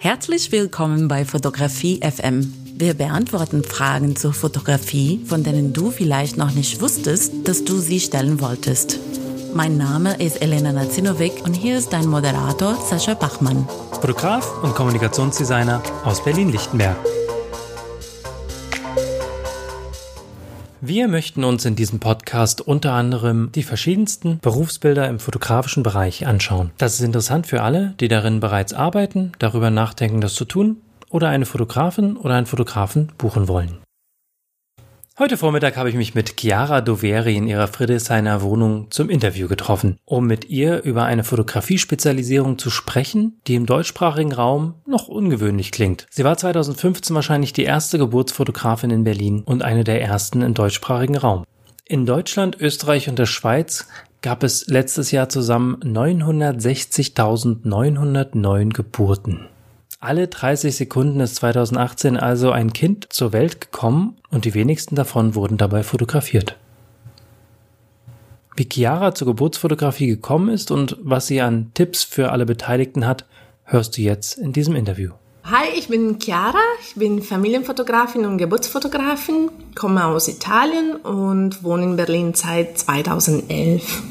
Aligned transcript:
Herzlich 0.00 0.52
willkommen 0.52 1.08
bei 1.08 1.24
Fotografie 1.24 1.98
FM. 2.00 2.54
Wir 2.76 2.94
beantworten 2.94 3.64
Fragen 3.64 4.14
zur 4.14 4.32
Fotografie, 4.32 5.20
von 5.26 5.42
denen 5.42 5.72
du 5.72 5.90
vielleicht 5.90 6.36
noch 6.36 6.52
nicht 6.52 6.80
wusstest, 6.80 7.32
dass 7.42 7.64
du 7.64 7.78
sie 7.78 7.98
stellen 7.98 8.40
wolltest. 8.40 9.00
Mein 9.54 9.76
Name 9.76 10.14
ist 10.22 10.40
Elena 10.40 10.70
Nazinovic 10.70 11.44
und 11.44 11.54
hier 11.54 11.78
ist 11.78 11.92
dein 11.92 12.06
Moderator 12.06 12.76
Sascha 12.76 13.14
Bachmann. 13.14 13.68
Fotograf 13.90 14.62
und 14.62 14.76
Kommunikationsdesigner 14.76 15.82
aus 16.04 16.22
Berlin-Lichtenberg. 16.22 16.96
Wir 20.88 21.06
möchten 21.06 21.44
uns 21.44 21.66
in 21.66 21.76
diesem 21.76 22.00
Podcast 22.00 22.62
unter 22.62 22.94
anderem 22.94 23.52
die 23.54 23.62
verschiedensten 23.62 24.38
Berufsbilder 24.38 25.06
im 25.06 25.18
fotografischen 25.18 25.82
Bereich 25.82 26.26
anschauen. 26.26 26.70
Das 26.78 26.94
ist 26.94 27.02
interessant 27.02 27.46
für 27.46 27.60
alle, 27.60 27.92
die 28.00 28.08
darin 28.08 28.40
bereits 28.40 28.72
arbeiten, 28.72 29.32
darüber 29.38 29.68
nachdenken, 29.68 30.22
das 30.22 30.32
zu 30.32 30.46
tun 30.46 30.78
oder 31.10 31.28
eine 31.28 31.44
Fotografin 31.44 32.16
oder 32.16 32.36
einen 32.36 32.46
Fotografen 32.46 33.12
buchen 33.18 33.48
wollen. 33.48 33.76
Heute 35.18 35.36
Vormittag 35.36 35.76
habe 35.76 35.90
ich 35.90 35.96
mich 35.96 36.14
mit 36.14 36.38
Chiara 36.38 36.80
Doveri 36.80 37.34
in 37.34 37.48
ihrer 37.48 37.66
Friedrichshainer 37.66 38.40
Wohnung 38.40 38.92
zum 38.92 39.10
Interview 39.10 39.48
getroffen, 39.48 39.98
um 40.04 40.28
mit 40.28 40.48
ihr 40.48 40.84
über 40.84 41.06
eine 41.06 41.24
Fotografiespezialisierung 41.24 42.56
zu 42.56 42.70
sprechen, 42.70 43.40
die 43.48 43.56
im 43.56 43.66
deutschsprachigen 43.66 44.32
Raum 44.32 44.74
noch 44.86 45.08
ungewöhnlich 45.08 45.72
klingt. 45.72 46.06
Sie 46.08 46.22
war 46.22 46.36
2015 46.36 47.16
wahrscheinlich 47.16 47.52
die 47.52 47.64
erste 47.64 47.98
Geburtsfotografin 47.98 48.90
in 48.90 49.02
Berlin 49.02 49.42
und 49.44 49.62
eine 49.62 49.82
der 49.82 50.00
ersten 50.00 50.42
im 50.42 50.54
deutschsprachigen 50.54 51.16
Raum. 51.16 51.42
In 51.84 52.06
Deutschland, 52.06 52.56
Österreich 52.60 53.08
und 53.08 53.18
der 53.18 53.26
Schweiz 53.26 53.88
gab 54.22 54.44
es 54.44 54.68
letztes 54.68 55.10
Jahr 55.10 55.28
zusammen 55.28 55.80
960.909 55.82 58.72
Geburten. 58.72 59.48
Alle 60.00 60.28
30 60.28 60.76
Sekunden 60.76 61.18
ist 61.18 61.34
2018 61.36 62.16
also 62.16 62.52
ein 62.52 62.72
Kind 62.72 63.08
zur 63.10 63.32
Welt 63.32 63.60
gekommen 63.60 64.16
und 64.30 64.44
die 64.44 64.54
wenigsten 64.54 64.94
davon 64.94 65.34
wurden 65.34 65.56
dabei 65.56 65.82
fotografiert. 65.82 66.56
Wie 68.54 68.68
Chiara 68.72 69.12
zur 69.16 69.26
Geburtsfotografie 69.26 70.06
gekommen 70.06 70.50
ist 70.50 70.70
und 70.70 70.96
was 71.00 71.26
sie 71.26 71.40
an 71.40 71.72
Tipps 71.74 72.04
für 72.04 72.30
alle 72.30 72.46
Beteiligten 72.46 73.08
hat, 73.08 73.24
hörst 73.64 73.96
du 73.96 74.02
jetzt 74.02 74.38
in 74.38 74.52
diesem 74.52 74.76
Interview. 74.76 75.14
Hi, 75.42 75.66
ich 75.76 75.88
bin 75.88 76.20
Chiara, 76.20 76.62
ich 76.80 76.94
bin 76.94 77.20
Familienfotografin 77.20 78.24
und 78.24 78.38
Geburtsfotografin, 78.38 79.50
komme 79.74 80.04
aus 80.04 80.28
Italien 80.28 80.94
und 80.94 81.64
wohne 81.64 81.82
in 81.82 81.96
Berlin 81.96 82.34
seit 82.34 82.78
2011 82.78 84.02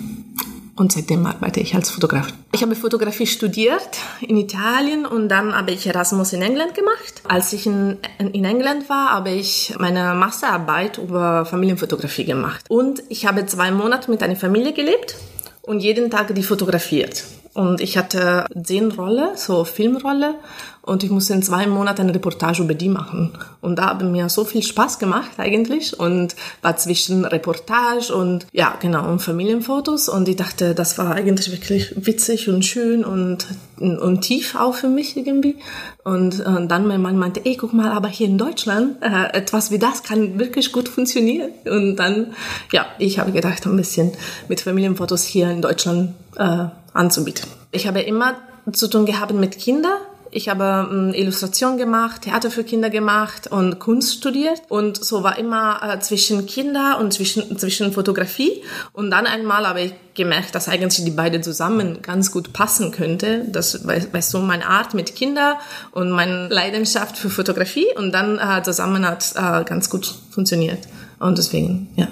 und 0.78 0.92
seitdem 0.92 1.26
arbeite 1.26 1.60
ich 1.60 1.76
als 1.76 1.90
Fotograf. 1.90 2.28
Ich 2.54 2.62
habe 2.62 2.76
Fotografie 2.76 3.28
studiert 3.28 3.90
in 4.22 4.38
Italien 4.38 5.06
und 5.06 5.28
dann 5.28 5.54
habe 5.56 5.72
ich 5.72 5.86
Erasmus 5.88 6.34
in 6.34 6.42
England 6.42 6.76
gemacht. 6.76 7.22
Als 7.28 7.52
ich 7.52 7.66
in, 7.66 7.98
in 8.20 8.46
England 8.46 8.88
war, 8.90 9.10
habe 9.10 9.32
ich 9.32 9.74
meine 9.80 10.14
Masterarbeit 10.14 10.98
über 11.00 11.46
Familienfotografie 11.46 12.26
gemacht. 12.26 12.66
Und 12.70 13.04
ich 13.10 13.26
habe 13.26 13.46
zwei 13.48 13.72
Monate 13.72 14.10
mit 14.10 14.24
einer 14.24 14.36
Familie 14.36 14.74
gelebt 14.74 15.16
und 15.64 15.82
jeden 15.82 16.10
Tag 16.10 16.34
die 16.34 16.44
fotografiert. 16.44 17.24
Und 17.58 17.82
ich 17.82 17.98
hatte 17.98 18.46
Szenenrolle, 18.56 19.32
so 19.36 19.64
Filmrolle. 19.64 20.36
Und 20.84 21.04
ich 21.04 21.10
musste 21.10 21.34
in 21.34 21.42
zwei 21.42 21.66
Monaten 21.66 22.02
eine 22.02 22.14
Reportage 22.14 22.62
über 22.62 22.76
die 22.76 22.88
machen. 22.88 23.32
Und 23.62 23.80
da 23.80 23.88
habe 23.88 24.06
mir 24.06 24.30
so 24.30 24.46
viel 24.46 24.62
Spaß 24.62 25.00
gemacht 25.00 25.32
eigentlich. 25.38 26.00
Und 26.00 26.36
war 26.62 26.78
zwischen 26.78 27.26
Reportage 27.26 28.14
und, 28.14 28.46
ja, 28.52 28.78
genau, 28.80 29.10
und 29.10 29.24
Familienfotos. 29.24 30.08
Und 30.08 30.30
ich 30.30 30.36
dachte, 30.36 30.76
das 30.76 31.00
war 31.00 31.16
eigentlich 31.16 31.52
wirklich 31.52 31.94
witzig 31.96 32.48
und 32.48 32.64
schön 32.64 33.04
und, 33.04 33.48
und 33.80 34.22
tief 34.22 34.54
auch 34.54 34.76
für 34.76 34.88
mich 34.88 35.18
irgendwie. 35.18 35.56
Und, 36.04 36.40
und 36.40 36.68
dann 36.68 36.86
mein 36.86 37.02
Mann 37.02 37.18
meinte, 37.18 37.44
ey, 37.44 37.58
guck 37.58 37.74
mal, 37.74 37.92
aber 37.92 38.08
hier 38.08 38.28
in 38.28 38.38
Deutschland, 38.38 39.02
äh, 39.02 39.36
etwas 39.36 39.72
wie 39.72 39.80
das 39.80 40.04
kann 40.04 40.38
wirklich 40.38 40.72
gut 40.72 40.88
funktionieren. 40.88 41.50
Und 41.66 41.96
dann, 41.96 42.36
ja, 42.72 42.86
ich 43.00 43.18
habe 43.18 43.32
gedacht, 43.32 43.66
ein 43.66 43.76
bisschen 43.76 44.12
mit 44.48 44.62
Familienfotos 44.62 45.24
hier 45.24 45.50
in 45.50 45.64
Deutschland 45.64 46.14
äh, 46.38 46.68
anzubieten. 46.98 47.50
Ich 47.72 47.88
habe 47.88 48.02
immer 48.02 48.36
zu 48.72 48.88
tun 48.88 49.06
gehabt 49.06 49.34
mit 49.34 49.58
Kindern. 49.58 49.98
Ich 50.30 50.50
habe 50.50 50.90
ähm, 50.92 51.14
Illustration 51.14 51.78
gemacht, 51.78 52.24
Theater 52.24 52.52
für 52.52 52.66
Kinder 52.66 52.90
gemacht 52.90 53.48
und 53.48 53.80
Kunst 53.80 54.16
studiert. 54.16 54.62
Und 54.68 55.04
so 55.04 55.24
war 55.24 55.38
immer 55.38 55.80
äh, 55.82 56.00
zwischen 56.00 56.46
Kinder 56.46 56.98
und 57.00 57.14
zwischen, 57.14 57.58
zwischen 57.58 57.94
Fotografie. 57.94 58.62
Und 58.92 59.10
dann 59.10 59.26
einmal 59.26 59.66
habe 59.66 59.82
ich 59.82 59.94
gemerkt, 60.16 60.54
dass 60.54 60.68
eigentlich 60.68 61.04
die 61.06 61.12
beiden 61.12 61.44
zusammen 61.44 62.02
ganz 62.02 62.32
gut 62.32 62.52
passen 62.52 62.92
könnte. 62.92 63.46
Das 63.50 63.88
weißt 63.88 64.34
du, 64.34 64.40
meine 64.40 64.68
Art 64.68 64.94
mit 64.94 65.16
Kindern 65.16 65.56
und 65.92 66.12
meine 66.12 66.50
Leidenschaft 66.50 67.18
für 67.18 67.30
Fotografie. 67.30 67.88
Und 67.96 68.12
dann 68.12 68.38
äh, 68.38 68.62
zusammen 68.64 69.08
hat 69.08 69.32
äh, 69.36 69.64
ganz 69.64 69.90
gut 69.90 70.14
funktioniert. 70.32 70.80
Und 71.20 71.38
deswegen, 71.38 71.90
ja, 71.96 72.10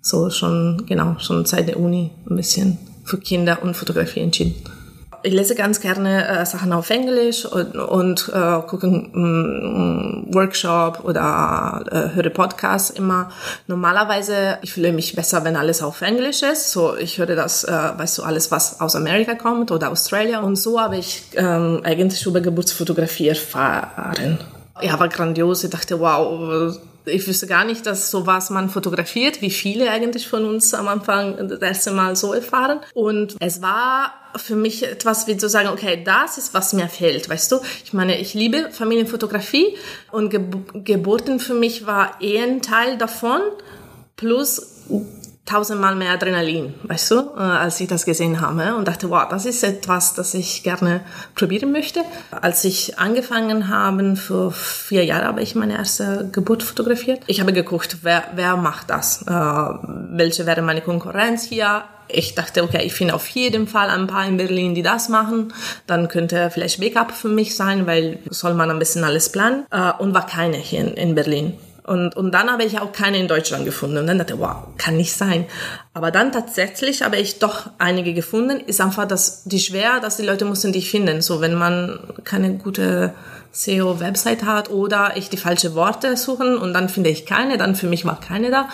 so 0.00 0.30
schon, 0.30 0.84
genau, 0.86 1.18
schon 1.18 1.44
seit 1.44 1.68
der 1.68 1.78
Uni 1.78 2.10
ein 2.28 2.36
bisschen 2.36 2.78
für 3.04 3.18
Kinder 3.18 3.62
und 3.62 3.76
Fotografie 3.76 4.20
entschieden. 4.20 4.54
Ich 5.26 5.32
lese 5.32 5.54
ganz 5.54 5.80
gerne 5.80 6.28
äh, 6.28 6.44
Sachen 6.44 6.74
auf 6.74 6.90
Englisch 6.90 7.46
und, 7.46 7.76
und 7.76 8.30
äh, 8.34 8.60
gucke 8.66 8.88
mm, 8.88 10.34
Workshop 10.34 11.02
oder 11.02 11.82
äh, 11.90 12.14
höre 12.14 12.28
Podcasts 12.28 12.90
immer. 12.90 13.30
Normalerweise, 13.66 14.58
ich 14.60 14.74
fühle 14.74 14.92
mich 14.92 15.16
besser, 15.16 15.42
wenn 15.42 15.56
alles 15.56 15.82
auf 15.82 16.02
Englisch 16.02 16.42
ist. 16.42 16.72
So, 16.72 16.94
ich 16.94 17.16
höre 17.16 17.34
das, 17.34 17.64
äh, 17.64 17.72
weißt 17.72 18.18
du, 18.18 18.22
alles, 18.22 18.50
was 18.50 18.82
aus 18.82 18.96
Amerika 18.96 19.34
kommt 19.34 19.70
oder 19.70 19.90
Australien. 19.90 20.44
Und 20.44 20.56
so 20.56 20.78
habe 20.78 20.98
ich 20.98 21.22
ähm, 21.36 21.80
eigentlich 21.84 22.26
über 22.26 22.42
Geburtsfotografie 22.42 23.28
erfahren. 23.28 24.38
Ja, 24.82 25.00
war 25.00 25.08
grandios. 25.08 25.64
Ich 25.64 25.70
dachte, 25.70 26.00
wow, 26.00 26.76
ich 27.06 27.26
wüsste 27.26 27.46
gar 27.46 27.64
nicht, 27.64 27.86
dass 27.86 28.10
sowas 28.10 28.50
man 28.50 28.70
fotografiert, 28.70 29.42
wie 29.42 29.50
viele 29.50 29.90
eigentlich 29.90 30.28
von 30.28 30.44
uns 30.44 30.72
am 30.74 30.88
Anfang 30.88 31.48
das 31.48 31.60
erste 31.60 31.90
Mal 31.90 32.16
so 32.16 32.32
erfahren. 32.32 32.80
Und 32.94 33.36
es 33.40 33.60
war 33.62 34.14
für 34.36 34.56
mich 34.56 34.82
etwas 34.84 35.26
wie 35.26 35.36
zu 35.36 35.48
sagen, 35.48 35.68
okay, 35.68 36.02
das 36.04 36.38
ist, 36.38 36.54
was 36.54 36.72
mir 36.72 36.88
fehlt, 36.88 37.28
weißt 37.28 37.52
du? 37.52 37.60
Ich 37.84 37.92
meine, 37.92 38.18
ich 38.18 38.34
liebe 38.34 38.70
Familienfotografie 38.70 39.76
und 40.10 40.30
Ge 40.30 40.40
Geburten 40.74 41.40
für 41.40 41.54
mich 41.54 41.86
war 41.86 42.20
eher 42.20 42.44
ein 42.44 42.62
Teil 42.62 42.96
davon, 42.98 43.40
plus 44.16 44.84
tausendmal 45.46 45.94
mehr 45.94 46.12
Adrenalin, 46.12 46.74
weißt 46.84 47.10
du, 47.10 47.16
äh, 47.36 47.40
als 47.40 47.78
ich 47.80 47.88
das 47.88 48.04
gesehen 48.04 48.40
habe 48.40 48.74
und 48.76 48.88
dachte, 48.88 49.10
wow, 49.10 49.28
das 49.28 49.44
ist 49.44 49.62
etwas, 49.62 50.14
das 50.14 50.34
ich 50.34 50.62
gerne 50.62 51.02
probieren 51.34 51.70
möchte. 51.70 52.00
Als 52.30 52.64
ich 52.64 52.98
angefangen 52.98 53.68
habe, 53.68 54.16
vor 54.16 54.52
vier 54.52 55.04
Jahren 55.04 55.26
habe 55.26 55.42
ich 55.42 55.54
meine 55.54 55.76
erste 55.76 56.28
Geburt 56.32 56.62
fotografiert. 56.62 57.22
Ich 57.26 57.40
habe 57.40 57.52
geguckt, 57.52 57.98
wer, 58.02 58.24
wer 58.34 58.56
macht 58.56 58.90
das? 58.90 59.22
Äh, 59.22 59.32
welche 59.32 60.46
wäre 60.46 60.62
meine 60.62 60.80
Konkurrenz 60.80 61.44
hier? 61.44 61.84
ich 62.08 62.34
dachte, 62.34 62.62
okay, 62.62 62.84
ich 62.84 62.92
finde 62.92 63.14
auf 63.14 63.26
jeden 63.28 63.66
Fall 63.66 63.88
ein 63.88 64.06
paar 64.06 64.26
in 64.26 64.36
Berlin, 64.36 64.74
die 64.74 64.82
das 64.82 65.08
machen. 65.08 65.52
Dann 65.86 66.08
könnte 66.08 66.50
vielleicht 66.50 66.80
Backup 66.80 67.12
für 67.12 67.28
mich 67.28 67.56
sein, 67.56 67.86
weil 67.86 68.18
soll 68.30 68.54
man 68.54 68.70
ein 68.70 68.78
bisschen 68.78 69.04
alles 69.04 69.32
planen. 69.32 69.66
Äh, 69.70 69.92
und 69.98 70.14
war 70.14 70.26
keine 70.26 70.56
hier 70.56 70.80
in, 70.80 70.94
in 70.94 71.14
Berlin. 71.14 71.54
Und, 71.84 72.16
und 72.16 72.32
dann 72.32 72.50
habe 72.50 72.64
ich 72.64 72.78
auch 72.80 72.92
keine 72.92 73.18
in 73.18 73.28
Deutschland 73.28 73.66
gefunden. 73.66 73.98
Und 73.98 74.06
dann 74.06 74.18
dachte 74.18 74.34
ich, 74.34 74.40
wow, 74.40 74.68
kann 74.78 74.96
nicht 74.96 75.12
sein. 75.12 75.44
Aber 75.92 76.10
dann 76.10 76.32
tatsächlich 76.32 77.02
habe 77.02 77.16
ich 77.16 77.38
doch 77.38 77.70
einige 77.78 78.14
gefunden. 78.14 78.60
Ist 78.60 78.80
einfach 78.80 79.06
das, 79.06 79.44
die 79.44 79.60
schwer, 79.60 80.00
dass 80.00 80.16
die 80.16 80.24
Leute 80.24 80.46
müssen 80.46 80.72
dich 80.72 80.90
finden. 80.90 81.20
So, 81.20 81.42
wenn 81.42 81.54
man 81.54 82.00
keine 82.24 82.54
gute 82.54 83.12
SEO-Website 83.52 84.44
hat 84.44 84.70
oder 84.70 85.12
ich 85.16 85.28
die 85.28 85.36
falsche 85.36 85.74
Worte 85.74 86.16
suchen 86.16 86.56
und 86.56 86.72
dann 86.72 86.88
finde 86.88 87.10
ich 87.10 87.26
keine, 87.26 87.58
dann 87.58 87.76
für 87.76 87.86
mich 87.86 88.04
war 88.04 88.18
keine 88.18 88.50
da. 88.50 88.68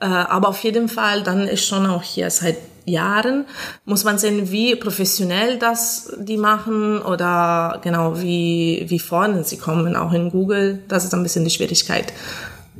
Äh, 0.00 0.06
aber 0.06 0.48
auf 0.48 0.62
jeden 0.62 0.88
Fall, 0.88 1.22
dann 1.22 1.48
ist 1.48 1.66
schon 1.66 1.86
auch 1.86 2.02
hier 2.02 2.30
seit 2.30 2.56
Jahren, 2.84 3.46
muss 3.84 4.04
man 4.04 4.18
sehen, 4.18 4.50
wie 4.50 4.76
professionell 4.76 5.58
das 5.58 6.12
die 6.18 6.36
machen 6.36 7.00
oder 7.00 7.80
genau 7.82 8.20
wie, 8.20 8.84
wie 8.88 8.98
vorne 8.98 9.44
sie 9.44 9.58
kommen, 9.58 9.96
auch 9.96 10.12
in 10.12 10.30
Google. 10.30 10.82
Das 10.88 11.04
ist 11.04 11.14
ein 11.14 11.22
bisschen 11.22 11.44
die 11.44 11.50
Schwierigkeit. 11.50 12.12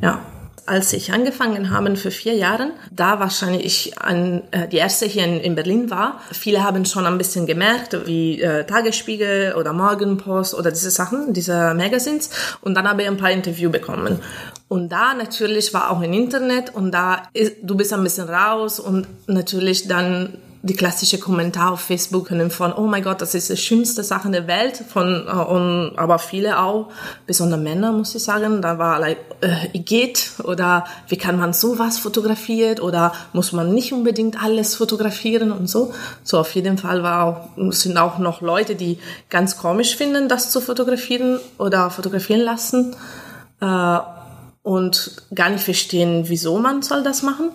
Ja 0.00 0.20
als 0.70 0.92
ich 0.92 1.12
angefangen 1.12 1.70
habe 1.70 1.96
für 1.96 2.12
vier 2.12 2.34
Jahren, 2.34 2.70
da 2.92 3.18
wahrscheinlich 3.18 3.64
ich 3.64 3.98
an, 3.98 4.42
äh, 4.52 4.68
die 4.68 4.76
erste 4.76 5.04
hier 5.04 5.24
in, 5.24 5.40
in, 5.40 5.56
Berlin 5.56 5.90
war. 5.90 6.20
Viele 6.30 6.62
haben 6.62 6.84
schon 6.84 7.06
ein 7.06 7.18
bisschen 7.18 7.44
gemerkt, 7.46 8.06
wie 8.06 8.40
äh, 8.40 8.64
Tagesspiegel 8.64 9.54
oder 9.54 9.72
Morgenpost 9.72 10.54
oder 10.54 10.70
diese 10.70 10.92
Sachen, 10.92 11.32
diese 11.32 11.74
Magazines. 11.74 12.30
Und 12.60 12.74
dann 12.74 12.88
habe 12.88 13.02
ich 13.02 13.08
ein 13.08 13.16
paar 13.16 13.32
Interviews 13.32 13.72
bekommen. 13.72 14.20
Und 14.68 14.90
da 14.90 15.14
natürlich 15.14 15.74
war 15.74 15.90
auch 15.90 16.02
im 16.02 16.12
Internet 16.12 16.72
und 16.72 16.92
da 16.92 17.24
ist, 17.32 17.56
du 17.62 17.76
bist 17.76 17.92
ein 17.92 18.04
bisschen 18.04 18.28
raus 18.28 18.78
und 18.78 19.08
natürlich 19.26 19.88
dann 19.88 20.38
die 20.62 20.74
klassische 20.74 21.18
Kommentar 21.18 21.72
auf 21.72 21.80
Facebook 21.80 22.30
von, 22.50 22.72
oh 22.74 22.86
mein 22.86 23.02
Gott, 23.02 23.22
das 23.22 23.34
ist 23.34 23.48
die 23.48 23.56
schönste 23.56 24.04
Sache 24.04 24.30
der 24.30 24.46
Welt, 24.46 24.76
von, 24.76 25.26
äh, 25.26 25.30
und, 25.30 25.92
aber 25.96 26.18
viele 26.18 26.58
auch, 26.58 26.88
besonders 27.26 27.60
Männer, 27.60 27.92
muss 27.92 28.14
ich 28.14 28.22
sagen, 28.22 28.60
da 28.60 28.78
war 28.78 28.98
like, 28.98 29.18
äh, 29.40 29.78
geht 29.78 30.32
oder 30.44 30.84
wie 31.08 31.16
kann 31.16 31.38
man 31.38 31.54
sowas 31.54 31.98
fotografieren 31.98 32.80
oder 32.80 33.12
muss 33.32 33.52
man 33.52 33.72
nicht 33.72 33.92
unbedingt 33.94 34.42
alles 34.42 34.74
fotografieren 34.74 35.50
und 35.50 35.68
so. 35.68 35.94
So 36.22 36.38
auf 36.38 36.54
jeden 36.54 36.76
Fall 36.76 37.02
war 37.02 37.24
auch, 37.24 37.72
sind 37.72 37.96
auch 37.96 38.18
noch 38.18 38.42
Leute, 38.42 38.74
die 38.74 38.98
ganz 39.30 39.56
komisch 39.56 39.96
finden, 39.96 40.28
das 40.28 40.50
zu 40.50 40.60
fotografieren 40.60 41.40
oder 41.56 41.90
fotografieren 41.90 42.40
lassen 42.40 42.94
äh, 43.62 43.98
und 44.62 45.22
gar 45.34 45.48
nicht 45.48 45.64
verstehen, 45.64 46.24
wieso 46.26 46.58
man 46.58 46.82
soll 46.82 47.02
das 47.02 47.22
machen. 47.22 47.50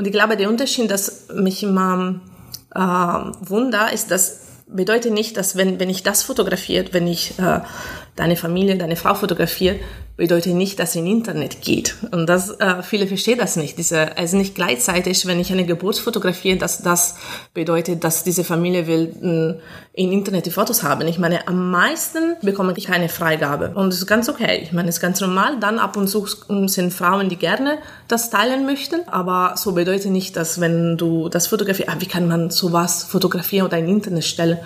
Und 0.00 0.06
ich 0.06 0.12
glaube, 0.12 0.38
der 0.38 0.48
Unterschied, 0.48 0.90
das 0.90 1.26
mich 1.34 1.62
immer 1.62 2.22
äh, 2.74 2.80
wunder, 2.80 3.92
ist, 3.92 4.10
dass 4.10 4.46
bedeutet 4.66 5.12
nicht, 5.12 5.36
dass 5.36 5.56
wenn, 5.56 5.78
wenn 5.78 5.90
ich 5.90 6.02
das 6.02 6.22
fotografiert, 6.22 6.94
wenn 6.94 7.06
ich 7.06 7.38
äh, 7.38 7.60
deine 8.16 8.36
Familie, 8.36 8.76
deine 8.76 8.96
Frau 8.96 9.14
fotografiere, 9.14 9.76
bedeutet 10.20 10.52
nicht, 10.52 10.78
dass 10.78 10.90
es 10.90 10.96
in 10.96 11.06
Internet 11.06 11.62
geht. 11.62 11.96
Und 12.10 12.26
das, 12.26 12.50
äh, 12.60 12.82
viele 12.82 13.06
verstehen 13.06 13.38
das 13.38 13.56
nicht. 13.56 13.78
Diese, 13.78 14.18
also 14.18 14.36
nicht 14.36 14.54
gleichzeitig, 14.54 15.24
wenn 15.26 15.40
ich 15.40 15.50
eine 15.50 15.64
Geburt 15.64 15.98
fotografiere, 15.98 16.58
dass 16.58 16.82
das 16.82 17.14
bedeutet, 17.54 18.04
dass 18.04 18.22
diese 18.22 18.44
Familie 18.44 18.86
will 18.86 19.14
mh, 19.18 19.54
in 19.94 20.12
Internet 20.12 20.44
die 20.44 20.50
Fotos 20.50 20.82
haben. 20.82 21.08
Ich 21.08 21.18
meine, 21.18 21.48
am 21.48 21.70
meisten 21.70 22.36
bekomme 22.42 22.74
ich 22.76 22.84
keine 22.84 23.08
Freigabe. 23.08 23.70
Und 23.74 23.94
das 23.94 24.00
ist 24.00 24.06
ganz 24.06 24.28
okay. 24.28 24.60
Ich 24.62 24.72
meine, 24.72 24.90
es 24.90 24.96
ist 24.96 25.00
ganz 25.00 25.22
normal. 25.22 25.58
Dann 25.58 25.78
ab 25.78 25.96
und 25.96 26.06
zu 26.06 26.26
sind 26.66 26.92
Frauen, 26.92 27.30
die 27.30 27.36
gerne 27.36 27.78
das 28.06 28.28
teilen 28.28 28.66
möchten. 28.66 29.08
Aber 29.08 29.54
so 29.56 29.72
bedeutet 29.72 30.10
nicht, 30.10 30.36
dass 30.36 30.60
wenn 30.60 30.98
du 30.98 31.30
das 31.30 31.46
fotografierst, 31.46 31.90
ah, 31.90 31.96
wie 31.98 32.06
kann 32.06 32.28
man 32.28 32.50
sowas 32.50 33.04
fotografieren 33.04 33.66
oder 33.66 33.78
in 33.78 33.88
Internet 33.88 34.24
stellen? 34.24 34.58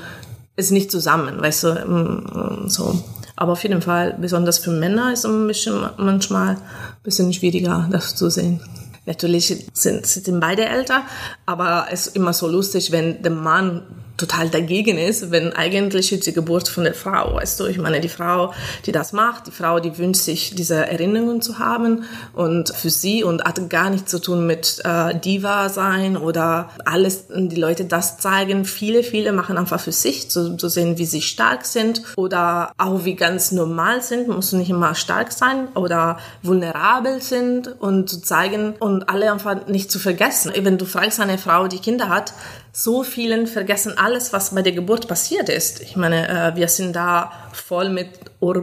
Ist 0.56 0.72
nicht 0.72 0.90
zusammen, 0.90 1.40
weißt 1.40 1.64
du, 1.64 2.64
so. 2.66 3.04
Aber 3.36 3.52
auf 3.52 3.62
jeden 3.62 3.82
Fall, 3.82 4.16
besonders 4.20 4.58
für 4.58 4.70
Männer 4.70 5.12
ist 5.12 5.24
es 5.24 5.70
manchmal 5.96 6.54
ein 6.54 6.58
bisschen 7.02 7.32
schwieriger, 7.32 7.88
das 7.90 8.14
zu 8.14 8.30
sehen. 8.30 8.60
Natürlich 9.06 9.66
sind, 9.74 10.06
sind 10.06 10.40
beide 10.40 10.64
älter, 10.64 11.02
aber 11.44 11.88
es 11.90 12.06
ist 12.06 12.16
immer 12.16 12.32
so 12.32 12.48
lustig, 12.48 12.90
wenn 12.90 13.22
der 13.22 13.32
Mann 13.32 13.82
total 14.16 14.48
dagegen 14.48 14.96
ist, 14.96 15.30
wenn 15.30 15.52
eigentlich 15.52 16.08
die 16.20 16.32
Geburt 16.32 16.68
von 16.68 16.84
der 16.84 16.94
Frau, 16.94 17.34
weißt 17.34 17.58
du, 17.60 17.66
ich 17.66 17.78
meine, 17.78 18.00
die 18.00 18.08
Frau, 18.08 18.52
die 18.86 18.92
das 18.92 19.12
macht, 19.12 19.48
die 19.48 19.50
Frau, 19.50 19.80
die 19.80 19.98
wünscht 19.98 20.22
sich 20.22 20.54
diese 20.54 20.86
Erinnerungen 20.86 21.42
zu 21.42 21.58
haben 21.58 22.04
und 22.32 22.70
für 22.70 22.90
sie 22.90 23.24
und 23.24 23.42
hat 23.42 23.68
gar 23.70 23.90
nichts 23.90 24.10
zu 24.10 24.20
tun 24.20 24.46
mit 24.46 24.80
äh, 24.84 25.18
Diva 25.18 25.68
sein 25.68 26.16
oder 26.16 26.70
alles, 26.84 27.26
die 27.28 27.56
Leute 27.56 27.84
das 27.84 28.18
zeigen. 28.18 28.64
Viele, 28.64 29.02
viele 29.02 29.32
machen 29.32 29.58
einfach 29.58 29.80
für 29.80 29.92
sich, 29.92 30.30
zu, 30.30 30.56
zu 30.56 30.68
sehen, 30.68 30.98
wie 30.98 31.06
sie 31.06 31.22
stark 31.22 31.64
sind 31.64 32.02
oder 32.16 32.72
auch 32.78 33.04
wie 33.04 33.16
ganz 33.16 33.50
normal 33.50 34.00
sind, 34.00 34.28
muss 34.28 34.52
nicht 34.52 34.70
immer 34.70 34.94
stark 34.94 35.32
sein 35.32 35.68
oder 35.74 36.18
vulnerabel 36.42 37.20
sind 37.20 37.80
und 37.80 38.08
zu 38.08 38.20
zeigen 38.20 38.74
und 38.78 39.08
alle 39.08 39.32
einfach 39.32 39.66
nicht 39.66 39.90
zu 39.90 39.98
vergessen. 39.98 40.52
Wenn 40.56 40.78
du 40.78 40.84
fragst 40.84 41.20
eine 41.20 41.38
Frau, 41.38 41.66
die 41.66 41.78
Kinder 41.78 42.08
hat, 42.08 42.32
so 42.76 43.04
vielen 43.04 43.46
vergessen 43.46 43.96
alles, 43.96 44.32
was 44.32 44.52
bei 44.52 44.60
der 44.60 44.72
Geburt 44.72 45.06
passiert 45.06 45.48
ist. 45.48 45.80
Ich 45.80 45.94
meine, 45.94 46.28
äh, 46.28 46.56
wir 46.56 46.66
sind 46.66 46.96
da 46.96 47.30
voll 47.52 47.88
mit 47.88 48.08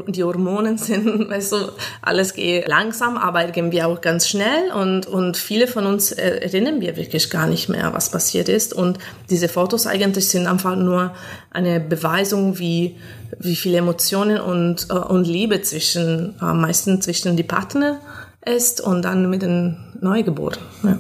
die 0.10 0.24
Hormonen 0.24 0.78
sind, 0.78 1.30
weißt 1.30 1.54
du, 1.54 1.58
alles 2.02 2.34
geht 2.34 2.68
langsam, 2.68 3.18
aber 3.18 3.46
gehen 3.46 3.72
wir 3.72 3.88
auch 3.88 4.02
ganz 4.02 4.28
schnell 4.28 4.72
und, 4.74 5.08
und 5.08 5.38
viele 5.38 5.66
von 5.66 5.86
uns 5.86 6.12
äh, 6.12 6.42
erinnern 6.42 6.82
wir 6.82 6.98
wirklich 6.98 7.30
gar 7.30 7.48
nicht 7.48 7.70
mehr, 7.70 7.94
was 7.94 8.12
passiert 8.12 8.50
ist. 8.50 8.74
Und 8.74 9.00
diese 9.30 9.48
Fotos 9.48 9.88
eigentlich 9.88 10.28
sind 10.28 10.46
einfach 10.46 10.76
nur 10.76 11.14
eine 11.50 11.80
Beweisung, 11.80 12.60
wie, 12.60 12.98
wie 13.40 13.56
viele 13.56 13.78
Emotionen 13.78 14.42
und, 14.42 14.88
äh, 14.90 14.94
und 14.94 15.26
Liebe 15.26 15.62
zwischen, 15.62 16.36
am 16.40 16.62
meisten 16.62 17.02
zwischen 17.02 17.38
die 17.38 17.44
Partner 17.44 18.02
ist 18.46 18.82
und 18.82 19.04
dann 19.04 19.30
mit 19.30 19.42
den 19.42 19.78
Neugeborenen. 20.02 20.66
Ja. 20.84 21.00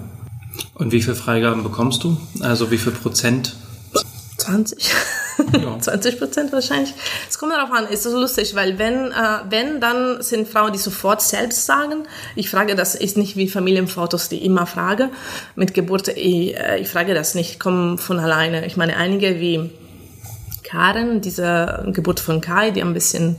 Und 0.73 0.91
wie 0.91 1.01
viele 1.01 1.15
Freigaben 1.15 1.63
bekommst 1.63 2.03
du? 2.03 2.17
Also 2.41 2.71
wie 2.71 2.77
viel 2.77 2.91
Prozent? 2.91 3.55
20. 4.37 4.89
Ja. 4.89 4.95
20 5.79 6.19
Prozent 6.19 6.51
wahrscheinlich. 6.51 6.93
Es 7.29 7.37
kommt 7.37 7.53
darauf 7.53 7.71
an, 7.71 7.87
ist 7.87 8.03
so 8.03 8.17
lustig, 8.17 8.55
weil 8.55 8.77
wenn, 8.77 9.11
äh, 9.11 9.39
wenn, 9.49 9.79
dann 9.79 10.21
sind 10.21 10.47
Frauen, 10.47 10.73
die 10.73 10.79
sofort 10.79 11.21
selbst 11.21 11.65
sagen. 11.65 12.03
Ich 12.35 12.49
frage 12.49 12.75
das, 12.75 12.95
ist 12.95 13.17
nicht 13.17 13.37
wie 13.37 13.47
Familienfotos, 13.47 14.29
die 14.29 14.43
immer 14.45 14.65
frage. 14.65 15.09
Mit 15.55 15.73
Geburt, 15.73 16.09
ich, 16.09 16.57
äh, 16.57 16.79
ich 16.79 16.89
frage 16.89 17.13
das 17.13 17.35
nicht, 17.35 17.59
kommen 17.59 17.97
von 17.97 18.19
alleine. 18.19 18.65
Ich 18.65 18.77
meine, 18.77 18.97
einige 18.97 19.39
wie 19.39 19.69
Karen, 20.71 21.19
diese 21.19 21.83
Geburt 21.87 22.21
von 22.21 22.39
Kai, 22.39 22.71
die 22.71 22.81
ein 22.81 22.93
bisschen 22.93 23.35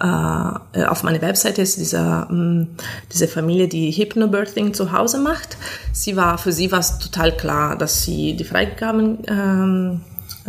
äh, 0.00 0.84
auf 0.84 1.02
meiner 1.02 1.22
Webseite 1.22 1.62
ist, 1.62 1.78
diese, 1.78 2.26
ähm, 2.30 2.76
diese 3.10 3.26
Familie, 3.26 3.68
die 3.68 3.90
Hypnobirthing 3.90 4.74
zu 4.74 4.92
Hause 4.92 5.18
macht. 5.18 5.56
Sie 5.92 6.14
war, 6.14 6.36
für 6.36 6.52
sie 6.52 6.70
war 6.70 6.80
es 6.80 6.98
total 6.98 7.34
klar, 7.34 7.76
dass 7.76 8.02
sie 8.02 8.36
die 8.36 8.44
Freigaben 8.44 9.18
ähm, 9.26 10.00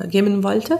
geben 0.09 0.43
wollte, 0.43 0.79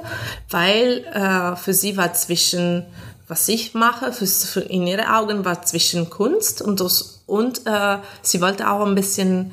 weil 0.50 1.06
äh, 1.13 1.56
für 1.56 1.74
sie 1.74 1.96
war 1.96 2.13
zwischen 2.13 2.84
was 3.28 3.48
ich 3.50 3.74
mache, 3.74 4.12
für, 4.12 4.28
für 4.28 4.60
in 4.60 4.86
ihre 4.86 5.16
Augen 5.16 5.46
war 5.46 5.63
zwischen 5.63 6.12
Kunst 6.12 6.62
und 6.62 6.80
das, 6.80 7.24
und 7.25 7.66
äh, 7.66 7.98
sie 8.22 8.40
wollte 8.40 8.69
auch 8.69 8.86
ein 8.86 8.94
bisschen 8.94 9.51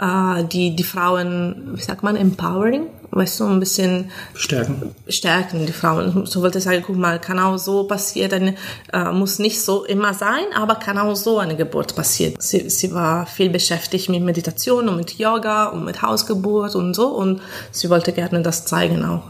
äh, 0.00 0.44
die 0.44 0.74
die 0.74 0.84
Frauen, 0.84 1.72
wie 1.74 1.82
sagt 1.82 2.02
man, 2.02 2.16
empowering, 2.16 2.86
weißt 3.10 3.40
du, 3.40 3.44
ein 3.44 3.60
bisschen 3.60 4.10
stärken. 4.34 4.94
Stärken 5.08 5.66
die 5.66 5.72
Frauen. 5.72 6.26
So 6.26 6.42
wollte 6.42 6.58
ich 6.58 6.64
sagen, 6.64 6.82
guck 6.86 6.96
mal, 6.96 7.18
kann 7.18 7.38
auch 7.38 7.56
so 7.56 7.84
passieren, 7.84 8.56
äh, 8.92 9.12
muss 9.12 9.38
nicht 9.38 9.60
so 9.62 9.84
immer 9.84 10.14
sein, 10.14 10.44
aber 10.54 10.76
kann 10.76 10.98
auch 10.98 11.14
so 11.16 11.38
eine 11.38 11.56
Geburt 11.56 11.96
passieren. 11.96 12.34
Sie, 12.38 12.70
sie 12.70 12.92
war 12.94 13.26
viel 13.26 13.50
beschäftigt 13.50 14.08
mit 14.08 14.22
Meditation 14.22 14.88
und 14.88 14.96
mit 14.96 15.18
Yoga 15.18 15.66
und 15.66 15.84
mit 15.84 16.02
Hausgeburt 16.02 16.74
und 16.74 16.94
so 16.94 17.08
und 17.08 17.40
sie 17.70 17.90
wollte 17.90 18.12
gerne 18.12 18.42
das 18.42 18.64
zeigen 18.64 19.04
auch. 19.04 19.22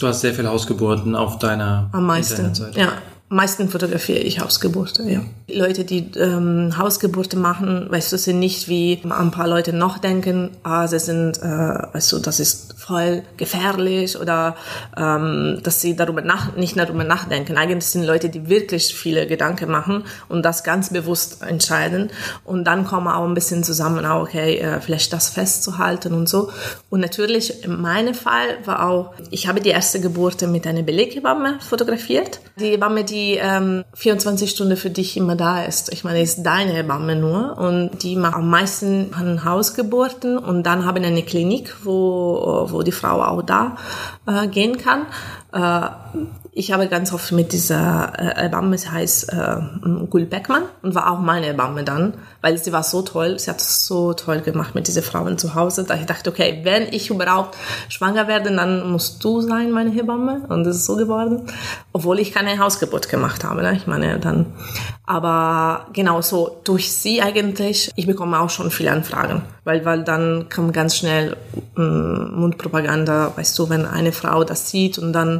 Du 0.00 0.06
hast 0.06 0.22
sehr 0.22 0.32
viele 0.32 0.48
Hausgeburten 0.48 1.14
auf 1.14 1.38
deiner 1.38 1.90
Am 1.92 2.06
meisten, 2.06 2.52
ja 2.74 2.92
meisten 3.30 3.68
fotografiere 3.68 4.18
ich 4.18 4.40
Hausgeburte, 4.40 5.04
ja. 5.04 5.20
Leute, 5.48 5.84
die 5.84 6.10
ähm, 6.16 6.76
Hausgeburte 6.76 7.36
machen, 7.36 7.86
weißt 7.88 8.12
du, 8.12 8.18
sind 8.18 8.40
nicht 8.40 8.68
wie 8.68 9.00
ein 9.08 9.30
paar 9.30 9.46
Leute 9.46 9.72
noch 9.72 9.98
denken, 9.98 10.50
ah, 10.64 10.88
sie 10.88 10.98
sind, 10.98 11.38
äh, 11.38 11.42
weißt 11.44 12.12
du, 12.12 12.18
das 12.18 12.40
ist 12.40 12.74
voll 12.76 13.22
gefährlich 13.36 14.18
oder 14.18 14.56
ähm, 14.96 15.60
dass 15.62 15.80
sie 15.80 15.94
darüber 15.94 16.22
nach, 16.22 16.56
nicht 16.56 16.76
darüber 16.76 17.04
nachdenken. 17.04 17.56
Eigentlich 17.56 17.86
sind 17.86 18.02
Leute, 18.04 18.30
die 18.30 18.48
wirklich 18.48 18.94
viele 18.96 19.28
Gedanken 19.28 19.70
machen 19.70 20.04
und 20.28 20.44
das 20.44 20.64
ganz 20.64 20.90
bewusst 20.90 21.42
entscheiden 21.42 22.10
und 22.44 22.64
dann 22.64 22.84
kommen 22.84 23.06
auch 23.06 23.24
ein 23.24 23.34
bisschen 23.34 23.62
zusammen, 23.62 24.04
auch, 24.06 24.22
okay, 24.22 24.58
äh, 24.58 24.80
vielleicht 24.80 25.12
das 25.12 25.30
festzuhalten 25.30 26.14
und 26.14 26.28
so. 26.28 26.50
Und 26.88 26.98
natürlich, 26.98 27.62
in 27.62 27.80
meinem 27.80 28.14
Fall 28.14 28.58
war 28.64 28.88
auch, 28.88 29.14
ich 29.30 29.46
habe 29.46 29.60
die 29.60 29.70
erste 29.70 30.00
Geburt 30.00 30.42
mit 30.42 30.66
einer 30.66 30.82
Beleghebamme 30.82 31.60
fotografiert. 31.60 32.40
Die 32.58 32.70
Hebamme, 32.70 33.04
die 33.04 33.19
die 33.20 33.36
ähm, 33.36 33.84
24 33.94 34.50
Stunden 34.50 34.76
für 34.76 34.90
dich 34.90 35.16
immer 35.16 35.36
da 35.36 35.62
ist. 35.62 35.92
Ich 35.92 36.04
meine, 36.04 36.22
ist 36.22 36.42
deine 36.42 36.72
Hebamme 36.72 37.16
nur 37.16 37.58
und 37.58 38.02
die 38.02 38.16
macht 38.16 38.36
am 38.36 38.48
meisten 38.48 39.12
an 39.14 39.44
Hausgeburten 39.44 40.38
und 40.38 40.64
dann 40.64 40.84
haben 40.84 41.04
eine 41.04 41.22
Klinik, 41.22 41.76
wo, 41.84 42.66
wo 42.70 42.82
die 42.82 42.92
Frau 42.92 43.22
auch 43.22 43.42
da 43.42 43.76
äh, 44.26 44.46
gehen 44.48 44.78
kann. 44.78 45.06
Äh, 45.52 45.88
ich 46.52 46.72
habe 46.72 46.88
ganz 46.88 47.12
oft 47.12 47.30
mit 47.30 47.52
dieser 47.52 48.12
äh, 48.18 48.42
Hebamme, 48.42 48.76
sie 48.76 48.90
heißt 48.90 49.32
äh, 49.32 49.56
Gül 50.10 50.26
Beckmann 50.26 50.64
und 50.82 50.94
war 50.96 51.10
auch 51.12 51.20
meine 51.20 51.46
Hebamme 51.46 51.84
dann, 51.84 52.14
weil 52.40 52.58
sie 52.58 52.72
war 52.72 52.82
so 52.82 53.02
toll, 53.02 53.38
sie 53.38 53.50
hat 53.50 53.60
es 53.60 53.86
so 53.86 54.14
toll 54.14 54.40
gemacht 54.40 54.74
mit 54.74 54.88
diesen 54.88 55.02
Frauen 55.02 55.38
zu 55.38 55.54
Hause, 55.54 55.84
da 55.84 55.94
ich 55.94 56.06
dachte, 56.06 56.30
okay, 56.30 56.60
wenn 56.64 56.92
ich 56.92 57.10
überhaupt 57.10 57.56
schwanger 57.88 58.26
werde, 58.26 58.54
dann 58.54 58.90
musst 58.90 59.22
du 59.22 59.40
sein, 59.40 59.70
meine 59.70 59.90
Hebamme 59.90 60.42
und 60.48 60.64
das 60.64 60.76
ist 60.76 60.86
so 60.86 60.96
geworden, 60.96 61.42
obwohl 61.92 62.18
ich 62.18 62.32
keine 62.32 62.58
Hausgeburt 62.58 63.08
gemacht 63.08 63.44
habe, 63.44 63.62
ne? 63.62 63.74
ich 63.76 63.86
meine 63.86 64.18
dann, 64.18 64.46
aber 65.06 65.86
genau 65.92 66.20
so, 66.20 66.60
durch 66.64 66.92
sie 66.92 67.22
eigentlich, 67.22 67.92
ich 67.94 68.06
bekomme 68.06 68.40
auch 68.40 68.50
schon 68.50 68.72
viele 68.72 68.90
Anfragen, 68.90 69.42
weil, 69.64 69.84
weil 69.84 70.02
dann 70.02 70.48
kommt 70.48 70.72
ganz 70.72 70.96
schnell 70.96 71.36
mm, 71.76 72.40
Mundpropaganda, 72.40 73.32
weißt 73.36 73.56
du, 73.58 73.68
wenn 73.70 73.86
eine 73.86 74.12
Frau 74.12 74.42
das 74.42 74.68
sieht 74.70 74.98
und 74.98 75.12
dann 75.12 75.39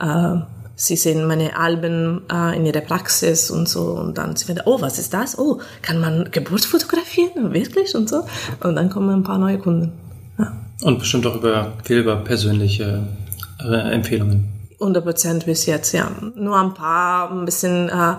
äh, 0.00 0.40
sie 0.78 0.96
sehen 0.96 1.26
meine 1.26 1.56
Alben 1.58 2.22
äh, 2.32 2.56
in 2.56 2.64
ihrer 2.64 2.80
Praxis 2.80 3.50
und 3.50 3.68
so 3.68 3.92
und 3.92 4.16
dann 4.16 4.36
sie 4.36 4.48
werden, 4.48 4.62
oh, 4.64 4.80
was 4.80 4.98
ist 4.98 5.12
das? 5.12 5.38
Oh, 5.38 5.60
kann 5.82 6.00
man 6.00 6.30
Geburt 6.30 6.64
fotografieren? 6.64 7.52
Wirklich? 7.52 7.94
Und 7.94 8.08
so. 8.08 8.24
Und 8.62 8.76
dann 8.76 8.88
kommen 8.88 9.10
ein 9.10 9.24
paar 9.24 9.38
neue 9.38 9.58
Kunden. 9.58 9.92
Ja. 10.38 10.52
Und 10.82 11.00
bestimmt 11.00 11.26
auch 11.26 11.34
über, 11.34 11.72
viel 11.82 11.98
über 11.98 12.16
persönliche 12.16 13.02
äh, 13.60 13.92
Empfehlungen. 13.92 14.48
100 14.80 15.04
Prozent 15.04 15.46
bis 15.46 15.66
jetzt, 15.66 15.92
ja. 15.92 16.08
Nur 16.36 16.56
ein 16.56 16.72
paar, 16.72 17.32
ein 17.32 17.44
bisschen 17.44 17.88
äh, 17.88 18.14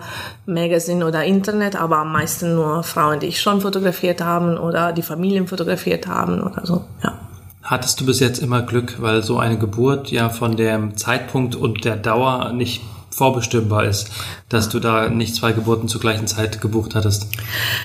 Magazine 0.45 1.05
oder 1.05 1.23
Internet, 1.23 1.77
aber 1.77 1.99
am 1.99 2.11
meisten 2.11 2.55
nur 2.55 2.83
Frauen, 2.83 3.21
die 3.21 3.27
ich 3.27 3.39
schon 3.39 3.61
fotografiert 3.61 4.21
haben 4.21 4.57
oder 4.57 4.91
die 4.91 5.01
Familien 5.01 5.47
fotografiert 5.47 6.07
haben 6.07 6.41
oder 6.41 6.65
so, 6.65 6.83
ja. 7.01 7.17
Hattest 7.69 8.01
du 8.01 8.05
bis 8.07 8.19
jetzt 8.19 8.39
immer 8.39 8.63
Glück, 8.63 8.95
weil 8.99 9.21
so 9.21 9.38
eine 9.38 9.59
Geburt 9.59 10.09
ja 10.09 10.29
von 10.29 10.57
dem 10.57 10.97
Zeitpunkt 10.97 11.55
und 11.55 11.85
der 11.85 11.97
Dauer 11.97 12.51
nicht 12.51 12.81
vorbestimmbar 13.11 13.83
ist, 13.83 14.09
dass 14.49 14.69
du 14.69 14.79
da 14.79 15.07
nicht 15.07 15.35
zwei 15.35 15.51
Geburten 15.51 15.88
zur 15.88 16.01
gleichen 16.01 16.25
Zeit 16.25 16.61
gebucht 16.61 16.95
hattest? 16.95 17.27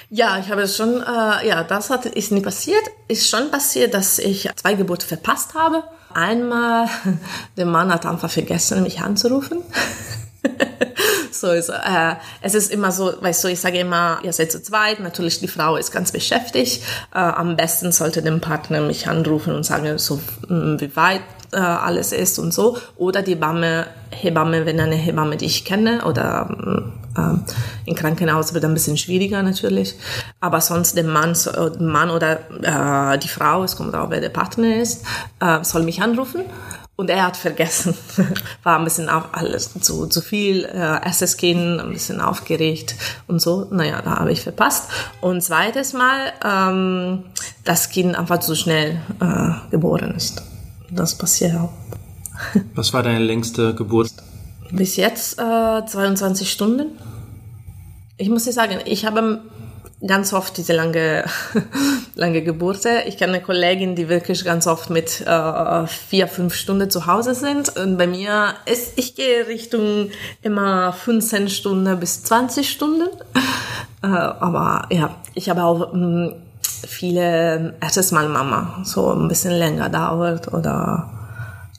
Ja, 0.08 0.38
ich 0.38 0.50
habe 0.50 0.66
schon, 0.68 1.02
äh, 1.02 1.46
ja, 1.46 1.64
das 1.64 1.90
hat, 1.90 2.06
ist 2.06 2.32
nie 2.32 2.40
passiert. 2.40 2.80
Ist 3.08 3.28
schon 3.28 3.50
passiert, 3.50 3.92
dass 3.92 4.18
ich 4.18 4.48
zwei 4.56 4.72
Geburten 4.72 5.06
verpasst 5.06 5.52
habe. 5.54 5.84
Einmal, 6.14 6.88
der 7.58 7.66
Mann 7.66 7.92
hat 7.92 8.06
einfach 8.06 8.30
vergessen, 8.30 8.84
mich 8.84 9.02
anzurufen. 9.02 9.58
so 11.30 11.50
ist, 11.50 11.68
äh, 11.68 12.14
es 12.40 12.54
ist 12.54 12.70
immer 12.72 12.92
so, 12.92 13.12
weißt 13.20 13.44
du, 13.44 13.48
ich 13.48 13.60
sage 13.60 13.78
immer, 13.78 14.18
ihr 14.22 14.32
seid 14.32 14.52
zu 14.52 14.62
zweit, 14.62 15.00
natürlich 15.00 15.40
die 15.40 15.48
Frau 15.48 15.76
ist 15.76 15.92
ganz 15.92 16.12
beschäftigt. 16.12 16.82
Äh, 17.14 17.18
am 17.18 17.56
besten 17.56 17.92
sollte 17.92 18.22
der 18.22 18.32
Partner 18.32 18.80
mich 18.80 19.08
anrufen 19.08 19.54
und 19.54 19.64
sagen, 19.64 19.98
so 19.98 20.20
mm, 20.48 20.80
wie 20.80 20.94
weit 20.96 21.22
äh, 21.52 21.58
alles 21.58 22.12
ist 22.12 22.38
und 22.38 22.52
so. 22.52 22.78
Oder 22.96 23.22
die 23.22 23.32
Hebamme, 23.32 23.86
Hebamme, 24.10 24.66
wenn 24.66 24.80
eine 24.80 24.96
Hebamme, 24.96 25.36
die 25.36 25.46
ich 25.46 25.64
kenne, 25.64 26.04
oder 26.04 26.48
äh, 27.16 27.90
im 27.90 27.94
Krankenhaus 27.94 28.54
wird 28.54 28.64
ein 28.64 28.74
bisschen 28.74 28.96
schwieriger 28.96 29.42
natürlich. 29.42 29.94
Aber 30.40 30.60
sonst 30.60 30.96
der 30.96 31.04
Mann, 31.04 31.32
äh, 31.32 31.82
Mann 31.82 32.10
oder 32.10 33.12
äh, 33.14 33.18
die 33.18 33.28
Frau, 33.28 33.64
es 33.64 33.76
kommt 33.76 33.94
auch, 33.94 34.10
wer 34.10 34.20
der 34.20 34.30
Partner 34.30 34.76
ist, 34.76 35.04
äh, 35.40 35.62
soll 35.62 35.82
mich 35.82 36.02
anrufen. 36.02 36.42
Und 36.96 37.10
er 37.10 37.24
hat 37.24 37.36
vergessen, 37.36 37.94
war 38.62 38.78
ein 38.78 38.84
bisschen 38.84 39.08
auf 39.08 39.30
alles 39.32 39.72
zu, 39.80 40.06
zu 40.06 40.20
viel, 40.20 40.64
äh, 40.64 41.04
erstes 41.04 41.36
Kind, 41.36 41.80
ein 41.80 41.92
bisschen 41.92 42.20
aufgeregt 42.20 42.94
und 43.26 43.40
so. 43.40 43.66
Naja, 43.70 44.00
da 44.00 44.18
habe 44.18 44.30
ich 44.30 44.42
verpasst. 44.42 44.90
Und 45.20 45.42
zweites 45.42 45.92
Mal, 45.92 46.32
ähm, 46.44 47.24
das 47.64 47.90
Kind 47.90 48.16
einfach 48.16 48.38
zu 48.38 48.54
schnell 48.54 49.00
äh, 49.20 49.70
geboren 49.70 50.14
ist. 50.14 50.42
Das 50.90 51.18
passiert 51.18 51.56
auch. 51.56 51.72
Was 52.74 52.92
war 52.92 53.02
deine 53.02 53.18
längste 53.18 53.74
Geburt? 53.74 54.10
Bis 54.70 54.94
jetzt 54.96 55.38
äh, 55.38 55.86
22 55.86 56.50
Stunden. 56.50 56.98
Ich 58.16 58.28
muss 58.28 58.44
dir 58.44 58.52
sagen, 58.52 58.78
ich 58.84 59.04
habe 59.04 59.40
ganz 60.06 60.32
oft 60.32 60.56
diese 60.56 60.72
lange, 60.72 61.24
lange 62.14 62.42
Geburte. 62.42 63.02
Ich 63.06 63.16
kenne 63.16 63.34
eine 63.34 63.42
Kollegin, 63.42 63.96
die 63.96 64.08
wirklich 64.08 64.44
ganz 64.44 64.66
oft 64.66 64.90
mit 64.90 65.20
äh, 65.26 65.86
vier, 65.86 66.28
fünf 66.28 66.54
Stunden 66.54 66.90
zu 66.90 67.06
Hause 67.06 67.34
sind. 67.34 67.76
Und 67.76 67.96
bei 67.96 68.06
mir 68.06 68.54
ist, 68.66 68.92
ich 68.96 69.14
gehe 69.14 69.46
Richtung 69.46 70.10
immer 70.42 70.92
15 70.92 71.48
Stunden 71.48 71.98
bis 71.98 72.22
20 72.24 72.68
Stunden. 72.68 73.08
Äh, 74.02 74.06
aber 74.06 74.86
ja, 74.90 75.16
ich 75.34 75.48
habe 75.48 75.64
auch 75.64 75.92
mh, 75.92 76.00
hm, 76.00 76.34
viele 76.86 77.74
erstes 77.80 78.12
Mal 78.12 78.28
Mama, 78.28 78.82
so 78.84 79.12
ein 79.12 79.28
bisschen 79.28 79.52
länger 79.52 79.88
dauert 79.88 80.52
oder, 80.52 81.10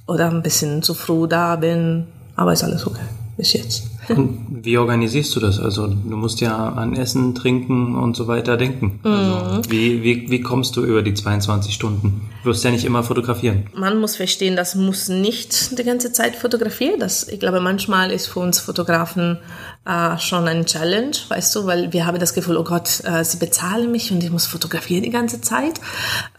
oder 0.07 0.31
ein 0.31 0.41
bisschen 0.41 0.81
zu 0.81 0.93
früh 0.93 1.27
da 1.27 1.55
bin. 1.55 2.07
Aber 2.35 2.53
ist 2.53 2.63
alles 2.63 2.87
okay 2.87 3.05
bis 3.37 3.53
jetzt. 3.53 3.83
Und 4.09 4.59
wie 4.63 4.77
organisierst 4.77 5.35
du 5.35 5.39
das? 5.39 5.59
Also 5.59 5.87
du 5.87 6.15
musst 6.15 6.41
ja 6.41 6.69
an 6.69 6.95
Essen, 6.95 7.35
Trinken 7.35 7.95
und 7.95 8.15
so 8.15 8.27
weiter 8.27 8.57
denken. 8.57 8.99
Also, 9.03 9.57
mhm. 9.57 9.71
wie, 9.71 10.03
wie, 10.03 10.29
wie 10.29 10.41
kommst 10.41 10.75
du 10.75 10.83
über 10.83 11.01
die 11.01 11.13
22 11.13 11.73
Stunden? 11.73 12.29
Du 12.43 12.49
wirst 12.49 12.63
ja 12.63 12.71
nicht 12.71 12.85
immer 12.85 13.03
fotografieren. 13.03 13.67
Man 13.75 13.99
muss 13.99 14.15
verstehen, 14.15 14.55
das 14.55 14.75
muss 14.75 15.09
nicht 15.09 15.77
die 15.77 15.83
ganze 15.83 16.11
Zeit 16.11 16.35
fotografieren. 16.35 16.99
Das, 16.99 17.27
ich 17.27 17.39
glaube, 17.39 17.59
manchmal 17.59 18.11
ist 18.11 18.27
für 18.27 18.39
uns 18.39 18.59
Fotografen 18.59 19.39
äh, 19.85 20.17
schon 20.17 20.47
ein 20.47 20.65
Challenge, 20.65 21.15
weißt 21.27 21.55
du, 21.55 21.65
weil 21.65 21.93
wir 21.93 22.05
haben 22.05 22.19
das 22.19 22.33
Gefühl, 22.33 22.57
oh 22.57 22.63
Gott, 22.63 23.03
äh, 23.03 23.23
sie 23.23 23.37
bezahlen 23.37 23.91
mich 23.91 24.11
und 24.11 24.23
ich 24.23 24.31
muss 24.31 24.47
fotografieren 24.47 25.03
die 25.03 25.11
ganze 25.11 25.41
Zeit. 25.41 25.79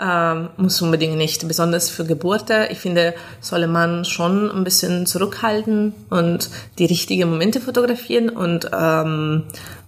Ähm, 0.01 0.51
muss 0.57 0.83
unbedingt 0.83 1.17
nicht, 1.17 1.47
besonders 1.47 1.89
für 1.89 2.05
Geburten. 2.05 2.67
Ich 2.71 2.79
finde, 2.79 3.15
solle 3.41 3.69
man 3.69 4.05
schon 4.05 4.51
ein 4.51 4.65
bisschen 4.65 5.07
zurückhalten 5.07 5.95
und 6.11 6.51
die 6.79 6.87
richtigen 6.87 7.31
Momente 7.31 7.61
fotografieren 7.61 8.31
und 8.31 8.71
ähm, 8.73 9.45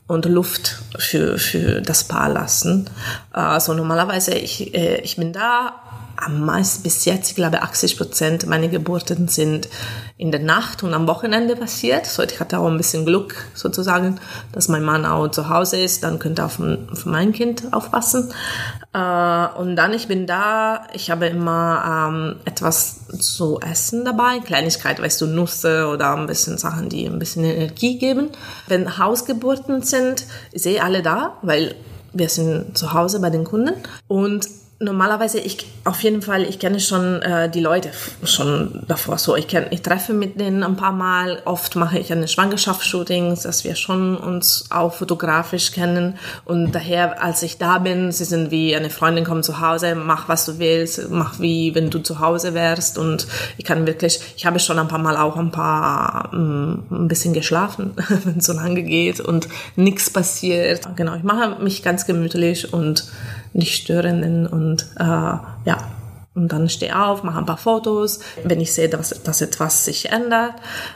und 0.07 0.25
Luft 0.25 0.81
für, 0.99 1.39
für 1.39 1.83
das 1.83 2.05
Paar 2.05 2.31
lassen. 2.31 2.89
Also 3.31 3.75
normalerweise, 3.75 4.35
ich, 4.35 4.75
äh, 4.75 5.03
ich 5.03 5.17
bin 5.17 5.35
da, 5.35 5.75
am 6.21 6.45
meisten 6.45 6.83
bis 6.83 7.05
jetzt, 7.05 7.31
ich 7.31 7.37
glaube 7.37 7.63
80 7.63 7.97
Prozent 7.97 8.47
meiner 8.47 8.69
Geburten 8.69 9.29
sind 9.29 9.69
in 10.17 10.33
der 10.33 10.41
Nacht 10.41 10.83
und 10.83 10.93
am 10.93 11.07
Wochenende 11.07 11.55
passiert. 11.55 12.07
So, 12.07 12.23
ich 12.23 12.41
hatte 12.41 12.59
auch 12.59 12.67
ein 12.67 12.77
bisschen 12.77 13.07
Glück 13.07 13.37
sozusagen, 13.55 14.21
dass 14.53 14.69
mein 14.69 14.83
Mann 14.83 15.07
auch 15.07 15.29
zu 15.29 15.49
Hause 15.49 15.79
ist, 15.79 16.03
dann 16.03 16.19
könnte 16.19 16.43
er 16.43 16.47
auf, 16.47 16.61
auf 16.61 17.07
mein 17.07 17.33
Kind 17.33 17.73
aufpassen. 17.73 18.33
Äh, 18.93 19.47
und 19.59 19.77
dann, 19.77 19.93
ich 19.95 20.09
bin 20.09 20.27
da, 20.27 20.87
ich 20.93 21.11
habe 21.11 21.27
immer 21.27 22.09
ähm, 22.11 22.37
etwas 22.45 23.07
zu 23.19 23.61
essen 23.61 24.05
dabei, 24.05 24.41
Kleinigkeit, 24.41 25.01
weißt 25.01 25.21
du, 25.21 25.27
Nüsse 25.27 25.87
oder 25.87 26.17
ein 26.17 26.27
bisschen 26.27 26.59
Sachen, 26.59 26.89
die 26.89 27.07
ein 27.07 27.19
bisschen 27.19 27.45
Energie 27.45 27.99
geben. 27.99 28.31
Wenn 28.67 28.99
Hausgeburten 28.99 29.83
sind, 29.83 30.25
ich 30.53 30.63
sehe 30.63 30.83
alle 30.83 31.03
da, 31.03 31.37
weil 31.43 31.75
wir 32.13 32.29
sind 32.29 32.77
zu 32.77 32.93
Hause 32.93 33.21
bei 33.21 33.31
den 33.31 33.45
Kunden 33.45 33.75
und 34.09 34.49
normalerweise 34.81 35.41
ich 35.41 35.67
auf 35.85 36.03
jeden 36.05 36.23
Fall 36.23 36.43
ich 36.43 36.61
kenne 36.61 36.79
schon 36.79 37.21
äh, 37.23 37.51
die 37.51 37.61
Leute 37.61 37.91
schon 38.23 38.85
davor. 38.87 39.19
So 39.19 39.35
ich 39.35 39.49
kenne 39.49 39.67
ich 39.71 39.83
treffe 39.83 40.13
mit 40.13 40.39
denen 40.39 40.63
ein 40.63 40.77
paar 40.77 40.93
Mal. 40.93 41.43
Oft 41.47 41.75
mache 41.75 41.99
ich 41.99 42.13
eine 42.13 42.29
Schwangerschaftsshootings 42.29 43.43
dass 43.43 43.65
wir 43.65 43.75
schon 43.75 44.17
uns 44.17 44.67
auch 44.71 44.95
fotografisch 44.95 45.73
kennen. 45.73 46.17
Und 46.45 46.73
daher 46.73 47.21
als 47.23 47.43
ich 47.43 47.59
da 47.59 47.79
bin 47.79 48.13
sie 48.13 48.25
sind 48.25 48.53
wie 48.53 48.77
eine 48.77 48.91
Freundin 48.91 49.25
kommt 49.25 49.45
zu 49.45 49.61
Hause 49.61 49.97
mach 49.97 50.29
was 50.29 50.47
du 50.47 50.61
willst 50.61 51.11
mach 51.11 51.41
wie 51.41 51.75
wenn 51.75 51.91
du 51.91 51.99
zu 51.99 52.21
Hause 52.21 52.55
wärst. 52.55 52.99
Und 52.99 53.27
ich 53.57 53.65
kann 53.65 53.85
wirklich 53.85 54.21
ich 54.37 54.47
habe 54.47 54.61
schon 54.61 54.79
ein 54.79 54.89
paar 54.89 55.01
Mal 55.01 55.17
auch 55.17 55.37
ein 55.37 55.51
paar 55.51 56.31
ähm, 56.33 56.85
ein 56.93 57.09
bisschen 57.09 57.35
geschlafen 57.35 57.95
wenn 58.25 58.39
es 58.39 58.47
so 58.47 58.53
lange 58.53 58.85
geht 58.85 59.19
und 59.19 59.49
nichts 59.75 60.09
passiert. 60.09 60.89
Genau 60.95 61.17
ich 61.17 61.25
mache 61.25 61.61
mich 61.61 61.83
ganz 61.83 62.07
gemütlich 62.07 62.73
und 62.73 63.11
nicht 63.53 63.75
störenden 63.83 64.47
und 64.47 64.87
äh, 64.99 65.05
ja. 65.05 65.79
Und 66.35 66.53
dann 66.53 66.69
stehe 66.69 66.97
auf, 66.97 67.25
mache 67.25 67.39
ein 67.39 67.47
paar 67.47 67.57
Fotos. 67.57 68.21
Wenn 68.45 68.61
ich 68.61 68.73
sehe, 68.73 68.89
dass, 68.89 69.25
dass 69.25 69.41
etwas 69.41 69.85
sich 69.85 70.11
ändert, 70.11 70.55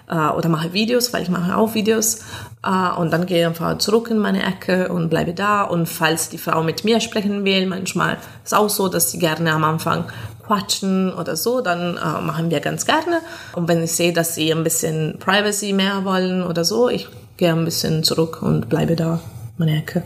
äh, 0.08 0.28
oder 0.28 0.48
mache 0.48 0.72
Videos, 0.72 1.12
weil 1.12 1.22
ich 1.22 1.30
mache 1.30 1.56
auch 1.56 1.74
Videos. 1.74 2.20
Äh, 2.64 2.96
und 2.96 3.12
dann 3.12 3.26
gehe 3.26 3.40
ich 3.40 3.46
einfach 3.46 3.78
zurück 3.78 4.08
in 4.08 4.18
meine 4.18 4.44
Ecke 4.44 4.92
und 4.92 5.08
bleibe 5.08 5.34
da. 5.34 5.62
Und 5.62 5.88
falls 5.88 6.28
die 6.28 6.38
Frau 6.38 6.62
mit 6.62 6.84
mir 6.84 7.00
sprechen 7.00 7.44
will, 7.44 7.66
manchmal 7.66 8.18
ist 8.44 8.54
auch 8.54 8.70
so, 8.70 8.86
dass 8.86 9.10
sie 9.10 9.18
gerne 9.18 9.52
am 9.52 9.64
Anfang 9.64 10.04
quatschen 10.46 11.12
oder 11.12 11.36
so, 11.36 11.60
dann 11.60 11.96
äh, 11.96 12.20
machen 12.20 12.50
wir 12.50 12.60
ganz 12.60 12.86
gerne. 12.86 13.20
Und 13.54 13.68
wenn 13.68 13.82
ich 13.82 13.92
sehe, 13.92 14.12
dass 14.12 14.34
sie 14.34 14.52
ein 14.52 14.64
bisschen 14.64 15.18
Privacy 15.18 15.72
mehr 15.72 16.04
wollen 16.04 16.42
oder 16.42 16.64
so, 16.64 16.88
ich 16.88 17.08
gehe 17.36 17.52
ein 17.52 17.64
bisschen 17.64 18.04
zurück 18.04 18.42
und 18.42 18.68
bleibe 18.68 18.96
da 18.96 19.14
in 19.58 19.66
meiner 19.66 19.78
Ecke. 19.78 20.02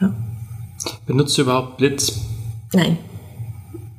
Ja. 0.00 0.12
Benutzt 1.06 1.36
du 1.36 1.42
überhaupt 1.42 1.76
Blitz? 1.76 2.12
Nein, 2.72 2.98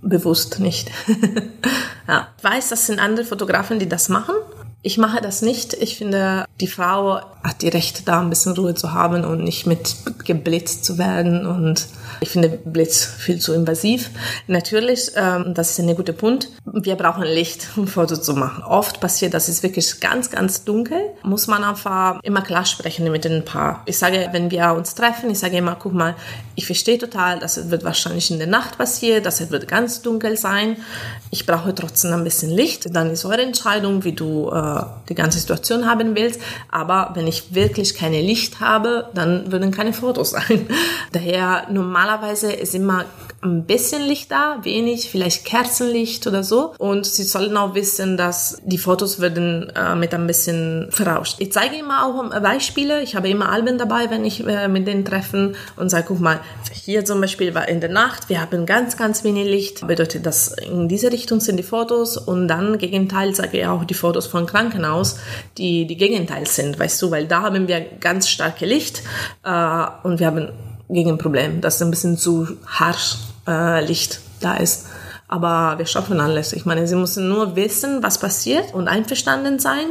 bewusst 0.01 0.59
nicht. 0.59 0.91
ja. 2.07 2.27
Ich 2.37 2.43
weiß, 2.43 2.69
das 2.69 2.87
sind 2.87 2.99
andere 2.99 3.25
Fotografen, 3.25 3.79
die 3.79 3.89
das 3.89 4.09
machen. 4.09 4.35
Ich 4.83 4.97
mache 4.97 5.21
das 5.21 5.41
nicht. 5.41 5.73
Ich 5.75 5.97
finde, 5.97 6.45
die 6.59 6.67
Frau 6.67 7.21
hat 7.43 7.61
die 7.61 7.69
Recht, 7.69 8.07
da 8.07 8.19
ein 8.19 8.29
bisschen 8.29 8.53
Ruhe 8.53 8.73
zu 8.73 8.93
haben 8.93 9.23
und 9.25 9.43
nicht 9.43 9.67
mit 9.67 9.95
geblitzt 10.25 10.85
zu 10.85 10.97
werden. 10.97 11.45
Und 11.45 11.87
ich 12.19 12.29
finde 12.29 12.49
Blitz 12.49 13.05
viel 13.05 13.39
zu 13.39 13.53
invasiv. 13.53 14.09
Natürlich, 14.47 15.11
ähm, 15.15 15.53
das 15.53 15.71
ist 15.71 15.79
ein 15.79 15.95
guter 15.95 16.13
Punkt. 16.13 16.49
Wir 16.65 16.95
brauchen 16.95 17.23
Licht, 17.23 17.67
um 17.75 17.87
Fotos 17.87 18.21
zu 18.21 18.33
machen. 18.33 18.63
Oft 18.63 18.99
passiert, 18.99 19.33
das 19.33 19.49
ist 19.49 19.63
wirklich 19.63 19.99
ganz, 19.99 20.29
ganz 20.29 20.63
dunkel. 20.63 20.99
Muss 21.23 21.47
man 21.47 21.63
einfach 21.63 22.19
immer 22.23 22.41
klar 22.41 22.65
sprechen 22.65 23.09
mit 23.11 23.25
dem 23.25 23.45
Paar. 23.45 23.83
Ich 23.85 23.97
sage, 23.97 24.29
wenn 24.31 24.51
wir 24.51 24.73
uns 24.73 24.95
treffen, 24.95 25.29
ich 25.29 25.39
sage 25.39 25.57
immer, 25.57 25.75
guck 25.75 25.93
mal, 25.93 26.15
ich 26.55 26.65
verstehe 26.65 26.97
total, 26.97 27.39
das 27.39 27.69
wird 27.69 27.83
wahrscheinlich 27.83 28.29
in 28.31 28.37
der 28.37 28.47
Nacht 28.47 28.77
passieren, 28.77 29.23
das 29.23 29.49
wird 29.49 29.67
ganz 29.67 30.01
dunkel 30.01 30.37
sein. 30.37 30.77
Ich 31.29 31.45
brauche 31.45 31.73
trotzdem 31.73 32.13
ein 32.13 32.23
bisschen 32.23 32.51
Licht. 32.51 32.93
Dann 32.95 33.11
ist 33.11 33.25
eure 33.25 33.41
Entscheidung, 33.41 34.03
wie 34.03 34.11
du 34.11 34.49
äh, 34.51 34.83
die 35.09 35.15
ganze 35.15 35.39
Situation 35.39 35.89
haben 35.89 36.15
willst. 36.15 36.41
Aber 36.69 37.11
wenn 37.15 37.27
ich 37.27 37.55
wirklich 37.55 37.95
keine 37.95 38.21
Licht 38.21 38.59
habe, 38.59 39.09
dann 39.13 39.51
würden 39.51 39.71
keine 39.71 39.93
Fotos 39.93 40.31
sein. 40.31 40.67
Daher 41.11 41.67
normalerweise 42.01 42.51
ist 42.51 42.73
immer 42.73 43.05
ein 43.41 43.65
bisschen 43.65 44.01
Licht 44.03 44.31
da, 44.31 44.59
wenig, 44.63 45.09
vielleicht 45.09 45.45
Kerzenlicht 45.45 46.25
oder 46.27 46.43
so. 46.43 46.73
Und 46.77 47.05
sie 47.05 47.23
sollen 47.23 47.57
auch 47.57 47.75
wissen, 47.75 48.17
dass 48.17 48.61
die 48.63 48.77
Fotos 48.77 49.19
werden 49.19 49.71
äh, 49.75 49.95
mit 49.95 50.13
ein 50.13 50.27
bisschen 50.27 50.87
verrauscht. 50.91 51.35
Ich 51.39 51.51
zeige 51.51 51.75
immer 51.75 52.05
auch 52.05 52.41
Beispiele. 52.41 53.01
Ich 53.01 53.15
habe 53.15 53.29
immer 53.29 53.49
Alben 53.49 53.77
dabei, 53.77 54.09
wenn 54.09 54.25
ich 54.25 54.45
äh, 54.47 54.67
mit 54.67 54.87
denen 54.87 55.05
treffen 55.05 55.55
und 55.75 55.89
sage, 55.89 56.05
guck 56.07 56.19
mal, 56.19 56.39
hier 56.71 57.05
zum 57.05 57.21
Beispiel 57.21 57.53
war 57.53 57.67
in 57.67 57.81
der 57.81 57.89
Nacht, 57.89 58.29
wir 58.29 58.41
haben 58.41 58.65
ganz, 58.65 58.97
ganz 58.97 59.23
wenig 59.23 59.45
Licht. 59.45 59.87
Bedeutet, 59.87 60.25
dass 60.25 60.53
in 60.53 60.87
diese 60.87 61.11
Richtung 61.11 61.39
sind 61.39 61.57
die 61.57 61.63
Fotos 61.63 62.17
und 62.17 62.47
dann 62.47 62.77
Gegenteil 62.77 63.35
sage 63.35 63.59
ich 63.59 63.65
auch 63.65 63.83
die 63.83 63.93
Fotos 63.93 64.27
von 64.27 64.45
Krankenhaus, 64.45 65.17
die 65.57 65.85
die 65.85 65.97
Gegenteil 65.97 66.47
sind, 66.47 66.79
weißt 66.79 67.01
du, 67.01 67.11
weil 67.11 67.27
da 67.27 67.41
haben 67.41 67.67
wir 67.67 67.81
ganz 67.99 68.29
starke 68.29 68.65
Licht 68.65 69.01
äh, 69.43 69.85
und 70.03 70.19
wir 70.19 70.27
haben 70.27 70.49
gegen 70.91 71.11
ein 71.11 71.17
Problem, 71.17 71.61
dass 71.61 71.81
ein 71.81 71.89
bisschen 71.89 72.17
zu 72.17 72.47
harsch 72.67 73.17
äh, 73.47 73.83
Licht 73.85 74.21
da 74.39 74.55
ist. 74.55 74.85
aber 75.31 75.77
wir 75.77 75.85
schaffen 75.85 76.19
alles. 76.19 76.51
Ich 76.51 76.65
meine, 76.65 76.85
sie 76.85 76.95
müssen 76.95 77.29
nur 77.29 77.55
wissen, 77.55 78.03
was 78.03 78.19
passiert 78.19 78.73
und 78.73 78.89
einverstanden 78.89 79.59
sein. 79.59 79.85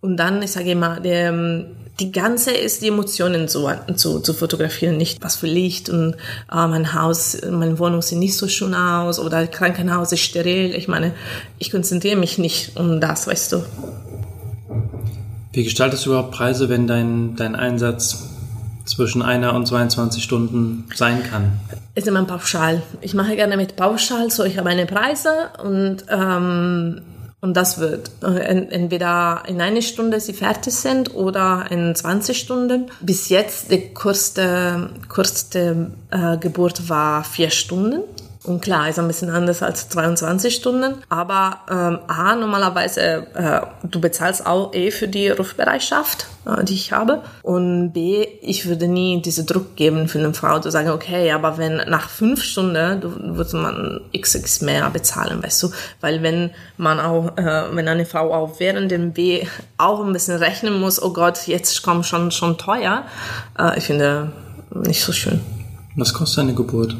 Und 0.00 0.16
dann, 0.16 0.42
ich 0.42 0.50
sage 0.50 0.72
immer, 0.72 0.98
der, 0.98 1.64
die 2.00 2.10
ganze 2.10 2.50
ist 2.50 2.82
die 2.82 2.88
Emotionen 2.88 3.46
zu, 3.46 3.68
zu, 3.94 4.18
zu 4.18 4.34
fotografieren, 4.34 4.96
nicht 4.96 5.22
was 5.22 5.36
für 5.36 5.46
Licht 5.46 5.88
und 5.90 6.14
äh, 6.50 6.66
mein 6.66 6.92
Haus, 6.92 7.38
meine 7.48 7.78
Wohnung 7.78 8.02
sieht 8.02 8.18
nicht 8.18 8.36
so 8.36 8.48
schön 8.48 8.74
aus 8.74 9.20
oder 9.20 9.46
Krankenhaus 9.46 10.10
ist 10.10 10.22
steril. 10.22 10.74
Ich 10.74 10.88
meine, 10.88 11.12
ich 11.58 11.70
konzentriere 11.70 12.16
mich 12.16 12.38
nicht 12.38 12.76
um 12.76 13.00
das, 13.00 13.28
weißt 13.28 13.52
du. 13.52 13.62
Wie 15.52 15.62
gestaltest 15.62 16.04
du 16.04 16.10
überhaupt 16.10 16.32
Preise, 16.32 16.68
wenn 16.68 16.88
dein, 16.88 17.36
dein 17.36 17.54
Einsatz 17.54 18.24
zwischen 18.90 19.22
einer 19.22 19.54
und 19.54 19.66
22 19.66 20.22
Stunden 20.22 20.86
sein 20.94 21.22
kann? 21.22 21.52
Ist 21.94 22.08
immer 22.08 22.24
pauschal. 22.24 22.82
Ich 23.00 23.14
mache 23.14 23.36
gerne 23.36 23.56
mit 23.56 23.76
pauschal, 23.76 24.30
so 24.30 24.44
ich 24.44 24.58
habe 24.58 24.68
meine 24.68 24.86
Preise 24.86 25.50
und 25.62 26.04
ähm, 26.08 27.00
und 27.42 27.56
das 27.56 27.78
wird 27.78 28.10
entweder 28.20 29.44
in 29.48 29.62
einer 29.62 29.80
Stunde 29.80 30.20
sie 30.20 30.34
fertig 30.34 30.74
sind 30.74 31.14
oder 31.14 31.64
in 31.70 31.94
20 31.94 32.38
Stunden. 32.38 32.90
Bis 33.00 33.30
jetzt 33.30 33.70
die 33.70 33.94
kurze 33.94 34.90
äh, 36.10 36.36
Geburt 36.36 36.88
war 36.90 37.24
vier 37.24 37.48
Stunden. 37.48 38.02
Und 38.42 38.62
klar, 38.62 38.88
ist 38.88 38.98
ein 38.98 39.06
bisschen 39.06 39.28
anders 39.28 39.62
als 39.62 39.90
22 39.90 40.54
Stunden. 40.54 40.94
Aber 41.10 41.58
ähm, 41.70 41.98
A, 42.06 42.34
normalerweise, 42.34 43.26
äh, 43.34 43.60
du 43.82 44.00
bezahlst 44.00 44.46
auch 44.46 44.72
eh 44.72 44.90
für 44.90 45.08
die 45.08 45.28
Rufbereitschaft, 45.28 46.26
äh, 46.46 46.64
die 46.64 46.72
ich 46.72 46.92
habe. 46.92 47.22
Und 47.42 47.92
B, 47.92 48.26
ich 48.40 48.66
würde 48.66 48.88
nie 48.88 49.20
diesen 49.20 49.44
Druck 49.44 49.76
geben 49.76 50.08
für 50.08 50.20
eine 50.20 50.32
Frau, 50.32 50.58
zu 50.58 50.70
sagen, 50.70 50.88
okay, 50.88 51.30
aber 51.32 51.58
wenn 51.58 51.76
nach 51.88 52.08
fünf 52.08 52.42
Stunden, 52.42 53.02
du, 53.02 53.36
würde 53.36 53.56
man 53.58 54.00
XX 54.18 54.62
mehr 54.62 54.88
bezahlen, 54.88 55.42
weißt 55.42 55.62
du? 55.64 55.70
Weil 56.00 56.22
wenn 56.22 56.50
man 56.78 56.98
auch, 56.98 57.36
äh, 57.36 57.64
wenn 57.74 57.88
eine 57.88 58.06
Frau 58.06 58.32
auch 58.32 58.58
während 58.58 58.90
dem 58.90 59.12
B 59.12 59.46
auch 59.76 60.02
ein 60.02 60.14
bisschen 60.14 60.38
rechnen 60.38 60.80
muss, 60.80 61.02
oh 61.02 61.12
Gott, 61.12 61.46
jetzt 61.46 61.82
kommt 61.82 62.06
schon, 62.06 62.30
schon 62.30 62.56
teuer, 62.56 63.04
äh, 63.58 63.76
ich 63.76 63.84
finde 63.84 64.32
nicht 64.70 65.02
so 65.02 65.12
schön. 65.12 65.40
Was 65.94 66.14
kostet 66.14 66.44
eine 66.44 66.54
Geburt? 66.54 66.96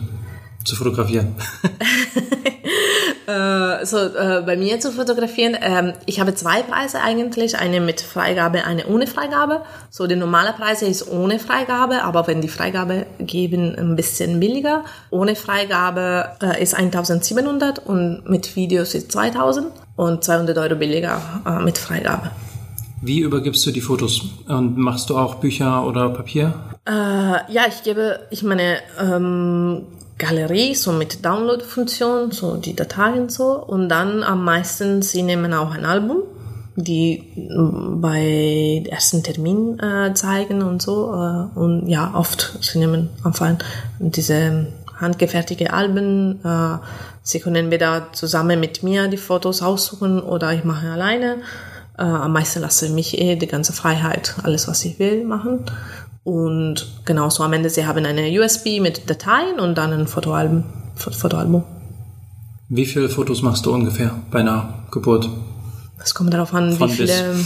Zu 0.64 0.76
fotografieren? 0.76 1.34
äh, 3.26 3.84
so, 3.86 3.98
äh, 3.98 4.42
bei 4.44 4.56
mir 4.56 4.80
zu 4.80 4.92
fotografieren, 4.92 5.54
äh, 5.54 5.94
ich 6.06 6.20
habe 6.20 6.34
zwei 6.34 6.62
Preise 6.62 7.00
eigentlich, 7.00 7.58
eine 7.58 7.80
mit 7.80 8.00
Freigabe, 8.00 8.64
eine 8.64 8.86
ohne 8.86 9.06
Freigabe. 9.06 9.62
So, 9.90 10.06
die 10.06 10.16
normale 10.16 10.52
Preise 10.52 10.86
ist 10.86 11.08
ohne 11.08 11.38
Freigabe, 11.38 12.02
aber 12.02 12.26
wenn 12.26 12.40
die 12.40 12.48
Freigabe 12.48 13.06
geben, 13.18 13.74
ein 13.76 13.96
bisschen 13.96 14.40
billiger. 14.40 14.84
Ohne 15.10 15.36
Freigabe 15.36 16.30
äh, 16.42 16.62
ist 16.62 16.74
1700 16.74 17.86
und 17.86 18.28
mit 18.28 18.56
Videos 18.56 18.94
ist 18.94 19.12
2000 19.12 19.68
und 19.96 20.24
200 20.24 20.56
Euro 20.58 20.76
billiger 20.76 21.20
mit 21.62 21.76
Freigabe. 21.76 22.30
Wie 23.02 23.20
übergibst 23.20 23.64
du 23.66 23.70
die 23.70 23.80
Fotos? 23.80 24.22
Und 24.46 24.76
machst 24.76 25.08
du 25.08 25.16
auch 25.16 25.36
Bücher 25.36 25.86
oder 25.86 26.10
Papier? 26.10 26.54
Äh, 26.86 26.92
ja, 26.92 27.62
ich 27.66 27.82
gebe, 27.82 28.20
ich 28.30 28.42
meine, 28.42 28.78
ähm, 29.00 29.86
Galerie, 30.20 30.74
so 30.74 30.92
mit 30.92 31.24
Download-Funktion, 31.24 32.30
so 32.30 32.56
die 32.56 32.76
Dateien 32.76 33.28
so. 33.28 33.58
Und 33.58 33.88
dann 33.88 34.22
am 34.22 34.44
meisten, 34.44 35.02
sie 35.02 35.22
nehmen 35.22 35.52
auch 35.54 35.72
ein 35.74 35.84
Album, 35.84 36.22
die 36.76 37.24
bei 37.56 38.84
ersten 38.88 39.22
Termin 39.22 39.80
äh, 39.80 40.12
zeigen 40.14 40.62
und 40.62 40.82
so. 40.82 41.12
Äh, 41.12 41.58
und 41.58 41.88
ja, 41.88 42.12
oft, 42.14 42.58
sie 42.60 42.78
nehmen 42.78 43.08
einfach 43.24 43.56
diese 43.98 44.66
handgefertigte 45.00 45.72
Alben. 45.72 46.44
Äh, 46.44 46.78
sie 47.22 47.40
können 47.40 47.56
entweder 47.56 48.08
zusammen 48.12 48.60
mit 48.60 48.82
mir 48.82 49.08
die 49.08 49.16
Fotos 49.16 49.62
aussuchen 49.62 50.20
oder 50.20 50.52
ich 50.52 50.64
mache 50.64 50.90
alleine. 50.90 51.38
Äh, 51.98 52.02
am 52.02 52.32
meisten 52.32 52.60
lasse 52.60 52.86
ich 52.86 52.92
mich 52.92 53.18
eh 53.18 53.36
die 53.36 53.46
ganze 53.46 53.72
Freiheit, 53.72 54.34
alles 54.42 54.68
was 54.68 54.84
ich 54.84 54.98
will, 54.98 55.24
machen. 55.24 55.64
Und 56.30 56.86
genauso 57.06 57.42
am 57.42 57.52
Ende, 57.54 57.68
sie 57.70 57.86
haben 57.86 58.06
eine 58.06 58.30
USB 58.40 58.80
mit 58.80 59.10
Dateien 59.10 59.58
und 59.58 59.76
dann 59.76 59.92
ein 59.92 60.06
Fotoalbum. 60.06 60.62
Fotoalbum. 60.94 61.64
Wie 62.68 62.86
viele 62.86 63.08
Fotos 63.08 63.42
machst 63.42 63.66
du 63.66 63.74
ungefähr 63.74 64.14
bei 64.30 64.38
einer 64.38 64.84
Geburt? 64.92 65.28
Es 65.98 66.14
kommt 66.14 66.32
darauf 66.32 66.54
an, 66.54 66.72
von 66.76 66.88
wie 66.88 66.94
viele. 66.94 67.34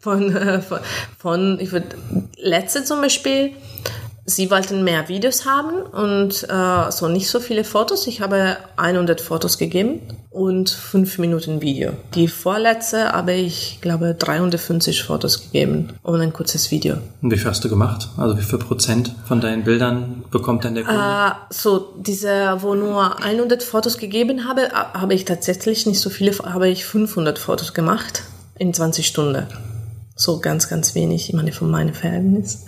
Von, 0.00 0.30
äh, 0.34 0.62
von, 0.62 0.78
von, 1.18 1.58
ich 1.58 1.72
würde, 1.72 1.88
letzte 2.36 2.84
zum 2.84 3.00
Beispiel, 3.00 3.50
sie 4.28 4.50
wollten 4.50 4.84
mehr 4.84 5.08
Videos 5.08 5.46
haben 5.46 5.82
und 5.82 6.46
äh, 6.48 6.90
so 6.92 7.08
nicht 7.08 7.28
so 7.28 7.40
viele 7.40 7.64
Fotos. 7.64 8.06
Ich 8.06 8.20
habe 8.20 8.58
100 8.76 9.20
Fotos 9.20 9.56
gegeben 9.56 10.00
und 10.30 10.68
5 10.68 11.18
Minuten 11.18 11.62
Video. 11.62 11.92
Die 12.14 12.28
vorletzte 12.28 13.12
habe 13.12 13.32
ich, 13.32 13.78
glaube 13.80 14.14
350 14.14 15.02
Fotos 15.02 15.44
gegeben 15.44 15.94
und 16.02 16.20
ein 16.20 16.32
kurzes 16.34 16.70
Video. 16.70 16.98
Und 17.22 17.32
wie 17.32 17.38
viel 17.38 17.48
hast 17.48 17.64
du 17.64 17.70
gemacht? 17.70 18.08
Also 18.18 18.36
wie 18.36 18.42
viel 18.42 18.58
Prozent 18.58 19.14
von 19.26 19.40
deinen 19.40 19.64
Bildern 19.64 20.24
bekommt 20.30 20.64
dann 20.64 20.74
der 20.74 20.84
Kunde? 20.84 21.00
Äh, 21.00 21.32
so, 21.48 21.94
diese, 21.96 22.58
wo 22.60 22.74
nur 22.74 23.22
100 23.22 23.62
Fotos 23.62 23.96
gegeben 23.96 24.46
habe, 24.46 24.68
habe 24.70 25.14
ich 25.14 25.24
tatsächlich 25.24 25.86
nicht 25.86 26.00
so 26.00 26.10
viele, 26.10 26.32
habe 26.44 26.68
ich 26.68 26.84
500 26.84 27.38
Fotos 27.38 27.72
gemacht 27.72 28.24
in 28.58 28.74
20 28.74 29.06
Stunden. 29.06 29.46
So 30.18 30.40
ganz, 30.40 30.68
ganz 30.68 30.94
wenig, 30.94 31.28
ich 31.28 31.34
meine, 31.34 31.52
von 31.52 31.70
meinem 31.70 31.94
Verhältnis 31.94 32.64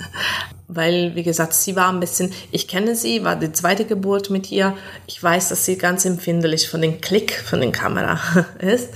weil, 0.73 1.15
wie 1.15 1.23
gesagt, 1.23 1.53
sie 1.53 1.75
war 1.75 1.89
ein 1.89 2.01
bisschen, 2.01 2.33
ich 2.53 2.69
kenne 2.69 2.95
sie, 2.95 3.25
war 3.25 3.37
die 3.37 3.53
zweite 3.53 3.85
Geburt 3.85 4.31
mit 4.31 4.51
ihr. 4.53 4.75
Ich 5.07 5.23
weiß, 5.23 5.49
dass 5.49 5.65
sie 5.65 5.77
ganz 5.77 6.05
empfindlich 6.05 6.69
von 6.69 6.81
dem 6.81 7.01
Klick 7.01 7.33
von 7.33 7.61
der 7.61 7.73
Kamera 7.73 8.21
ist 8.61 8.91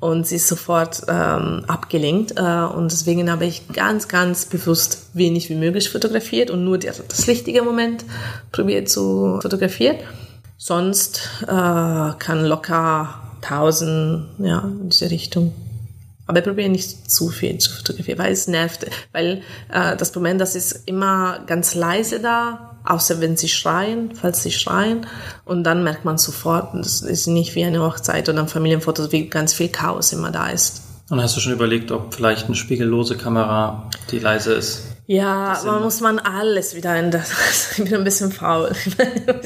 und 0.00 0.26
sie 0.26 0.36
ist 0.36 0.48
sofort 0.48 1.02
ähm, 1.08 1.64
abgelenkt. 1.66 2.32
Äh, 2.36 2.42
und 2.42 2.90
deswegen 2.90 3.30
habe 3.30 3.44
ich 3.44 3.68
ganz, 3.68 4.08
ganz 4.08 4.46
bewusst 4.46 5.10
wenig 5.12 5.50
wie 5.50 5.54
möglich 5.54 5.90
fotografiert 5.90 6.50
und 6.50 6.64
nur 6.64 6.78
die, 6.78 6.90
das 7.08 7.28
richtige 7.28 7.62
Moment 7.62 8.04
probiert 8.50 8.88
zu 8.88 9.38
fotografieren. 9.42 9.96
Sonst 10.56 11.28
äh, 11.42 11.46
kann 11.46 12.44
locker 12.44 13.20
1000, 13.42 14.28
ja, 14.38 14.60
in 14.60 14.88
diese 14.88 15.10
Richtung 15.10 15.52
aber 16.28 16.40
ich 16.40 16.44
probiere 16.44 16.68
nicht 16.68 17.10
zu 17.10 17.30
viel 17.30 17.56
zu 17.56 17.72
fotografieren, 17.72 18.18
weil 18.18 18.32
es 18.32 18.48
nervt. 18.48 18.86
Weil 19.12 19.42
äh, 19.72 19.96
das 19.96 20.12
Problem, 20.12 20.38
das 20.38 20.54
ist 20.54 20.82
immer 20.84 21.40
ganz 21.46 21.74
leise 21.74 22.20
da, 22.20 22.76
außer 22.84 23.22
wenn 23.22 23.38
sie 23.38 23.48
schreien, 23.48 24.14
falls 24.14 24.42
sie 24.42 24.52
schreien. 24.52 25.06
Und 25.46 25.64
dann 25.64 25.82
merkt 25.82 26.04
man 26.04 26.18
sofort, 26.18 26.74
das 26.74 27.00
ist 27.00 27.28
nicht 27.28 27.54
wie 27.54 27.64
eine 27.64 27.82
Hochzeit 27.82 28.28
oder 28.28 28.40
ein 28.40 28.80
Fotos, 28.82 29.10
wie 29.10 29.28
ganz 29.28 29.54
viel 29.54 29.70
Chaos 29.70 30.12
immer 30.12 30.30
da 30.30 30.48
ist. 30.48 30.82
Und 31.08 31.22
hast 31.22 31.34
du 31.34 31.40
schon 31.40 31.54
überlegt, 31.54 31.90
ob 31.90 32.12
vielleicht 32.12 32.46
eine 32.46 32.54
spiegellose 32.54 33.16
Kamera, 33.16 33.88
die 34.10 34.18
leise 34.18 34.52
ist, 34.52 34.82
ja, 35.10 35.58
man 35.64 35.82
muss 35.82 36.02
man 36.02 36.18
alles 36.18 36.74
wieder 36.74 36.94
ändern. 36.94 37.24
Ich 37.78 37.82
bin 37.82 37.94
ein 37.94 38.04
bisschen 38.04 38.30
faul. 38.30 38.70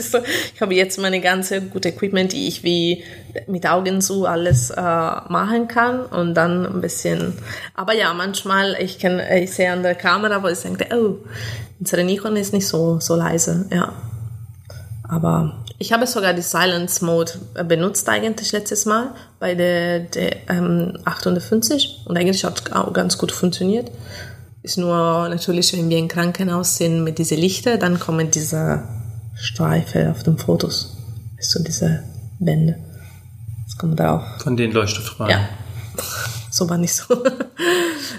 Ich 0.55 0.61
habe 0.61 0.75
jetzt 0.75 0.99
meine 0.99 1.21
ganze 1.21 1.61
gute 1.61 1.91
Equipment, 1.91 2.33
die 2.33 2.49
ich 2.49 2.65
wie 2.65 3.05
mit 3.47 3.69
Augen 3.69 4.01
zu 4.01 4.27
alles 4.27 4.71
äh, 4.71 4.81
machen 4.81 5.69
kann 5.69 6.05
und 6.07 6.35
dann 6.35 6.67
ein 6.67 6.81
bisschen. 6.81 7.35
Aber 7.75 7.95
ja, 7.95 8.13
manchmal 8.13 8.77
ich 8.81 8.99
kann 8.99 9.21
ich 9.21 9.53
sehe 9.53 9.71
an 9.73 9.85
der 9.85 9.95
Kamera, 9.95 10.43
wo 10.43 10.49
ich 10.49 10.59
denke, 10.59 10.89
oh, 10.97 11.19
unsere 11.79 12.03
Nikon 12.03 12.35
ist 12.35 12.53
nicht 12.53 12.67
so 12.67 12.99
so 12.99 13.15
leise, 13.15 13.67
ja. 13.73 13.93
Aber 15.09 15.65
ich 15.79 15.93
habe 15.93 16.09
sogar 16.09 16.35
die 16.35 16.43
Silence 16.43 17.05
Mode 17.05 17.33
benutzt 17.69 18.09
eigentlich 18.09 18.51
letztes 18.51 18.85
Mal 18.85 19.15
bei 19.39 19.55
der, 19.55 20.01
der 20.01 20.49
ähm, 20.49 20.99
850 21.05 22.01
und 22.07 22.17
eigentlich 22.17 22.45
hat 22.45 22.63
es 22.67 22.73
auch 22.73 22.93
ganz 22.93 23.17
gut 23.17 23.31
funktioniert. 23.31 23.93
Ist 24.63 24.79
nur 24.79 25.29
natürlich, 25.29 25.77
wenn 25.77 25.89
wir 25.89 25.99
im 25.99 26.09
Krankenhaus 26.09 26.77
sind 26.77 27.03
mit 27.03 27.19
diesen 27.19 27.39
Lichter, 27.39 27.79
dann 27.79 27.99
kommen 27.99 28.31
diese 28.31 28.85
Streife 29.35 30.11
auf 30.11 30.23
den 30.23 30.39
Fotos. 30.39 30.97
Ist 31.37 31.51
so 31.51 31.63
diese 31.63 32.05
Wände. 32.39 32.77
Das 33.65 33.77
kommt 33.77 33.99
drauf. 33.99 34.23
Von 34.43 34.57
den 34.57 34.73
Leuchtstoffstrahlen. 34.73 35.31
Ja. 35.31 35.49
So 36.55 36.69
war 36.69 36.77
nicht 36.77 36.95
so. 36.95 37.05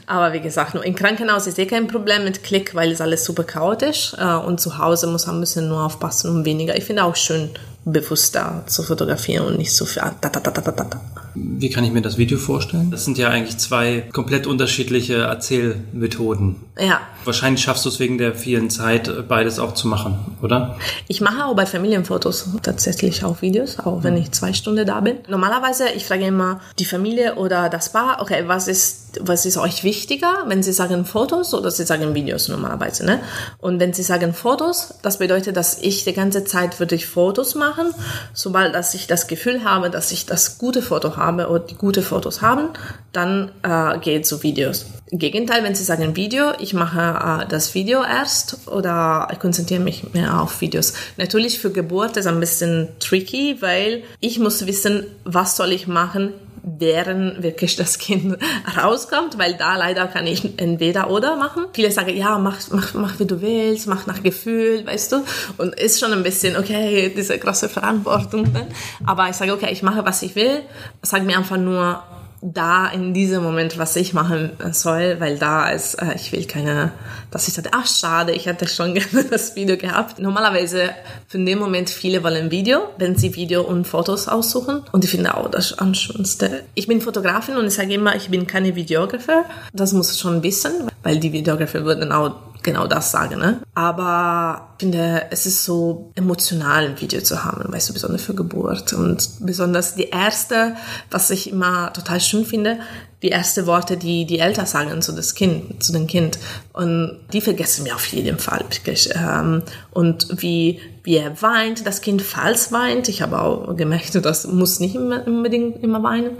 Aber 0.08 0.34
wie 0.34 0.42
gesagt, 0.42 0.74
nur 0.74 0.84
im 0.84 0.96
Krankenhaus 0.96 1.46
ist 1.46 1.60
eh 1.60 1.68
kein 1.68 1.86
Problem 1.86 2.24
mit 2.24 2.44
Klick, 2.44 2.74
weil 2.74 2.92
es 2.92 3.00
alles 3.00 3.26
super 3.26 3.44
chaotisch 3.44 4.16
äh, 4.18 4.34
und 4.34 4.60
zu 4.60 4.80
Hause 4.80 5.06
muss 5.06 5.28
man 5.28 5.38
ein 5.38 5.40
bisschen 5.40 5.68
nur 5.68 5.84
aufpassen 5.84 6.32
und 6.32 6.44
weniger. 6.44 6.76
Ich 6.76 6.84
finde 6.84 7.04
auch 7.04 7.16
schön, 7.16 7.52
bewusster 7.86 8.64
zu 8.68 8.84
fotografieren 8.84 9.46
und 9.46 9.58
nicht 9.58 9.74
so 9.74 9.86
viel. 9.86 10.02
Da, 10.22 10.30
da, 10.30 10.40
da, 10.40 10.52
da, 10.52 10.62
da, 10.62 10.84
da. 10.84 11.02
Wie 11.36 11.70
kann 11.70 11.84
ich 11.84 11.92
mir 11.92 12.02
das 12.02 12.18
Video 12.18 12.38
vorstellen? 12.38 12.92
Das 12.92 13.06
sind 13.06 13.18
ja 13.18 13.30
eigentlich 13.30 13.58
zwei 13.58 14.08
komplett 14.14 14.46
unterschiedliche 14.46 15.24
Erzählmethoden. 15.24 16.58
Ja. 16.80 17.02
Wahrscheinlich 17.24 17.64
schaffst 17.64 17.86
du 17.86 17.90
es 17.90 18.00
wegen 18.00 18.18
der 18.18 18.36
vielen 18.36 18.70
Zeit, 18.70 19.28
beides 19.28 19.58
auch 19.58 19.74
zu 19.74 19.88
machen, 19.88 20.38
oder? 20.42 20.78
Ich 21.08 21.22
mache 21.22 21.46
auch 21.46 21.56
bei 21.56 21.66
Familienfotos 21.66 22.50
tatsächlich 22.62 23.24
auch 23.24 23.42
Videos, 23.42 23.80
auch 23.80 24.04
wenn 24.04 24.16
ich 24.16 24.32
zwei 24.32 24.54
Stunden 24.54 24.86
da 24.86 25.00
bin. 25.02 25.18
Normalerweise, 25.28 25.90
ich 25.90 26.06
frage 26.06 26.28
immer 26.28 26.62
die 26.78 26.86
Familie 26.86 27.36
oder 27.36 27.70
das 27.70 27.92
Paar, 27.92 28.22
okay, 28.22 28.44
was 28.46 28.68
ist 28.68 29.03
was 29.22 29.46
ist 29.46 29.58
euch 29.58 29.84
wichtiger, 29.84 30.44
wenn 30.48 30.64
Sie 30.64 30.74
sagen 30.74 31.06
Fotos 31.06 31.54
oder 31.54 31.72
Sie 31.72 31.86
sagen 31.86 32.14
Videos 32.14 32.48
normalerweise, 32.48 33.06
ne? 33.06 33.20
Und 33.60 33.80
wenn 33.80 33.94
Sie 33.94 34.04
sagen 34.04 34.34
Fotos, 34.34 34.96
das 35.02 35.20
bedeutet, 35.20 35.58
dass 35.58 35.78
ich 35.80 36.04
die 36.04 36.14
ganze 36.14 36.44
Zeit 36.46 36.80
würde 36.80 36.96
ich 36.96 37.08
Fotos 37.08 37.56
machen, 37.56 37.94
sobald 38.34 38.76
dass 38.76 38.94
ich 38.94 39.08
das 39.08 39.28
Gefühl 39.28 39.64
habe, 39.64 39.90
dass 39.90 40.12
ich 40.12 40.26
das 40.26 40.58
gute 40.58 40.82
Foto 40.82 41.18
habe 41.18 41.50
oder 41.50 41.60
die 41.60 41.76
gute 41.76 42.02
Fotos 42.02 42.42
haben, 42.42 42.70
dann 43.12 43.52
äh, 43.64 44.00
geht 44.00 44.26
zu 44.26 44.44
Videos. 44.44 44.86
Im 45.14 45.20
Gegenteil, 45.20 45.64
wenn 45.64 45.76
Sie 45.76 45.84
sagen 45.84 46.16
Video, 46.16 46.54
ich 46.58 46.74
mache 46.74 47.44
äh, 47.44 47.48
das 47.48 47.76
Video 47.76 48.04
erst 48.04 48.68
oder 48.68 49.28
ich 49.32 49.40
konzentriere 49.40 49.80
mich 49.80 50.14
mehr 50.14 50.42
auf 50.42 50.60
Videos. 50.60 50.94
Natürlich 51.18 51.60
für 51.60 51.72
Geburt 51.72 52.18
ist 52.18 52.26
ein 52.26 52.40
bisschen 52.40 52.90
tricky, 53.00 53.58
weil 53.60 54.04
ich 54.20 54.40
muss 54.40 54.66
wissen, 54.66 55.06
was 55.24 55.56
soll 55.56 55.72
ich 55.72 55.86
machen, 55.86 56.34
während 56.64 57.44
wirklich 57.44 57.76
das 57.76 57.98
Kind 57.98 58.38
rauskommt, 58.78 59.38
weil 59.38 59.56
da 59.56 59.76
leider 59.76 60.08
kann 60.08 60.26
ich 60.26 60.60
entweder 60.60 61.10
oder 61.10 61.36
machen. 61.36 61.66
Viele 61.74 61.92
sagen, 61.92 62.16
ja, 62.16 62.38
mach, 62.40 62.60
mach, 62.72 62.94
mach 62.94 63.20
wie 63.20 63.26
du 63.26 63.42
willst, 63.42 63.88
mach 63.88 64.08
nach 64.08 64.24
Gefühl, 64.24 64.86
weißt 64.86 65.12
du. 65.12 65.24
Und 65.58 65.76
ist 65.76 66.00
schon 66.00 66.14
ein 66.14 66.24
bisschen, 66.24 66.58
okay, 66.58 67.14
diese 67.16 67.38
große 67.38 67.70
Verantwortung. 67.70 68.44
Ne? 68.54 68.68
Aber 69.06 69.30
ich 69.30 69.36
sage, 69.36 69.54
okay, 69.54 69.72
ich 69.72 69.84
mache, 69.84 70.06
was 70.06 70.22
ich 70.24 70.36
will. 70.36 70.62
Sag 71.02 71.24
mir 71.24 71.38
einfach 71.38 71.58
nur, 71.58 72.02
da 72.44 72.88
in 72.88 73.14
diesem 73.14 73.42
Moment, 73.42 73.78
was 73.78 73.96
ich 73.96 74.14
machen 74.14 74.52
soll, 74.72 75.20
weil 75.20 75.38
da 75.38 75.70
ist, 75.70 75.96
äh, 75.96 76.16
ich 76.16 76.32
will 76.32 76.46
keine, 76.46 76.92
dass 77.32 77.48
ich 77.48 77.54
sage, 77.54 77.70
ach 77.72 77.88
schade, 77.88 78.34
ich 78.34 78.46
hätte 78.46 78.68
schon 78.68 78.94
gerne 78.94 79.24
das 79.30 79.56
Video 79.56 79.78
gehabt. 79.78 80.20
Normalerweise 80.20 80.90
für 81.28 81.38
den 81.38 81.60
Moment 81.60 81.90
viele 81.90 82.24
wollen 82.24 82.52
Video, 82.52 82.82
wenn 82.98 83.16
sie 83.16 83.36
Video 83.36 83.62
und 83.62 83.88
Fotos 83.88 84.28
aussuchen 84.28 84.84
und 84.92 85.06
ich 85.06 85.12
finde 85.12 85.38
auch 85.38 85.50
das 85.50 85.78
am 85.78 85.94
schönste. 85.94 86.64
Ich 86.76 86.88
bin 86.88 87.02
Fotografin 87.02 87.56
und 87.56 87.68
ich 87.68 87.74
sage 87.74 87.94
immer, 87.94 88.16
ich 88.16 88.30
bin 88.30 88.46
keine 88.46 88.76
Videographer. 88.76 89.46
Das 89.72 89.94
muss 89.94 90.12
ich 90.12 90.20
schon 90.20 90.44
wissen, 90.44 90.90
weil 91.02 91.20
die 91.20 91.32
Videographer 91.32 91.86
würden 91.86 92.12
auch 92.12 92.36
genau 92.64 92.88
das 92.88 93.12
sagen. 93.12 93.40
Ne? 93.40 93.62
Aber 93.76 94.70
ich 94.78 94.86
finde, 94.86 95.28
es 95.30 95.46
ist 95.46 95.64
so 95.64 96.12
emotional, 96.16 96.86
ein 96.86 97.02
Video 97.02 97.22
zu 97.22 97.44
haben, 97.44 97.72
weißt 97.72 97.90
du, 97.90 97.94
besonders 97.94 98.24
für 98.24 98.34
Geburt. 98.34 98.94
Und 98.94 99.30
besonders 99.42 99.96
die 99.96 100.10
erste, 100.10 100.76
was 101.12 101.30
ich 101.30 101.50
immer 101.52 101.94
total 101.94 102.20
schön 102.20 102.46
finde, 102.46 102.80
die 103.24 103.30
erste 103.30 103.66
Worte, 103.66 103.96
die 103.96 104.26
die 104.26 104.40
Eltern 104.40 104.66
sagen 104.66 105.02
zu 105.02 105.14
das 105.14 105.34
Kind, 105.34 105.82
zu 105.82 105.94
dem 105.94 106.08
Kind. 106.08 106.38
Und 106.74 107.20
die 107.32 107.40
vergessen 107.40 107.86
wir 107.86 107.96
auf 107.96 108.06
jeden 108.08 108.38
Fall 108.38 108.60
wirklich. 108.70 109.10
Ähm, 109.16 109.64
und 109.92 110.28
wie, 110.42 110.82
wie 111.04 111.16
er 111.16 111.42
weint, 111.42 111.88
das 111.88 112.02
Kind 112.02 112.22
falls 112.22 112.74
weint. 112.74 113.08
Ich 113.08 113.22
habe 113.22 113.42
auch 113.42 113.76
gemerkt, 113.78 114.14
das 114.24 114.46
muss 114.46 114.82
nicht 114.82 114.98
unbedingt 114.98 115.82
immer 115.82 116.04
weinen. 116.04 116.32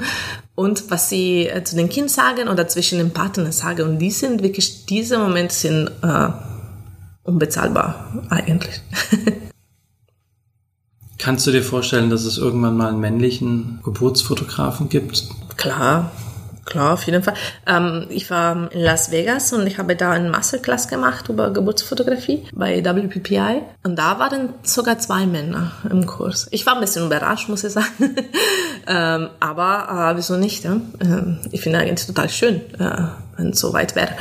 Und 0.56 0.92
was 0.92 1.08
sie 1.08 1.48
äh, 1.48 1.64
zu 1.64 1.78
den 1.78 1.88
Kind 1.88 2.12
sagen 2.12 2.50
oder 2.50 2.68
zwischen 2.68 2.98
den 2.98 3.12
Partnern 3.12 3.54
sagen. 3.54 3.84
Und 3.84 4.00
die 4.00 4.12
sind 4.12 4.44
wirklich, 4.44 4.86
diese 4.86 5.18
Momente 5.18 5.56
sind 5.56 5.90
äh, 6.04 6.28
unbezahlbar 7.24 8.26
eigentlich. 8.30 8.82
Kannst 11.18 11.48
du 11.48 11.52
dir 11.52 11.64
vorstellen, 11.64 12.10
dass 12.10 12.26
es 12.26 12.38
irgendwann 12.38 12.76
mal 12.76 12.90
einen 12.90 13.00
männlichen 13.00 13.80
Geburtsfotografen 13.86 14.90
gibt? 14.90 15.30
Klar, 15.56 16.12
Klar, 16.66 16.94
auf 16.94 17.04
jeden 17.04 17.24
Fall. 17.24 17.34
Ähm, 17.68 18.06
ich 18.10 18.30
war 18.30 18.72
in 18.72 18.80
Las 18.80 19.12
Vegas 19.12 19.52
und 19.52 19.68
ich 19.68 19.78
habe 19.78 19.96
da 19.96 20.12
eine 20.12 20.30
Masterclass 20.30 20.88
gemacht 20.88 21.28
über 21.28 21.52
Geburtsfotografie 21.52 22.48
bei 22.54 22.84
WPPI. 22.84 23.62
Und 23.84 23.98
da 23.98 24.18
waren 24.20 24.50
sogar 24.64 24.98
zwei 25.00 25.26
Männer 25.26 25.74
im 25.90 26.06
Kurs. 26.06 26.48
Ich 26.52 26.66
war 26.66 26.76
ein 26.76 26.82
bisschen 26.82 27.06
überrascht, 27.06 27.50
muss 27.50 27.66
ich 27.66 27.74
sagen. 27.74 28.16
ähm, 28.88 29.30
aber 29.42 30.12
äh, 30.14 30.18
wieso 30.18 30.38
nicht? 30.38 30.64
Ja? 30.64 30.80
Ähm, 31.02 31.40
ich 31.52 31.62
finde 31.62 31.80
eigentlich 31.80 32.08
total 32.08 32.30
schön, 32.30 32.62
äh, 32.80 33.08
wenn 33.36 33.50
es 33.50 33.60
so 33.60 33.74
weit 33.74 33.96
wäre. 33.96 34.12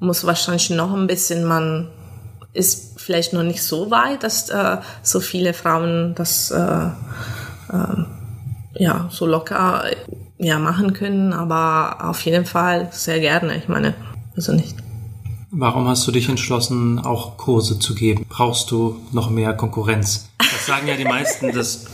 Muss 0.00 0.26
wahrscheinlich 0.26 0.70
noch 0.70 0.92
ein 0.92 1.06
bisschen, 1.06 1.44
man 1.44 1.88
ist 2.52 3.00
vielleicht 3.00 3.32
noch 3.32 3.44
nicht 3.44 3.62
so 3.62 3.90
weit, 3.90 4.24
dass 4.24 4.50
äh, 4.50 4.78
so 5.02 5.20
viele 5.20 5.54
Frauen 5.54 6.14
das 6.16 6.50
äh, 6.50 6.86
äh, 7.72 8.04
ja 8.74 9.08
so 9.10 9.26
locker 9.26 9.84
ja, 10.42 10.58
machen 10.58 10.92
können, 10.92 11.32
aber 11.32 11.98
auf 12.00 12.20
jeden 12.22 12.44
Fall 12.44 12.88
sehr 12.90 13.20
gerne. 13.20 13.56
Ich 13.56 13.68
meine, 13.68 13.94
also 14.36 14.52
nicht. 14.52 14.76
Warum 15.52 15.86
hast 15.86 16.06
du 16.06 16.12
dich 16.12 16.28
entschlossen, 16.28 16.98
auch 16.98 17.36
Kurse 17.36 17.78
zu 17.78 17.94
geben? 17.94 18.26
Brauchst 18.28 18.70
du 18.70 19.00
noch 19.12 19.30
mehr 19.30 19.52
Konkurrenz? 19.52 20.30
Das 20.38 20.66
sagen 20.66 20.88
ja 20.88 20.96
die 20.96 21.04
meisten, 21.04 21.52
dass 21.52 21.86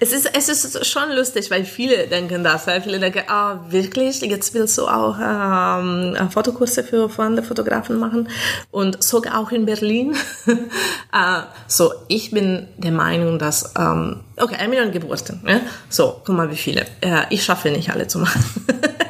es 0.00 0.12
ist, 0.12 0.30
es 0.34 0.48
ist 0.48 0.86
schon 0.86 1.10
lustig, 1.12 1.50
weil 1.50 1.64
viele 1.64 2.06
denken 2.06 2.44
das. 2.44 2.66
Weil 2.66 2.82
viele 2.82 3.00
denken, 3.00 3.22
ah, 3.28 3.60
wirklich, 3.68 4.20
jetzt 4.20 4.54
willst 4.54 4.76
du 4.78 4.86
auch 4.86 5.16
ähm, 5.18 6.16
Fotokurse 6.30 6.84
für 6.84 7.08
vorhandene 7.08 7.46
Fotografen 7.46 7.98
machen 7.98 8.28
und 8.70 9.02
sogar 9.02 9.38
auch 9.38 9.50
in 9.50 9.64
Berlin. 9.64 10.14
äh, 10.46 11.40
so, 11.66 11.92
ich 12.08 12.30
bin 12.30 12.68
der 12.76 12.92
Meinung, 12.92 13.38
dass, 13.38 13.74
ähm, 13.78 14.20
okay, 14.36 14.56
eine 14.56 14.68
Million 14.68 14.92
Geburten. 14.92 15.42
Ja? 15.46 15.60
So, 15.88 16.20
guck 16.24 16.36
mal, 16.36 16.50
wie 16.50 16.56
viele. 16.56 16.82
Äh, 17.00 17.22
ich 17.30 17.42
schaffe 17.42 17.70
nicht 17.70 17.90
alle 17.90 18.06
zu 18.06 18.18
machen. 18.18 18.44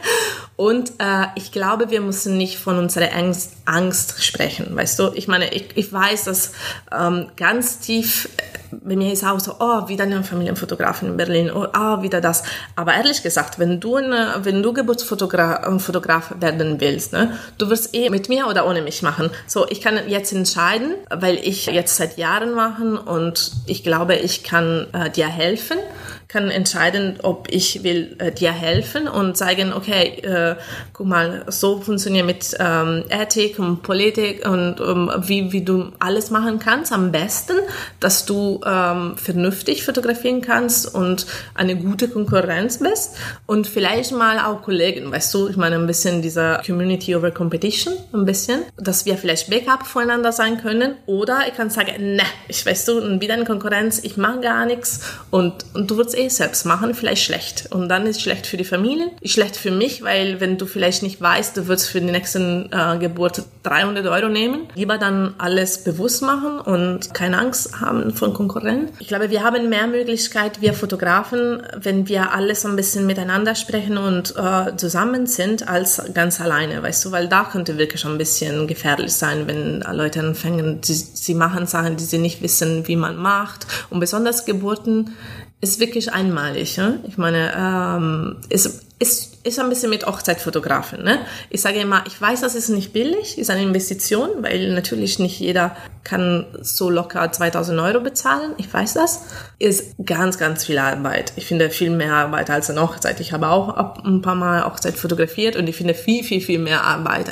Und 0.58 0.90
äh, 0.98 1.26
ich 1.36 1.52
glaube, 1.52 1.90
wir 1.90 2.00
müssen 2.00 2.36
nicht 2.36 2.58
von 2.58 2.78
unserer 2.78 3.14
Angst, 3.14 3.52
Angst 3.64 4.24
sprechen, 4.24 4.74
weißt 4.74 4.98
du? 4.98 5.12
Ich 5.14 5.28
meine, 5.28 5.54
ich, 5.54 5.68
ich 5.76 5.92
weiß, 5.92 6.24
dass 6.24 6.50
ähm, 6.92 7.28
ganz 7.36 7.78
tief 7.78 8.28
bei 8.72 8.96
mir 8.96 9.12
ist 9.12 9.24
auch 9.24 9.38
so, 9.38 9.54
oh, 9.60 9.88
wieder 9.88 10.02
eine 10.02 10.24
Familienfotografin 10.24 11.10
in 11.10 11.16
Berlin, 11.16 11.52
oh, 11.54 11.68
ah, 11.72 12.02
wieder 12.02 12.20
das. 12.20 12.42
Aber 12.74 12.92
ehrlich 12.92 13.22
gesagt, 13.22 13.60
wenn 13.60 13.78
du, 13.78 13.96
eine, 13.96 14.34
wenn 14.42 14.60
du 14.60 14.72
Geburtsfotograf 14.72 15.64
ähm, 15.64 15.78
Fotograf 15.78 16.34
werden 16.40 16.80
willst, 16.80 17.12
ne, 17.12 17.38
du 17.58 17.70
wirst 17.70 17.94
eh 17.94 18.10
mit 18.10 18.28
mir 18.28 18.48
oder 18.48 18.66
ohne 18.66 18.82
mich 18.82 19.00
machen. 19.00 19.30
So, 19.46 19.64
ich 19.68 19.80
kann 19.80 19.96
jetzt 20.08 20.32
entscheiden, 20.32 20.94
weil 21.08 21.36
ich 21.36 21.66
jetzt 21.66 21.96
seit 21.96 22.18
Jahren 22.18 22.52
machen 22.54 22.98
und 22.98 23.52
ich 23.66 23.84
glaube, 23.84 24.16
ich 24.16 24.42
kann 24.42 24.88
äh, 24.92 25.08
dir 25.08 25.28
helfen 25.28 25.78
kann 26.28 26.50
entscheiden, 26.50 27.18
ob 27.22 27.48
ich 27.50 27.82
will 27.82 28.14
äh, 28.18 28.30
dir 28.30 28.52
helfen 28.52 29.08
und 29.08 29.38
sagen, 29.38 29.72
okay, 29.72 30.20
äh, 30.20 30.56
guck 30.92 31.06
mal, 31.06 31.46
so 31.48 31.80
funktioniert 31.80 32.26
mit 32.26 32.54
ähm, 32.60 33.04
Ethik 33.08 33.58
und 33.58 33.82
Politik 33.82 34.46
und 34.46 34.78
um, 34.78 35.10
wie, 35.26 35.52
wie 35.52 35.62
du 35.64 35.90
alles 36.00 36.30
machen 36.30 36.58
kannst 36.58 36.92
am 36.92 37.12
besten, 37.12 37.54
dass 37.98 38.26
du 38.26 38.60
ähm, 38.66 39.16
vernünftig 39.16 39.84
fotografieren 39.84 40.42
kannst 40.42 40.94
und 40.94 41.24
eine 41.54 41.76
gute 41.76 42.08
Konkurrenz 42.08 42.78
bist. 42.78 43.16
Und 43.46 43.66
vielleicht 43.66 44.12
mal 44.12 44.38
auch 44.38 44.60
Kollegen, 44.60 45.10
weißt 45.10 45.32
du, 45.32 45.48
ich 45.48 45.56
meine 45.56 45.76
ein 45.76 45.86
bisschen 45.86 46.20
dieser 46.20 46.62
Community 46.64 47.16
over 47.16 47.30
Competition, 47.30 47.94
ein 48.12 48.26
bisschen, 48.26 48.64
dass 48.76 49.06
wir 49.06 49.16
vielleicht 49.16 49.48
Backup 49.48 49.86
voneinander 49.86 50.32
sein 50.32 50.60
können. 50.60 50.96
Oder 51.06 51.48
ich 51.48 51.54
kann 51.54 51.70
sagen, 51.70 52.16
ne, 52.16 52.22
ich 52.48 52.66
weißt 52.66 52.86
du, 52.88 53.20
wieder 53.22 53.32
eine 53.32 53.46
Konkurrenz, 53.46 54.00
ich 54.02 54.18
mache 54.18 54.40
gar 54.40 54.66
nichts. 54.66 55.00
Und, 55.30 55.64
und 55.72 55.90
du 55.90 55.96
wirst 55.96 56.17
eh 56.18 56.28
selbst 56.28 56.66
machen, 56.66 56.94
vielleicht 56.94 57.22
schlecht. 57.24 57.68
Und 57.70 57.88
dann 57.88 58.06
ist 58.06 58.20
schlecht 58.20 58.46
für 58.46 58.56
die 58.56 58.64
Familie, 58.64 59.10
ist 59.20 59.32
schlecht 59.32 59.56
für 59.56 59.70
mich, 59.70 60.02
weil 60.02 60.40
wenn 60.40 60.58
du 60.58 60.66
vielleicht 60.66 61.02
nicht 61.02 61.20
weißt, 61.20 61.56
du 61.56 61.68
wirst 61.68 61.88
für 61.88 62.00
die 62.00 62.10
nächsten 62.10 62.70
äh, 62.72 62.98
Geburt 62.98 63.42
300 63.62 64.06
Euro 64.06 64.28
nehmen, 64.28 64.68
lieber 64.74 64.98
dann 64.98 65.34
alles 65.38 65.84
bewusst 65.84 66.22
machen 66.22 66.60
und 66.60 67.14
keine 67.14 67.38
Angst 67.38 67.80
haben 67.80 68.12
von 68.12 68.34
Konkurrenz. 68.34 68.90
Ich 68.98 69.08
glaube, 69.08 69.30
wir 69.30 69.42
haben 69.42 69.68
mehr 69.68 69.86
Möglichkeit, 69.86 70.60
wir 70.60 70.74
Fotografen, 70.74 71.62
wenn 71.76 72.08
wir 72.08 72.32
alles 72.32 72.66
ein 72.66 72.76
bisschen 72.76 73.06
miteinander 73.06 73.54
sprechen 73.54 73.98
und 73.98 74.34
äh, 74.36 74.76
zusammen 74.76 75.26
sind, 75.26 75.68
als 75.68 76.02
ganz 76.14 76.40
alleine, 76.40 76.82
weißt 76.82 77.04
du, 77.04 77.12
weil 77.12 77.28
da 77.28 77.44
könnte 77.44 77.78
wirklich 77.78 78.04
ein 78.04 78.18
bisschen 78.18 78.66
gefährlich 78.66 79.12
sein, 79.12 79.46
wenn 79.46 79.80
Leute 79.96 80.20
anfangen, 80.20 80.80
sie, 80.82 80.94
sie 80.94 81.34
machen 81.34 81.66
Sachen, 81.66 81.96
die 81.96 82.04
sie 82.04 82.18
nicht 82.18 82.42
wissen, 82.42 82.86
wie 82.88 82.96
man 82.96 83.16
macht. 83.16 83.66
Und 83.90 84.00
besonders 84.00 84.44
Geburten 84.44 85.14
ist 85.60 85.80
wirklich 85.80 86.12
einmalig. 86.12 86.76
Ja? 86.76 86.94
Ich 87.06 87.18
meine, 87.18 87.52
ähm, 87.56 88.36
ist, 88.48 88.84
ist 88.98 89.37
ist 89.48 89.58
ein 89.58 89.68
bisschen 89.68 89.90
mit 89.90 90.06
Hochzeitfotografen. 90.06 91.02
Ne? 91.02 91.18
Ich 91.50 91.60
sage 91.60 91.80
immer, 91.80 92.04
ich 92.06 92.20
weiß, 92.20 92.40
das 92.42 92.54
ist 92.54 92.68
nicht 92.68 92.92
billig, 92.92 93.38
ist 93.38 93.50
eine 93.50 93.62
Investition, 93.62 94.30
weil 94.42 94.72
natürlich 94.72 95.18
nicht 95.18 95.40
jeder 95.40 95.76
kann 96.04 96.46
so 96.62 96.88
locker 96.88 97.30
2000 97.30 97.80
Euro 97.80 98.00
bezahlen. 98.00 98.52
Ich 98.56 98.72
weiß 98.72 98.94
das. 98.94 99.22
Ist 99.58 99.94
ganz, 100.04 100.38
ganz 100.38 100.64
viel 100.64 100.78
Arbeit. 100.78 101.32
Ich 101.36 101.46
finde 101.46 101.68
viel 101.70 101.90
mehr 101.90 102.14
Arbeit 102.14 102.48
als 102.48 102.70
eine 102.70 102.80
Hochzeit. 102.80 103.20
Ich 103.20 103.32
habe 103.32 103.48
auch 103.48 103.98
ein 104.04 104.22
paar 104.22 104.34
Mal 104.34 104.64
Hochzeit 104.64 104.94
fotografiert 104.94 105.56
und 105.56 105.68
ich 105.68 105.76
finde 105.76 105.94
viel, 105.94 106.22
viel, 106.22 106.40
viel 106.40 106.58
mehr 106.58 106.84
Arbeit, 106.84 107.28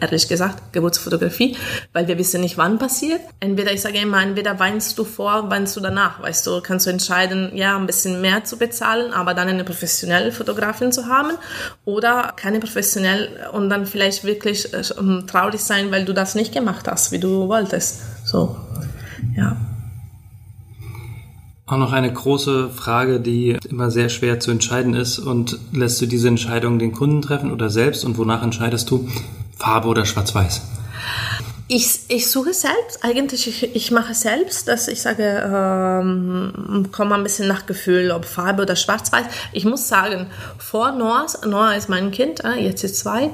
ehrlich 0.00 0.28
gesagt, 0.28 0.72
Geburtsfotografie, 0.72 1.56
weil 1.92 2.08
wir 2.08 2.18
wissen 2.18 2.40
nicht, 2.40 2.58
wann 2.58 2.78
passiert. 2.78 3.20
Entweder, 3.40 3.72
ich 3.72 3.80
sage 3.80 3.98
immer, 3.98 4.22
entweder 4.22 4.58
weinst 4.58 4.98
du 4.98 5.04
vor, 5.04 5.50
weinst 5.50 5.76
du 5.76 5.80
danach, 5.80 6.20
weißt 6.20 6.46
du, 6.46 6.60
kannst 6.60 6.86
du 6.86 6.90
entscheiden, 6.90 7.52
ja, 7.54 7.76
ein 7.76 7.86
bisschen 7.86 8.20
mehr 8.20 8.44
zu 8.44 8.58
bezahlen, 8.58 9.12
aber 9.12 9.34
dann 9.34 9.48
eine 9.48 9.64
professionelle 9.64 10.32
Fotografin 10.32 10.92
zu 10.92 11.06
haben 11.06 11.30
oder 11.84 12.32
keine 12.36 12.60
professionell 12.60 13.28
und 13.52 13.70
dann 13.70 13.86
vielleicht 13.86 14.24
wirklich 14.24 14.72
äh, 14.72 14.82
traurig 15.26 15.60
sein, 15.60 15.90
weil 15.90 16.04
du 16.04 16.14
das 16.14 16.34
nicht 16.34 16.52
gemacht 16.52 16.86
hast, 16.88 17.12
wie 17.12 17.18
du 17.18 17.48
wolltest. 17.48 18.00
So, 18.26 18.56
ja. 19.36 19.56
Auch 21.68 21.76
noch 21.76 21.92
eine 21.92 22.10
große 22.10 22.70
Frage, 22.70 23.20
die 23.20 23.58
immer 23.68 23.90
sehr 23.90 24.08
schwer 24.08 24.40
zu 24.40 24.50
entscheiden 24.50 24.94
ist. 24.94 25.18
Und 25.18 25.58
lässt 25.70 26.00
du 26.00 26.06
diese 26.06 26.28
Entscheidung 26.28 26.78
den 26.78 26.92
Kunden 26.92 27.20
treffen 27.20 27.52
oder 27.52 27.68
selbst? 27.68 28.06
Und 28.06 28.16
wonach 28.16 28.42
entscheidest 28.42 28.90
du? 28.90 29.06
Farbe 29.58 29.88
oder 29.88 30.06
Schwarz-Weiß? 30.06 30.62
Ich, 31.70 32.00
ich 32.08 32.30
suche 32.30 32.54
selbst, 32.54 33.04
eigentlich 33.04 33.46
ich, 33.46 33.76
ich 33.76 33.90
mache 33.90 34.14
selbst, 34.14 34.68
dass 34.68 34.88
ich 34.88 35.02
sage, 35.02 35.42
ähm, 35.44 36.88
komme 36.92 37.14
ein 37.14 37.22
bisschen 37.22 37.46
nach 37.46 37.66
Gefühl, 37.66 38.10
ob 38.10 38.24
Farbe 38.24 38.62
oder 38.62 38.74
Schwarz-Weiß. 38.74 39.26
Ich 39.52 39.66
muss 39.66 39.86
sagen, 39.86 40.30
vor 40.56 40.92
Noah, 40.92 41.26
Noah 41.46 41.74
ist 41.74 41.90
mein 41.90 42.10
Kind, 42.10 42.42
äh, 42.42 42.54
jetzt 42.54 42.84
ist 42.84 42.96
zwei, 42.96 43.32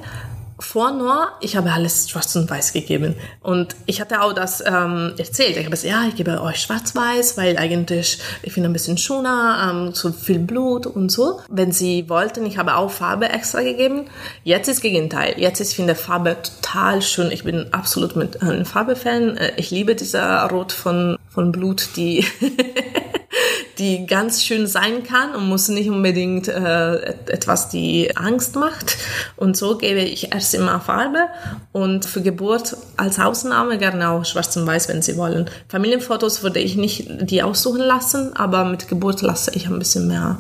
vor 0.65 0.91
Noah, 0.91 1.33
ich 1.41 1.57
habe 1.57 1.71
alles 1.71 2.09
schwarz 2.09 2.35
und 2.37 2.51
weiß 2.51 2.73
gegeben. 2.73 3.15
Und 3.41 3.77
ich 3.87 4.01
hatte 4.01 4.23
auch 4.23 4.33
das 4.33 4.63
ähm, 4.67 5.13
erzählt. 5.19 5.51
Ich 5.51 5.59
habe 5.59 5.71
gesagt, 5.71 5.91
ja, 5.91 6.07
ich 6.09 6.17
gebe 6.17 6.41
euch 6.41 6.61
schwarz-weiß, 6.61 7.37
weil 7.37 7.57
eigentlich, 7.59 8.19
ich 8.43 8.53
finde 8.53 8.71
ein 8.71 8.73
bisschen 8.73 8.99
schöner, 8.99 9.71
ähm, 9.71 9.95
zu 9.95 10.13
viel 10.13 10.39
Blut 10.39 10.87
und 10.87 11.13
so. 11.13 11.41
Wenn 11.49 11.71
sie 11.71 12.09
wollten, 12.09 12.47
ich 12.47 12.59
habe 12.59 12.77
auch 12.77 12.91
Farbe 12.91 13.29
extra 13.29 13.61
gegeben. 13.61 14.07
Jetzt 14.43 14.69
ist 14.69 14.81
Gegenteil. 14.81 15.35
Jetzt 15.37 15.61
ist, 15.61 15.75
finde 15.75 15.95
Farbe 15.95 16.37
total 16.43 17.03
schön. 17.03 17.31
Ich 17.31 17.45
bin 17.45 17.73
absolut 17.73 18.17
mit 18.17 18.43
einem 18.43 18.65
Farbe-Fan. 18.65 19.37
Äh, 19.37 19.53
ich 19.57 19.71
liebe 19.71 19.95
dieser 19.95 20.43
Rot 20.49 20.73
von, 20.73 21.19
von 21.29 21.53
Blut, 21.53 21.91
die 21.97 22.25
die 23.79 24.07
ganz 24.07 24.45
schön 24.45 24.67
sein 24.67 25.03
kann 25.03 25.35
und 25.35 25.49
muss 25.49 25.69
nicht 25.69 25.91
unbedingt 25.91 26.49
äh, 26.49 26.95
etwas, 27.27 27.69
die 27.69 28.17
Angst 28.17 28.57
macht. 28.57 28.97
Und 29.37 29.57
so 29.57 29.79
gebe 29.79 30.01
ich 30.01 30.33
erst 30.33 30.55
immer 30.55 30.81
Farbe 30.81 31.27
und 31.73 32.05
für 32.05 32.23
Geburt 32.23 32.77
als 32.97 33.19
Ausnahme 33.19 33.79
gerne 33.79 34.11
auch 34.11 34.25
schwarz 34.25 34.57
und 34.57 34.67
weiß, 34.67 34.89
wenn 34.89 35.03
Sie 35.03 35.17
wollen. 35.17 35.51
Familienfotos 35.69 36.43
würde 36.43 36.61
ich 36.61 36.77
nicht 36.77 37.09
die 37.23 37.43
aussuchen 37.43 37.83
lassen, 37.83 38.35
aber 38.35 38.65
mit 38.65 38.89
Geburt 38.89 39.23
lasse 39.23 39.51
ich 39.55 39.67
ein 39.67 39.79
bisschen 39.79 40.09
mehr 40.09 40.39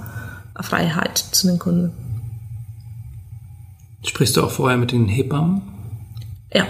Freiheit 0.61 1.19
zu 1.19 1.47
den 1.49 1.59
Kunden. 1.59 1.93
Sprichst 4.05 4.37
du 4.37 4.43
auch 4.43 4.51
vorher 4.51 4.77
mit 4.77 4.93
den 4.93 5.09
Hebammen? 5.09 5.63
Ja. 6.53 6.67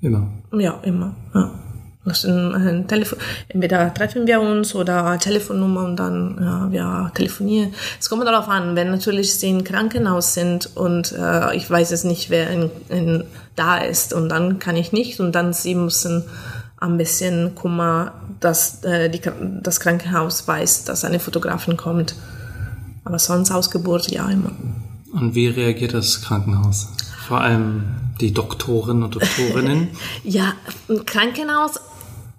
Immer? 0.00 0.28
Ja, 0.52 0.80
immer. 0.82 1.14
Ja. 1.34 1.52
Das 2.04 2.24
ein 2.24 2.88
Telefon. 2.88 3.18
Entweder 3.48 3.94
treffen 3.94 4.26
wir 4.26 4.40
uns 4.40 4.74
oder 4.74 5.18
Telefonnummer 5.20 5.84
und 5.84 5.96
dann 5.96 6.36
ja, 6.40 6.72
wir 6.72 7.12
telefonieren. 7.14 7.74
Es 8.00 8.10
kommt 8.10 8.26
darauf 8.26 8.48
an, 8.48 8.74
wenn 8.74 8.90
natürlich 8.90 9.34
sie 9.34 9.50
im 9.50 9.62
Krankenhaus 9.62 10.34
sind 10.34 10.76
und 10.76 11.12
äh, 11.12 11.54
ich 11.54 11.70
weiß 11.70 11.92
es 11.92 12.02
nicht, 12.02 12.28
wer 12.28 12.50
in, 12.50 12.70
in, 12.88 13.24
da 13.54 13.76
ist 13.78 14.12
und 14.12 14.30
dann 14.30 14.58
kann 14.58 14.74
ich 14.74 14.90
nicht 14.90 15.20
und 15.20 15.32
dann 15.32 15.52
sie 15.52 15.76
müssen 15.76 16.24
ein 16.78 16.96
bisschen 16.96 17.54
Kummer, 17.54 18.14
dass 18.40 18.82
äh, 18.82 19.08
die, 19.08 19.20
das 19.62 19.78
Krankenhaus 19.78 20.48
weiß, 20.48 20.84
dass 20.84 21.04
eine 21.04 21.20
Fotografin 21.20 21.76
kommt. 21.76 22.16
Aber 23.04 23.20
sonst 23.20 23.52
Ausgeburt 23.52 24.10
ja 24.10 24.28
immer. 24.28 24.50
Und 25.12 25.36
wie 25.36 25.46
reagiert 25.46 25.94
das 25.94 26.22
Krankenhaus? 26.22 26.88
Vor 27.28 27.40
allem 27.40 27.84
die 28.20 28.32
Doktoren 28.32 29.04
und 29.04 29.14
Doktorinnen? 29.14 29.88
ja, 30.24 30.54
im 30.88 31.06
Krankenhaus 31.06 31.78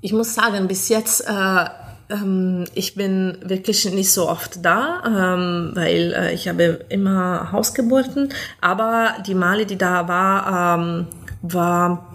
ich 0.04 0.12
muss 0.12 0.36
sagen, 0.36 0.68
bis 0.68 0.90
jetzt, 0.90 1.22
äh, 1.22 1.66
ähm, 2.10 2.66
ich 2.76 2.94
bin 2.94 3.38
wirklich 3.42 3.86
nicht 3.86 4.12
so 4.12 4.30
oft 4.30 4.64
da, 4.64 5.02
ähm, 5.06 5.72
weil 5.76 6.14
äh, 6.14 6.34
ich 6.34 6.50
habe 6.50 6.86
immer 6.90 7.54
Hausgeburten. 7.54 8.28
Aber 8.60 9.16
die 9.26 9.34
Male, 9.34 9.66
die 9.66 9.78
da 9.78 10.10
war, 10.10 10.78
ähm, 10.78 11.08
war 11.42 12.12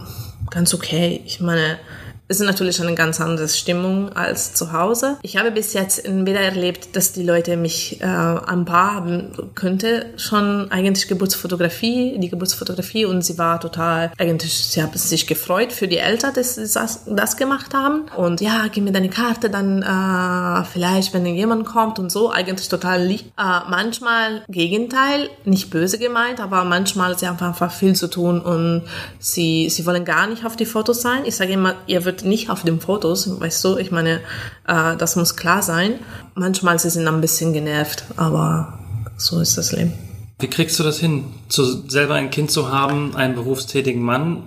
ganz 0.50 0.74
okay. 0.74 1.22
Ich 1.24 1.40
meine, 1.40 1.78
ist 2.28 2.40
natürlich 2.40 2.80
eine 2.80 2.94
ganz 2.94 3.20
andere 3.20 3.48
Stimmung 3.48 4.12
als 4.12 4.54
zu 4.54 4.72
Hause. 4.72 5.16
Ich 5.22 5.38
habe 5.38 5.50
bis 5.50 5.72
jetzt 5.72 6.02
weder 6.06 6.40
erlebt, 6.40 6.94
dass 6.94 7.12
die 7.12 7.22
Leute 7.22 7.56
mich 7.56 8.00
äh, 8.00 8.04
ein 8.04 8.66
paar 8.66 8.94
haben 8.94 9.50
könnte 9.54 10.06
schon 10.16 10.70
eigentlich 10.70 11.08
Geburtsfotografie, 11.08 12.18
die 12.18 12.28
Geburtsfotografie 12.28 13.06
und 13.06 13.22
sie 13.22 13.38
war 13.38 13.60
total 13.60 14.12
eigentlich, 14.18 14.52
sie 14.52 14.82
haben 14.82 14.96
sich 14.96 15.26
gefreut 15.26 15.72
für 15.72 15.88
die 15.88 15.96
Eltern, 15.96 16.34
dass 16.34 16.56
sie 16.56 16.68
das, 16.72 17.04
das 17.06 17.36
gemacht 17.36 17.72
haben 17.72 18.06
und 18.16 18.40
ja, 18.40 18.66
gib 18.70 18.84
mir 18.84 18.92
deine 18.92 19.08
Karte, 19.08 19.48
dann 19.48 19.82
äh, 19.82 20.64
vielleicht, 20.64 21.14
wenn 21.14 21.24
jemand 21.24 21.66
kommt 21.66 21.98
und 21.98 22.10
so, 22.10 22.30
eigentlich 22.30 22.68
total 22.68 23.02
lieb. 23.02 23.20
Äh, 23.38 23.60
manchmal 23.70 24.42
Gegenteil, 24.48 25.30
nicht 25.44 25.70
böse 25.70 25.98
gemeint, 25.98 26.40
aber 26.40 26.64
manchmal 26.64 27.18
sie 27.18 27.26
haben 27.26 27.38
einfach 27.40 27.72
viel 27.72 27.94
zu 27.94 28.08
tun 28.08 28.40
und 28.40 28.82
sie 29.18 29.70
sie 29.70 29.86
wollen 29.86 30.04
gar 30.04 30.26
nicht 30.26 30.44
auf 30.44 30.56
die 30.56 30.66
Fotos 30.66 31.00
sein. 31.00 31.22
Ich 31.24 31.36
sage 31.36 31.52
immer, 31.52 31.74
ihr 31.86 32.04
wird 32.04 32.17
nicht 32.24 32.50
auf 32.50 32.62
den 32.62 32.80
Fotos, 32.80 33.40
weißt 33.40 33.64
du, 33.64 33.76
ich 33.76 33.90
meine, 33.90 34.20
äh, 34.66 34.96
das 34.96 35.16
muss 35.16 35.36
klar 35.36 35.62
sein. 35.62 35.94
Manchmal 36.34 36.78
sie 36.78 36.90
sind 36.90 37.06
ein 37.06 37.20
bisschen 37.20 37.52
genervt, 37.52 38.04
aber 38.16 38.78
so 39.16 39.40
ist 39.40 39.58
das 39.58 39.72
Leben. 39.72 39.92
Wie 40.38 40.48
kriegst 40.48 40.78
du 40.78 40.84
das 40.84 40.98
hin, 40.98 41.24
zu, 41.48 41.88
selber 41.88 42.14
ein 42.14 42.30
Kind 42.30 42.50
zu 42.50 42.70
haben, 42.70 43.16
einen 43.16 43.34
berufstätigen 43.34 44.02
Mann 44.02 44.42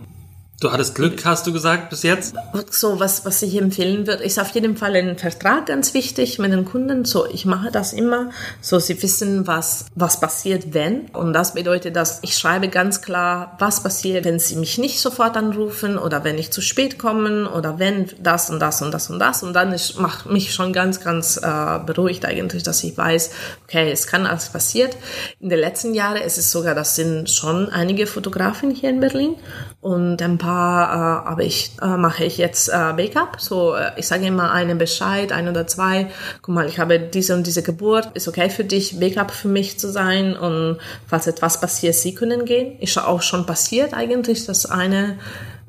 Du 0.61 0.71
hattest 0.71 0.93
Glück, 0.93 1.25
hast 1.25 1.47
du 1.47 1.53
gesagt, 1.53 1.89
bis 1.89 2.03
jetzt? 2.03 2.35
So, 2.69 2.99
was, 2.99 3.25
was 3.25 3.41
ich 3.41 3.59
empfehlen 3.59 4.05
würde, 4.05 4.23
ist 4.23 4.39
auf 4.39 4.49
jeden 4.49 4.77
Fall 4.77 4.95
ein 4.95 5.17
Vertrag 5.17 5.65
ganz 5.65 5.95
wichtig 5.95 6.37
mit 6.37 6.51
den 6.51 6.65
Kunden. 6.65 7.03
So, 7.03 7.25
ich 7.25 7.47
mache 7.47 7.71
das 7.71 7.93
immer, 7.93 8.29
so 8.61 8.77
sie 8.77 9.01
wissen, 9.01 9.47
was, 9.47 9.87
was 9.95 10.19
passiert, 10.19 10.71
wenn. 10.75 11.07
Und 11.13 11.33
das 11.33 11.55
bedeutet, 11.55 11.95
dass 11.95 12.19
ich 12.21 12.37
schreibe 12.37 12.69
ganz 12.69 13.01
klar, 13.01 13.55
was 13.57 13.81
passiert, 13.81 14.23
wenn 14.23 14.37
sie 14.37 14.55
mich 14.55 14.77
nicht 14.77 15.01
sofort 15.01 15.35
anrufen 15.35 15.97
oder 15.97 16.23
wenn 16.23 16.37
ich 16.37 16.51
zu 16.51 16.61
spät 16.61 16.99
komme 16.99 17.49
oder 17.49 17.79
wenn 17.79 18.11
das 18.21 18.51
und 18.51 18.59
das 18.59 18.83
und 18.83 18.91
das 18.93 19.09
und 19.09 19.17
das. 19.17 19.41
Und 19.41 19.53
dann 19.53 19.75
macht 19.97 20.27
mich 20.27 20.53
schon 20.53 20.73
ganz, 20.73 20.99
ganz 20.99 21.37
äh, 21.37 21.79
beruhigt 21.83 22.23
eigentlich, 22.23 22.61
dass 22.61 22.83
ich 22.83 22.95
weiß, 22.95 23.31
okay, 23.63 23.89
es 23.91 24.05
kann 24.05 24.27
alles 24.27 24.49
passiert. 24.49 24.95
In 25.39 25.49
den 25.49 25.57
letzten 25.57 25.95
Jahren 25.95 26.21
ist 26.21 26.37
es 26.37 26.51
sogar, 26.51 26.75
das 26.75 26.95
sind 26.95 27.31
schon 27.31 27.67
einige 27.69 28.05
Fotografen 28.05 28.69
hier 28.69 28.91
in 28.91 28.99
Berlin 28.99 29.37
und 29.81 30.21
ein 30.21 30.37
paar 30.37 30.50
aber 30.51 31.43
ich 31.43 31.71
äh, 31.81 31.97
mache 31.97 32.23
ich 32.23 32.37
jetzt 32.37 32.69
äh, 32.69 32.93
Backup. 32.95 33.39
So, 33.39 33.75
äh, 33.75 33.91
ich 33.97 34.07
sage 34.07 34.25
immer 34.25 34.51
einen 34.51 34.77
Bescheid, 34.77 35.31
ein 35.31 35.47
oder 35.47 35.67
zwei. 35.67 36.07
Guck 36.41 36.55
mal, 36.55 36.67
ich 36.67 36.79
habe 36.79 36.99
diese 36.99 37.35
und 37.35 37.47
diese 37.47 37.63
Geburt. 37.63 38.09
Ist 38.13 38.27
okay 38.27 38.49
für 38.49 38.63
dich, 38.63 38.99
Backup 38.99 39.31
für 39.31 39.47
mich 39.47 39.79
zu 39.79 39.91
sein? 39.91 40.35
Und 40.35 40.77
falls 41.07 41.27
etwas 41.27 41.59
passiert, 41.59 41.95
Sie 41.95 42.15
können 42.15 42.45
gehen. 42.45 42.79
Ist 42.79 42.97
auch 42.97 43.21
schon 43.21 43.45
passiert 43.45 43.93
eigentlich, 43.93 44.45
dass 44.45 44.65
eine 44.65 45.17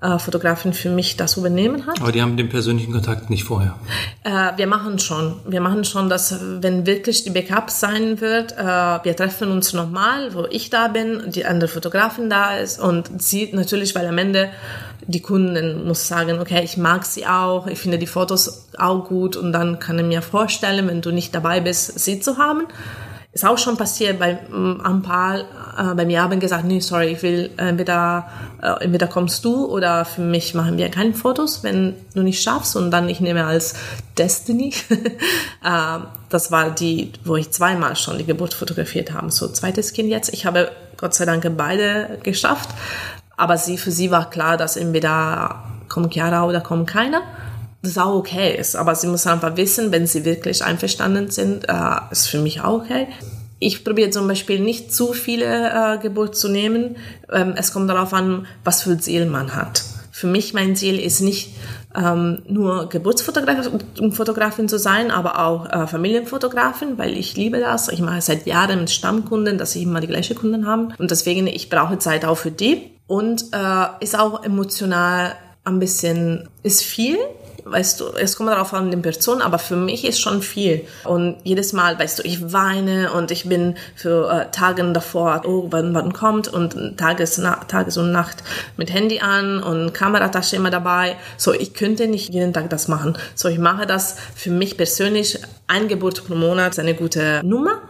äh, 0.03 0.19
Fotografin 0.19 0.73
für 0.73 0.91
mich 0.91 1.17
das 1.17 1.37
übernehmen 1.37 1.87
hat. 1.87 2.01
Aber 2.01 2.12
die 2.12 2.21
haben 2.21 2.37
den 2.37 2.49
persönlichen 2.49 2.93
Kontakt 2.93 3.31
nicht 3.31 3.45
vorher. 3.45 3.77
Äh, 4.25 4.57
wir 4.57 4.67
machen 4.67 4.99
schon. 4.99 5.37
Wir 5.47 5.61
machen 5.61 5.85
schon, 5.85 6.09
dass 6.09 6.35
wenn 6.61 6.87
wirklich 6.87 7.25
die 7.25 7.31
Backup 7.31 7.71
sein 7.71 8.21
wird, 8.21 8.53
äh, 8.53 8.65
wir 8.65 9.17
treffen 9.17 9.51
uns 9.51 9.73
nochmal, 9.73 10.35
wo 10.35 10.47
ich 10.51 10.71
da 10.71 10.88
bin, 10.88 11.31
die 11.31 11.45
andere 11.45 11.69
Fotografin 11.69 12.29
da 12.29 12.57
ist 12.57 12.81
und 12.81 13.23
sie 13.23 13.51
natürlich, 13.53 13.95
weil 13.95 14.07
am 14.07 14.19
Ende 14.19 14.51
die 15.07 15.21
Kunden 15.21 15.87
muss 15.87 16.07
sagen, 16.07 16.41
okay, 16.41 16.62
ich 16.65 16.77
mag 16.77 17.05
sie 17.05 17.27
auch, 17.27 17.67
ich 17.67 17.79
finde 17.79 17.99
die 17.99 18.07
Fotos 18.07 18.69
auch 18.79 19.05
gut 19.05 19.37
und 19.37 19.53
dann 19.53 19.79
kann 19.79 19.99
ich 19.99 20.05
mir 20.05 20.23
vorstellen, 20.23 20.87
wenn 20.88 21.01
du 21.01 21.11
nicht 21.11 21.35
dabei 21.35 21.61
bist, 21.61 21.99
sie 21.99 22.21
zu 22.21 22.38
haben. 22.38 22.67
Ist 23.35 23.47
auch 23.47 23.57
schon 23.57 23.79
passiert, 23.79 24.21
weil 24.21 24.40
mm, 24.51 24.83
ein 24.83 25.01
paar 25.01 25.38
äh, 25.40 25.95
bei 25.95 26.05
mir 26.05 26.23
haben 26.23 26.38
gesagt, 26.38 26.64
nee, 26.66 26.81
sorry, 26.81 27.12
ich 27.12 27.23
will 27.23 27.51
entweder, 27.57 28.29
äh, 28.61 28.85
entweder 28.85 29.07
kommst 29.07 29.42
du 29.47 29.64
oder 29.64 30.05
für 30.05 30.21
mich 30.21 30.55
machen 30.55 30.77
wir 30.77 30.90
keine 30.90 31.14
Fotos, 31.14 31.62
wenn 31.62 31.95
du 32.14 32.23
nicht 32.23 32.42
schaffst. 32.42 32.77
Und 32.77 32.90
dann 32.90 33.09
ich 33.09 33.21
nehme 33.21 33.47
als 33.47 33.75
Destiny. 34.18 34.75
äh, 35.64 35.99
das 36.29 36.53
war 36.53 36.71
die, 36.73 37.12
wo 37.25 37.37
ich 37.37 37.51
zweimal 37.51 37.97
schon 37.97 38.18
die 38.18 38.27
Geburt 38.27 38.53
fotografiert 38.53 39.14
habe. 39.14 39.31
So 39.31 39.49
zweites 39.49 39.95
Kind 39.95 40.11
jetzt. 40.11 40.35
Ich 40.35 40.45
habe 40.45 40.71
Gott 40.99 41.14
sei 41.14 41.25
Dank 41.25 41.51
beide 41.57 42.18
geschafft. 42.23 42.68
Aber 43.38 43.57
sie, 43.57 43.79
für 43.79 43.90
sie 43.90 44.11
war 44.11 44.29
klar, 44.29 44.59
dass 44.59 44.77
entweder 44.77 45.64
kommt 45.88 46.12
Chiara 46.12 46.45
oder 46.45 46.61
kommt 46.61 46.87
keiner 46.87 47.23
das 47.83 47.99
auch 47.99 48.14
okay 48.14 48.57
ist. 48.57 48.77
Aber 48.77 48.95
sie 48.95 49.09
muss 49.09 49.27
einfach 49.27 49.57
wissen, 49.57 49.92
wenn 49.92 50.07
sie 50.07 50.25
wirklich 50.25 50.64
einverstanden 50.64 51.31
sind, 51.31 51.68
äh, 51.68 51.97
ist 52.11 52.29
für 52.29 52.38
mich 52.38 52.61
auch 52.61 52.83
okay. 52.83 53.09
Ich 53.59 53.85
probiere 53.85 54.11
zum 54.11 54.27
Beispiel 54.27 54.61
nicht 54.61 54.92
zu 54.92 55.12
viele 55.12 55.71
äh, 55.71 55.99
Geburt 55.99 56.37
zu 56.37 56.49
nehmen. 56.49 56.97
Ähm, 57.31 57.55
es 57.57 57.73
kommt 57.73 57.90
darauf 57.90 58.12
an, 58.12 58.47
was 58.64 58.83
für 58.83 58.99
Ziel 58.99 59.27
man 59.27 59.55
hat. 59.55 59.85
Für 60.11 60.27
mich 60.27 60.53
mein 60.55 60.77
Ziel 60.77 60.99
ist 60.99 61.21
nicht 61.21 61.55
ähm, 61.97 62.42
nur 62.47 62.88
Geburtsfotografin 62.88 64.68
zu 64.68 64.79
sein, 64.79 65.11
aber 65.11 65.38
auch 65.38 65.68
äh, 65.68 65.87
Familienfotografin, 65.87 66.99
weil 66.99 67.16
ich 67.16 67.37
liebe 67.37 67.61
das. 67.61 67.88
Ich 67.88 68.01
mache 68.01 68.21
seit 68.21 68.47
Jahren 68.47 68.81
mit 68.81 68.90
Stammkunden, 68.90 69.59
dass 69.59 69.75
ich 69.75 69.83
immer 69.83 70.01
die 70.01 70.07
gleichen 70.07 70.37
Kunden 70.37 70.66
haben 70.66 70.95
und 70.99 71.11
deswegen 71.11 71.47
ich 71.47 71.71
brauche 71.71 71.99
Zeit 71.99 72.25
auch 72.25 72.37
für 72.37 72.51
die 72.51 72.90
und 73.07 73.45
äh, 73.53 73.87
ist 74.01 74.18
auch 74.18 74.42
emotional 74.45 75.35
ein 75.64 75.79
bisschen 75.79 76.49
ist 76.62 76.83
viel 76.83 77.18
weißt 77.64 78.01
du, 78.01 78.09
es 78.09 78.37
kommt 78.37 78.51
darauf 78.51 78.75
an, 78.75 78.90
den 78.90 79.03
Person, 79.03 79.42
aber 79.42 79.59
für 79.59 79.77
mich 79.77 80.05
ist 80.05 80.20
schon 80.20 80.42
viel. 80.42 80.87
Und 81.05 81.37
jedes 81.44 81.72
Mal, 81.72 81.98
weißt 81.98 82.18
du, 82.18 82.22
ich 82.25 82.53
weine 82.53 83.12
und 83.12 83.31
ich 83.31 83.48
bin 83.48 83.77
für 83.94 84.31
äh, 84.31 84.51
Tage 84.51 84.83
davor, 84.92 85.42
oh, 85.44 85.66
wann, 85.70 85.94
wann 85.94 86.12
kommt 86.12 86.48
und 86.48 86.98
Tages, 86.98 87.40
Tages 87.68 87.96
und 87.96 88.12
Nacht 88.12 88.42
mit 88.77 88.92
Handy 88.92 89.20
an 89.20 89.62
und 89.62 89.92
Kameratasche 89.92 90.57
immer 90.57 90.70
dabei. 90.70 91.16
So, 91.37 91.53
ich 91.53 91.75
könnte 91.75 92.09
nicht 92.09 92.33
jeden 92.33 92.53
Tag 92.53 92.70
das 92.70 92.88
machen. 92.88 93.16
So, 93.35 93.48
ich 93.48 93.59
mache 93.59 93.87
das 93.87 94.16
für 94.35 94.51
mich 94.51 94.77
persönlich 94.77 95.38
ein 95.73 95.89
Geburt 95.89 96.27
pro 96.27 96.35
Monat 96.35 96.79
eine 96.79 96.95
gute 96.95 97.41
Nummer. 97.43 97.81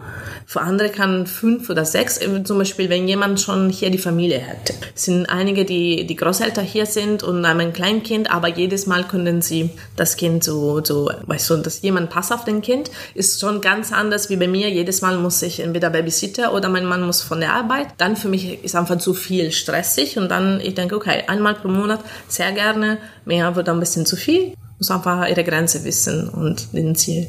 Für 0.45 0.61
andere 0.61 0.89
kann 0.89 1.25
fünf 1.25 1.69
oder 1.69 1.85
sechs, 1.85 2.19
zum 2.43 2.57
Beispiel, 2.57 2.89
wenn 2.89 3.07
jemand 3.07 3.39
schon 3.39 3.69
hier 3.69 3.89
die 3.89 3.97
Familie 3.97 4.45
hat. 4.45 4.73
Es 4.95 5.03
sind 5.05 5.25
einige, 5.25 5.65
die, 5.65 6.05
die 6.05 6.15
Großeltern 6.15 6.65
hier 6.65 6.85
sind 6.85 7.23
und 7.23 7.47
haben 7.47 7.59
ein 7.59 7.73
Kleinkind, 7.73 8.31
aber 8.31 8.49
jedes 8.49 8.85
Mal 8.85 9.03
können 9.05 9.41
sie 9.41 9.69
das 9.95 10.17
Kind 10.17 10.43
so, 10.43 10.83
so, 10.83 11.09
weißt 11.25 11.49
du, 11.49 11.57
dass 11.57 11.81
jemand 11.81 12.09
passt 12.09 12.33
auf 12.33 12.45
den 12.45 12.61
Kind, 12.61 12.91
ist 13.15 13.39
schon 13.39 13.61
ganz 13.61 13.91
anders 13.91 14.29
wie 14.29 14.35
bei 14.35 14.47
mir. 14.47 14.69
Jedes 14.69 15.01
Mal 15.01 15.17
muss 15.17 15.41
ich 15.41 15.59
entweder 15.59 15.89
Babysitter 15.89 16.53
oder 16.53 16.69
mein 16.69 16.85
Mann 16.85 17.03
muss 17.03 17.21
von 17.21 17.39
der 17.39 17.53
Arbeit. 17.53 17.87
Dann 17.97 18.15
für 18.15 18.29
mich 18.29 18.63
ist 18.63 18.75
einfach 18.75 18.97
zu 18.97 19.13
viel 19.13 19.51
stressig 19.51 20.17
und 20.17 20.29
dann 20.29 20.59
ich 20.61 20.75
denke, 20.75 20.95
okay, 20.95 21.23
einmal 21.27 21.55
pro 21.55 21.67
Monat 21.67 21.99
sehr 22.27 22.51
gerne, 22.51 22.97
mehr 23.25 23.55
wird 23.55 23.69
ein 23.69 23.79
bisschen 23.79 24.05
zu 24.05 24.15
viel. 24.15 24.53
Muss 24.77 24.91
einfach 24.91 25.27
ihre 25.27 25.43
Grenze 25.43 25.83
wissen 25.83 26.29
und 26.29 26.73
den 26.73 26.95
Ziel. 26.95 27.27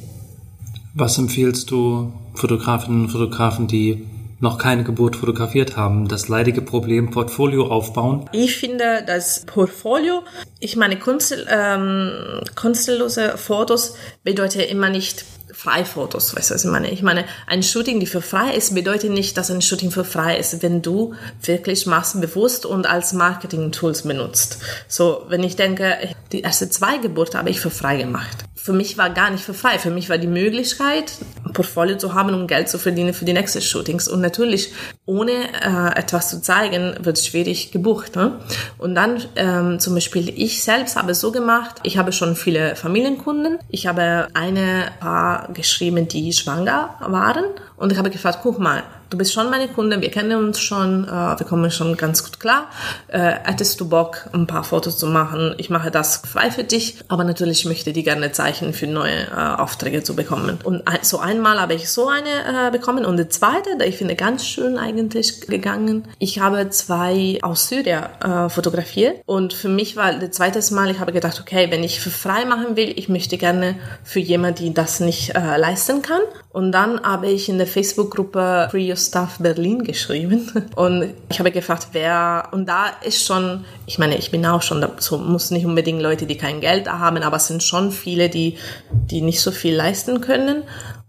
Was 0.97 1.19
empfiehlst 1.19 1.73
du 1.73 2.13
Fotografinnen 2.35 3.03
und 3.03 3.09
Fotografen, 3.09 3.67
die 3.67 4.07
noch 4.39 4.59
keine 4.59 4.85
Geburt 4.85 5.17
fotografiert 5.17 5.77
haben, 5.77 6.07
das 6.07 6.29
leidige 6.29 6.63
Problem 6.63 7.11
Portfolio 7.11 7.67
aufbauen? 7.67 8.31
Ich 8.31 8.57
finde, 8.57 9.03
das 9.05 9.45
Portfolio, 9.45 10.23
ich 10.61 10.77
meine, 10.77 10.97
Kunst, 10.97 11.35
ähm, 11.49 12.13
kunstlose 12.55 13.37
Fotos 13.37 13.97
bedeutet 14.23 14.71
immer 14.71 14.89
nicht 14.89 15.25
Freifotos, 15.53 16.37
weißt 16.37 16.51
du, 16.51 16.55
was 16.55 16.65
ich 16.65 16.71
meine? 16.71 16.91
Ich 16.93 17.03
meine, 17.03 17.25
ein 17.49 17.65
Shooting, 17.65 17.99
die 17.99 18.07
für 18.07 18.23
frei 18.23 18.55
ist, 18.55 18.73
bedeutet 18.73 19.11
nicht, 19.11 19.37
dass 19.37 19.51
ein 19.51 19.63
Shooting 19.63 19.91
für 19.91 20.05
frei 20.05 20.37
ist, 20.37 20.63
wenn 20.63 20.81
du 20.81 21.15
wirklich 21.43 21.87
machst, 21.87 22.21
bewusst 22.21 22.67
und 22.67 22.87
als 22.87 23.13
Marketing-Tools 23.15 24.03
benutzt. 24.03 24.59
So, 24.87 25.25
wenn 25.29 25.43
ich 25.43 25.57
denke, 25.57 25.97
die 26.31 26.43
erste 26.43 26.71
zwei 26.71 26.99
Geburten 26.99 27.39
habe 27.39 27.51
ich 27.51 27.59
für 27.59 27.71
frei 27.71 27.97
gemacht 27.97 28.45
für 28.65 28.73
mich 28.73 28.97
war 28.97 29.11
gar 29.11 29.29
nicht 29.29 29.45
für 29.45 29.53
frei. 29.53 29.79
Für 29.79 29.91
mich 29.91 30.09
war 30.09 30.17
die 30.17 30.27
Möglichkeit, 30.27 31.13
ein 31.45 31.53
Portfolio 31.53 31.99
zu 31.99 32.15
haben, 32.15 32.33
um 32.33 32.47
Geld 32.47 32.71
zu 32.71 32.79
verdienen 32.79 33.13
für 33.13 33.27
die 33.27 33.35
nächsten 33.35 33.61
Shootings. 33.61 34.09
Und 34.09 34.23
natürlich, 34.23 34.73
ohne 35.05 35.33
äh, 35.33 35.99
etwas 35.99 36.31
zu 36.31 36.41
zeigen, 36.41 36.97
wird 36.99 37.19
es 37.19 37.27
schwierig 37.27 37.73
gebucht. 37.73 38.17
Ne? 38.17 38.41
Und 38.79 38.95
dann 38.95 39.23
ähm, 39.37 39.81
zum 39.81 39.93
Beispiel, 39.93 40.33
ich 40.35 40.65
selbst 40.65 40.97
habe 40.97 41.13
es 41.13 41.21
so 41.21 41.31
gemacht, 41.31 41.75
ich 41.83 41.99
habe 41.99 42.11
schon 42.13 42.37
viele 42.37 42.75
Familienkunden. 42.75 43.59
Ich 43.69 43.87
habe 43.87 44.29
eine 44.33 44.87
Paar 44.99 45.53
geschrieben, 45.53 46.09
die 46.09 46.33
schwanger 46.33 46.95
waren. 47.01 47.45
Und 47.77 47.93
ich 47.93 47.99
habe 47.99 48.09
gefragt, 48.09 48.39
guck 48.43 48.59
mal, 48.59 48.83
du 49.15 49.19
bist 49.19 49.33
schon 49.33 49.49
meine 49.49 49.69
Kunde, 49.69 50.01
wir 50.01 50.11
kennen 50.11 50.45
uns 50.45 50.59
schon, 50.59 51.05
äh, 51.05 51.09
wir 51.09 51.47
kommen 51.47 51.71
schon 51.71 51.97
ganz 51.97 52.25
gut 52.25 52.41
klar. 52.41 52.67
Äh, 53.07 53.35
hättest 53.45 53.81
du 53.81 53.89
Bock, 53.89 54.29
ein 54.33 54.49
paar 54.49 54.65
Fotos 54.65 54.99
zu 54.99 55.07
machen? 55.07 55.55
Ich 55.57 55.71
mache 55.71 55.93
das 55.93 56.17
frei 56.17 56.51
für 56.51 56.65
dich, 56.65 56.97
aber 57.07 57.23
natürlich 57.23 57.65
möchte 57.65 57.91
ich 57.91 58.05
gerne 58.05 58.33
Zeichen 58.33 58.73
für 58.73 58.89
neue 58.89 59.29
äh, 59.29 59.37
Aufträge 59.37 60.03
zu 60.03 60.17
bekommen. 60.17 60.59
Und 60.65 60.83
so 61.03 61.21
einmal 61.21 61.61
habe 61.61 61.75
ich 61.75 61.89
so 61.89 62.09
eine 62.09 62.69
äh, 62.69 62.71
bekommen 62.73 63.05
und 63.05 63.17
die 63.17 63.29
zweite, 63.29 63.79
da 63.79 63.85
ich 63.85 63.97
finde 63.99 64.17
ganz 64.17 64.45
schön 64.45 64.79
eigentlich 64.79 65.43
gegangen. 65.43 66.09
Ich 66.19 66.41
habe 66.41 66.69
zwei 66.71 67.39
aus 67.43 67.69
Syrien 67.69 68.07
äh, 68.21 68.49
fotografiert 68.49 69.23
und 69.27 69.53
für 69.53 69.69
mich 69.69 69.95
war 69.95 70.15
das 70.15 70.33
zweite 70.33 70.75
Mal, 70.75 70.91
ich 70.91 70.99
habe 70.99 71.13
gedacht, 71.13 71.39
okay, 71.41 71.71
wenn 71.71 71.85
ich 71.85 72.01
für 72.01 72.11
frei 72.11 72.47
machen 72.47 72.75
will, 72.75 72.93
ich 72.97 73.09
möchte 73.09 73.39
gerne 73.39 73.77
für 74.03 74.19
jemanden, 74.19 74.65
die 74.65 74.75
das 74.75 74.99
nicht 74.99 75.37
äh, 75.37 75.57
leisten 75.57 76.03
kann. 76.03 76.23
Und 76.55 76.71
dann 76.71 77.03
habe 77.03 77.27
ich 77.27 77.49
in 77.49 77.59
der 77.59 77.67
Facebook-Gruppe 77.67 78.69
Free 78.71 78.89
Your 78.89 78.97
Stuff 79.07 79.39
Berlin 79.39 79.85
geschrieben. 79.85 80.51
Und 80.77 81.15
ich 81.31 81.39
habe 81.39 81.51
gefragt, 81.51 81.89
wer, 81.93 82.49
und 82.53 82.69
da 82.69 82.87
ist 83.03 83.25
schon, 83.25 83.65
ich 83.87 83.99
meine, 83.99 84.17
ich 84.17 84.31
bin 84.31 84.45
auch 84.47 84.63
schon, 84.63 84.87
so 84.99 85.19
muss 85.19 85.51
nicht 85.51 85.67
unbedingt 85.67 86.01
Leute, 86.01 86.27
die 86.27 86.37
kein 86.37 86.61
Geld 86.61 86.89
haben, 86.89 87.23
aber 87.23 87.37
es 87.37 87.47
sind 87.47 87.63
schon 87.63 87.91
viele, 87.91 88.29
die, 88.29 88.59
die 88.91 89.21
nicht 89.21 89.41
so 89.41 89.51
viel 89.51 89.75
leisten 89.75 90.21
können. 90.21 90.63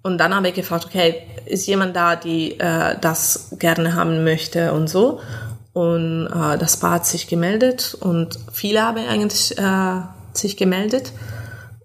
Und 0.04 0.20
dann 0.20 0.36
habe 0.36 0.50
ich 0.50 0.54
gefragt, 0.54 0.86
okay, 0.86 1.24
ist 1.46 1.68
jemand 1.68 1.96
da, 1.96 2.16
die 2.16 2.60
äh, 2.60 2.96
das 3.00 3.56
gerne 3.60 3.96
haben 3.96 4.24
möchte 4.24 4.74
und 4.74 4.88
so. 4.88 5.20
Und 5.74 6.28
äh, 6.28 6.58
das 6.58 6.78
Paar 6.78 6.92
hat 6.92 7.06
sich 7.06 7.28
gemeldet 7.28 7.98
und 8.00 8.40
viele 8.52 8.82
haben 8.82 9.06
eigentlich 9.06 9.58
äh, 9.58 10.02
sich 10.34 10.58
gemeldet. 10.58 11.12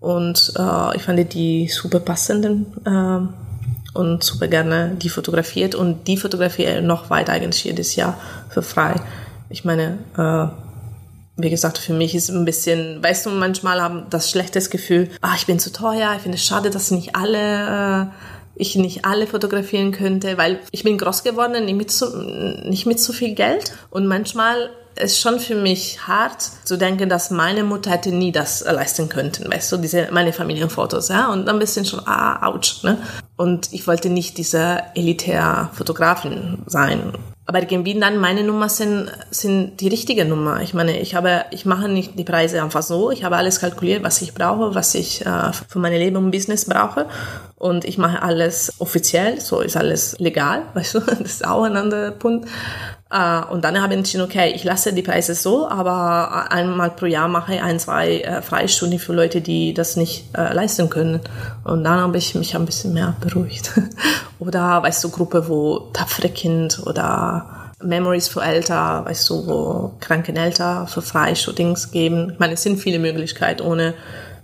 Und 0.00 0.52
äh, 0.56 0.96
ich 0.96 1.02
fand 1.02 1.32
die 1.34 1.68
super 1.68 2.00
passenden 2.00 2.66
äh, 2.86 3.49
und 3.94 4.22
super 4.22 4.48
gerne 4.48 4.96
die 5.00 5.08
fotografiert 5.08 5.74
und 5.74 6.06
die 6.06 6.16
fotografiere 6.16 6.82
noch 6.82 7.10
weiter 7.10 7.32
eigentlich 7.32 7.64
jedes 7.64 7.96
Jahr 7.96 8.18
für 8.48 8.62
frei. 8.62 9.00
Ich 9.48 9.64
meine, 9.64 9.98
äh, 10.16 10.46
wie 11.42 11.50
gesagt, 11.50 11.78
für 11.78 11.94
mich 11.94 12.14
ist 12.14 12.30
ein 12.30 12.44
bisschen, 12.44 13.02
weißt 13.02 13.26
du, 13.26 13.30
manchmal 13.30 13.80
haben 13.80 14.06
das 14.10 14.30
schlechtes 14.30 14.70
Gefühl, 14.70 15.10
ah, 15.20 15.34
ich 15.36 15.46
bin 15.46 15.58
zu 15.58 15.72
teuer, 15.72 16.12
ich 16.16 16.22
finde 16.22 16.36
es 16.36 16.44
schade, 16.44 16.70
dass 16.70 16.90
nicht 16.90 17.16
alle, 17.16 18.02
äh, 18.02 18.06
ich 18.54 18.76
nicht 18.76 19.04
alle 19.04 19.26
fotografieren 19.26 19.92
könnte, 19.92 20.36
weil 20.36 20.60
ich 20.70 20.84
bin 20.84 20.98
groß 20.98 21.22
geworden, 21.22 21.64
nicht 21.64 21.76
mit 21.76 21.90
so, 21.90 22.06
nicht 22.16 22.86
mit 22.86 23.00
so 23.00 23.12
viel 23.12 23.34
Geld 23.34 23.72
und 23.90 24.06
manchmal 24.06 24.70
ist 25.00 25.20
schon 25.20 25.40
für 25.40 25.54
mich 25.54 26.06
hart 26.06 26.42
zu 26.64 26.76
denken, 26.76 27.08
dass 27.08 27.30
meine 27.30 27.64
Mutter 27.64 27.90
hätte 27.90 28.12
nie 28.12 28.32
das 28.32 28.64
leisten 28.64 29.08
können, 29.08 29.32
weißt 29.46 29.72
du, 29.72 29.76
diese, 29.78 30.08
meine 30.12 30.32
Familienfotos, 30.32 31.08
ja, 31.08 31.32
und 31.32 31.48
ein 31.48 31.58
bisschen 31.58 31.84
schon, 31.84 32.06
ah, 32.06 32.48
ouch, 32.48 32.82
ne? 32.82 32.98
Und 33.36 33.72
ich 33.72 33.86
wollte 33.86 34.10
nicht 34.10 34.38
dieser 34.38 34.96
elitär 34.96 35.70
Fotografin 35.72 36.62
sein. 36.66 37.14
Aber 37.50 37.62
irgendwie 37.62 37.98
dann 37.98 38.18
meine 38.18 38.44
Nummer 38.44 38.68
sind, 38.68 39.10
sind 39.32 39.80
die 39.80 39.88
richtige 39.88 40.24
Nummer. 40.24 40.60
Ich 40.62 40.72
meine, 40.72 41.00
ich 41.00 41.16
habe, 41.16 41.46
ich 41.50 41.66
mache 41.66 41.88
nicht 41.88 42.16
die 42.16 42.22
Preise 42.22 42.62
einfach 42.62 42.84
so. 42.84 43.10
Ich 43.10 43.24
habe 43.24 43.36
alles 43.36 43.58
kalkuliert, 43.58 44.04
was 44.04 44.22
ich 44.22 44.34
brauche, 44.34 44.76
was 44.76 44.94
ich 44.94 45.26
äh, 45.26 45.50
für 45.66 45.80
meine 45.80 45.98
Leben 45.98 46.14
und 46.14 46.30
Business 46.30 46.64
brauche. 46.64 47.06
Und 47.56 47.84
ich 47.84 47.98
mache 47.98 48.22
alles 48.22 48.74
offiziell, 48.78 49.40
so 49.40 49.62
ist 49.62 49.76
alles 49.76 50.16
legal, 50.20 50.62
weißt 50.74 50.94
du, 50.94 51.00
das 51.00 51.18
ist 51.18 51.44
auch 51.44 51.64
ein 51.64 51.76
anderer 51.76 52.12
Punkt. 52.12 52.48
Uh, 53.12 53.42
und 53.52 53.64
dann 53.64 53.82
habe 53.82 53.94
ich 53.94 53.98
entschieden, 53.98 54.22
okay, 54.22 54.52
ich 54.54 54.62
lasse 54.62 54.92
die 54.92 55.02
Preise 55.02 55.34
so, 55.34 55.68
aber 55.68 56.52
einmal 56.52 56.90
pro 56.90 57.06
Jahr 57.06 57.26
mache 57.26 57.56
ich 57.56 57.60
ein, 57.60 57.80
zwei 57.80 58.20
äh, 58.20 58.40
Freistunden 58.40 59.00
für 59.00 59.12
Leute, 59.12 59.40
die 59.40 59.74
das 59.74 59.96
nicht 59.96 60.26
äh, 60.38 60.54
leisten 60.54 60.88
können. 60.88 61.18
Und 61.64 61.82
dann 61.82 61.98
habe 61.98 62.18
ich 62.18 62.36
mich 62.36 62.54
ein 62.54 62.66
bisschen 62.66 62.94
mehr 62.94 63.16
beruhigt. 63.20 63.72
oder, 64.38 64.80
weißt 64.84 65.02
du, 65.02 65.08
Gruppe, 65.10 65.48
wo 65.48 65.90
tapfere 65.92 66.28
Kind 66.28 66.82
oder 66.86 67.39
Memories 67.82 68.28
für 68.28 68.42
Älter, 68.42 69.04
weißt 69.04 69.28
du, 69.30 69.46
wo 69.46 69.92
kranken 70.00 70.36
Eltern 70.36 70.86
für 70.86 71.02
Freishootings 71.02 71.90
geben. 71.90 72.30
Ich 72.32 72.38
meine, 72.38 72.54
es 72.54 72.62
sind 72.62 72.78
viele 72.78 72.98
Möglichkeiten, 72.98 73.62
ohne 73.62 73.94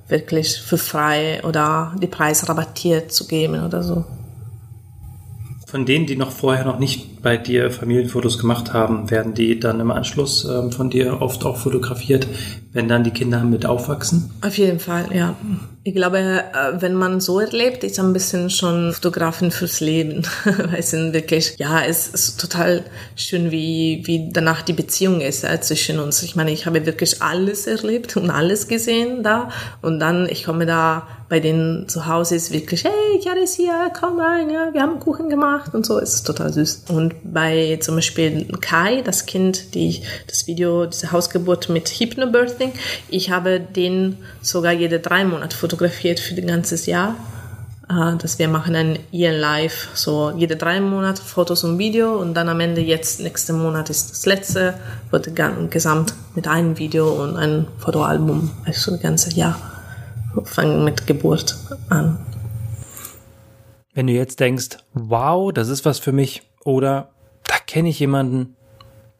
wirklich 0.09 0.61
für 0.61 0.79
frei 0.79 1.43
oder 1.45 1.95
die 2.01 2.07
Preise 2.07 2.49
rabattiert 2.49 3.13
zu 3.13 3.27
geben 3.27 3.65
oder 3.65 3.83
so. 3.83 4.05
Von 5.67 5.85
denen, 5.85 6.07
die 6.07 6.17
noch 6.17 6.31
vorher 6.31 6.65
noch 6.65 6.79
nicht 6.79 7.23
bei 7.23 7.37
dir 7.37 7.73
Familienfotos 7.73 8.39
gemacht 8.39 8.73
haben, 8.73 9.11
werden 9.11 9.35
die 9.35 9.59
dann 9.59 9.81
im 9.81 9.91
Anschluss 9.91 10.45
ähm, 10.45 10.71
von 10.71 10.91
dir 10.91 11.21
oft 11.21 11.45
auch 11.45 11.57
fotografiert, 11.57 12.29
wenn 12.73 12.87
dann 12.87 13.03
die 13.03 13.11
Kinder 13.11 13.43
mit 13.43 13.67
aufwachsen? 13.67 14.31
Auf 14.43 14.57
jeden 14.57 14.79
Fall, 14.79 15.09
ja. 15.13 15.35
Ich 15.87 15.95
glaube, 15.95 16.19
äh, 16.19 16.81
wenn 16.81 16.95
man 16.95 17.21
so 17.21 17.39
erlebt, 17.39 17.85
ist 17.85 18.01
ein 18.01 18.13
bisschen 18.13 18.51
schon 18.51 18.93
Fotografin 18.93 19.53
fürs 19.53 19.79
Leben. 19.79 20.27
Weil 20.45 20.81
es 20.81 20.91
sind 20.91 21.13
wirklich, 21.13 21.55
ja, 21.59 21.81
es 21.81 22.09
ist 22.09 22.41
total 22.41 22.83
schön, 23.15 23.53
wie, 23.53 24.03
wie 24.05 24.29
danach 24.33 24.63
die 24.63 24.73
Beziehung 24.73 25.21
ist 25.21 25.45
äh, 25.45 25.61
zwischen 25.61 26.01
uns. 26.01 26.25
Ich 26.25 26.35
meine, 26.35 26.51
ich 26.51 26.67
habe 26.67 26.87
wirklich 26.87 27.23
alles 27.23 27.69
erlebt 27.69 28.17
und 28.17 28.31
alles 28.31 28.67
gesehen 28.67 29.23
da. 29.23 29.53
Und 29.81 30.01
dann, 30.01 30.29
ich 30.29 30.43
komme 30.43 30.67
da 30.67 31.07
bei 31.29 31.41
denen 31.41 31.89
zu 31.89 32.07
Hause 32.07 32.37
ist 32.37 32.53
wirklich, 32.53 32.85
hey, 32.85 33.21
Chiara 33.21 33.39
ist 33.39 33.57
hier, 33.57 33.91
komm 33.99 34.21
rein, 34.21 34.49
ja, 34.49 34.73
wir 34.73 34.81
haben 34.81 35.01
Kuchen 35.01 35.29
gemacht 35.29 35.75
und 35.75 35.85
so, 35.85 35.99
es 35.99 36.15
ist 36.15 36.25
total 36.25 36.53
süß. 36.53 36.85
Und 36.89 37.15
bei 37.25 37.79
zum 37.81 37.97
Beispiel 37.97 38.47
Kai, 38.61 39.03
das 39.03 39.27
Kind, 39.27 39.75
die 39.75 40.03
das 40.29 40.47
Video, 40.47 40.87
diese 40.87 41.11
Hausgeburt 41.11 41.69
mit 41.69 41.89
Hypnobirthing, 41.89 42.73
ich 43.09 43.31
habe 43.31 43.59
den 43.59 44.19
sogar 44.41 44.73
jede 44.73 45.01
drei 45.01 45.25
Monate 45.25 45.57
fotografiert 45.57 45.76
für 45.79 46.35
ein 46.35 46.47
ganzes 46.47 46.87
Jahr. 46.87 47.17
Uh, 47.89 48.17
dass 48.17 48.41
wir 48.41 48.49
machen 48.49 48.75
ein 48.75 48.99
Year 49.13 49.33
Live, 49.33 49.91
so 49.95 50.33
jede 50.33 50.57
drei 50.57 50.81
Monate 50.81 51.23
Fotos 51.23 51.63
und 51.63 51.79
Video 51.79 52.17
und 52.17 52.35
dann 52.35 52.49
am 52.49 52.59
Ende 52.59 52.81
jetzt, 52.81 53.21
nächsten 53.21 53.57
Monat 53.57 53.91
ist 53.91 54.11
das 54.11 54.27
letzte, 54.27 54.75
wird 55.13 55.31
gesamt 55.71 56.13
mit 56.35 56.49
einem 56.49 56.79
Video 56.79 57.09
und 57.23 57.37
einem 57.37 57.69
Fotoalbum, 57.79 58.51
also 58.65 58.91
das 58.91 59.01
ganze 59.01 59.33
Jahr 59.35 59.57
fangen 60.45 60.85
mit 60.85 61.07
Geburt 61.07 61.57
an. 61.89 62.19
Wenn 63.95 64.09
du 64.09 64.13
jetzt 64.13 64.41
denkst, 64.41 64.79
wow, 64.93 65.53
das 65.53 65.69
ist 65.69 65.85
was 65.85 66.01
für 66.01 66.13
mich, 66.13 66.43
oder 66.65 67.11
da 67.45 67.55
kenne 67.67 67.89
ich 67.89 68.01
jemanden, 68.01 68.57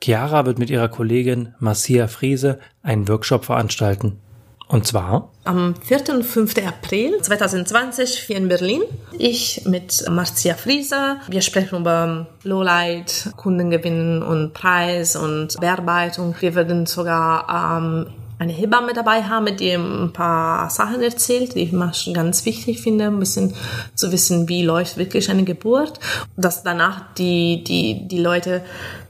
Chiara 0.03 0.45
wird 0.45 0.59
mit 0.59 0.71
ihrer 0.71 0.89
Kollegin 0.89 1.55
Marcia 1.59 2.09
Friese 2.09 2.59
einen 2.83 3.09
Workshop 3.09 3.45
veranstalten. 3.45 4.19
Und 4.69 4.85
zwar? 4.85 5.31
Am 5.45 5.77
4. 5.77 6.13
und 6.13 6.25
5. 6.25 6.67
April 6.67 7.23
2020 7.23 8.25
hier 8.27 8.37
in 8.37 8.49
Berlin. 8.49 8.83
Ich 9.17 9.63
mit 9.65 10.05
Marcia 10.11 10.55
Friese. 10.55 11.19
Wir 11.29 11.41
sprechen 11.41 11.81
über 11.81 12.27
Lowlight, 12.43 13.31
Kundengewinn 13.37 14.23
und 14.23 14.55
Preis 14.55 15.15
und 15.15 15.61
Bearbeitung. 15.61 16.35
Wir 16.41 16.57
werden 16.57 16.87
sogar 16.87 17.79
ähm, 17.79 18.07
eine 18.41 18.53
Hebamme 18.53 18.93
dabei 18.93 19.23
haben, 19.23 19.57
die 19.57 19.71
ein 19.71 20.13
paar 20.13 20.69
Sachen 20.69 21.01
erzählt, 21.01 21.55
die 21.55 21.61
ich 21.61 22.13
ganz 22.13 22.45
wichtig 22.45 22.81
finde, 22.81 23.07
ein 23.07 23.21
bisschen 23.21 23.55
zu 23.95 24.11
wissen, 24.11 24.49
wie 24.49 24.65
läuft 24.65 24.97
wirklich 24.97 25.31
eine 25.31 25.45
Geburt, 25.45 26.01
dass 26.37 26.65
danach 26.65 27.15
die, 27.15 27.63
die, 27.63 28.09
die 28.09 28.19
Leute 28.19 28.63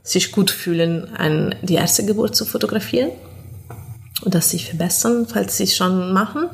sich 0.02 0.32
gut 0.32 0.50
fühlen, 0.50 1.14
ein, 1.16 1.54
die 1.62 1.74
erste 1.74 2.04
Geburt 2.04 2.36
zu 2.36 2.44
fotografieren 2.44 3.10
dass 4.30 4.50
sie 4.50 4.58
verbessern, 4.58 5.26
falls 5.26 5.56
sie 5.56 5.64
es 5.64 5.76
schon 5.76 6.12
machen. 6.12 6.48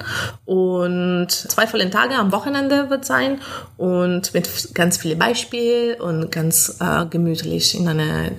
Und 0.44 1.30
zwei 1.30 1.66
vollen 1.66 1.90
Tage 1.90 2.14
am 2.14 2.32
Wochenende 2.32 2.90
wird 2.90 3.04
sein 3.04 3.40
und 3.76 4.34
mit 4.34 4.74
ganz 4.74 4.98
vielen 4.98 5.18
Beispielen 5.18 6.00
und 6.00 6.30
ganz 6.30 6.76
äh, 6.80 7.06
gemütlich 7.06 7.78
in 7.78 7.88
einer 7.88 8.30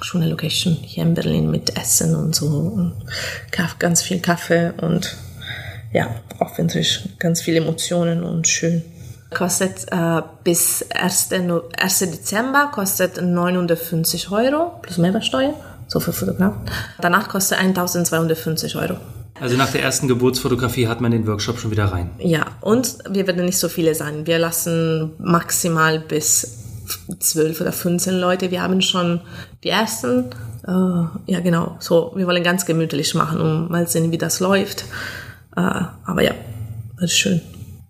schöne 0.00 0.28
Location 0.28 0.74
hier 0.74 1.04
in 1.04 1.14
Berlin 1.14 1.50
mit 1.50 1.76
Essen 1.76 2.16
und 2.16 2.34
so 2.34 2.46
und 2.46 2.94
ganz 3.78 4.02
viel 4.02 4.20
Kaffee 4.20 4.72
und 4.80 5.16
ja, 5.92 6.08
hoffentlich 6.40 7.08
ganz 7.18 7.42
viele 7.42 7.58
Emotionen 7.58 8.24
und 8.24 8.48
schön. 8.48 8.82
Kostet 9.30 9.86
äh, 9.90 10.22
bis 10.44 10.84
1. 10.90 11.30
1. 11.32 11.98
Dezember 12.00 12.70
kostet 12.72 13.20
950 13.20 14.30
Euro 14.30 14.72
plus 14.82 14.98
Mehrwertsteuer, 14.98 15.54
so 15.86 16.00
für 16.00 16.12
Fotografen. 16.12 16.60
Danach 17.00 17.28
kostet 17.28 17.58
1250 17.58 18.76
Euro. 18.76 18.96
Also 19.40 19.56
nach 19.56 19.72
der 19.72 19.82
ersten 19.82 20.08
Geburtsfotografie 20.08 20.86
hat 20.86 21.00
man 21.00 21.10
den 21.10 21.26
Workshop 21.26 21.58
schon 21.58 21.70
wieder 21.70 21.86
rein. 21.86 22.10
Ja, 22.18 22.46
und 22.60 22.98
wir 23.10 23.26
werden 23.26 23.44
nicht 23.44 23.58
so 23.58 23.68
viele 23.68 23.94
sein. 23.94 24.26
Wir 24.26 24.38
lassen 24.38 25.12
maximal 25.18 25.98
bis 25.98 26.58
zwölf 27.18 27.60
oder 27.60 27.72
15 27.72 28.14
Leute. 28.14 28.50
Wir 28.50 28.62
haben 28.62 28.82
schon 28.82 29.20
die 29.64 29.70
ersten. 29.70 30.26
Äh, 30.66 30.70
ja, 30.70 31.40
genau. 31.42 31.76
So, 31.80 32.12
wir 32.14 32.26
wollen 32.26 32.44
ganz 32.44 32.66
gemütlich 32.66 33.14
machen 33.14 33.40
und 33.40 33.70
mal 33.70 33.88
sehen, 33.88 34.12
wie 34.12 34.18
das 34.18 34.40
läuft. 34.40 34.84
Äh, 35.56 35.60
aber 35.60 36.22
ja, 36.22 36.34
das 37.00 37.10
ist 37.10 37.18
schön. 37.18 37.40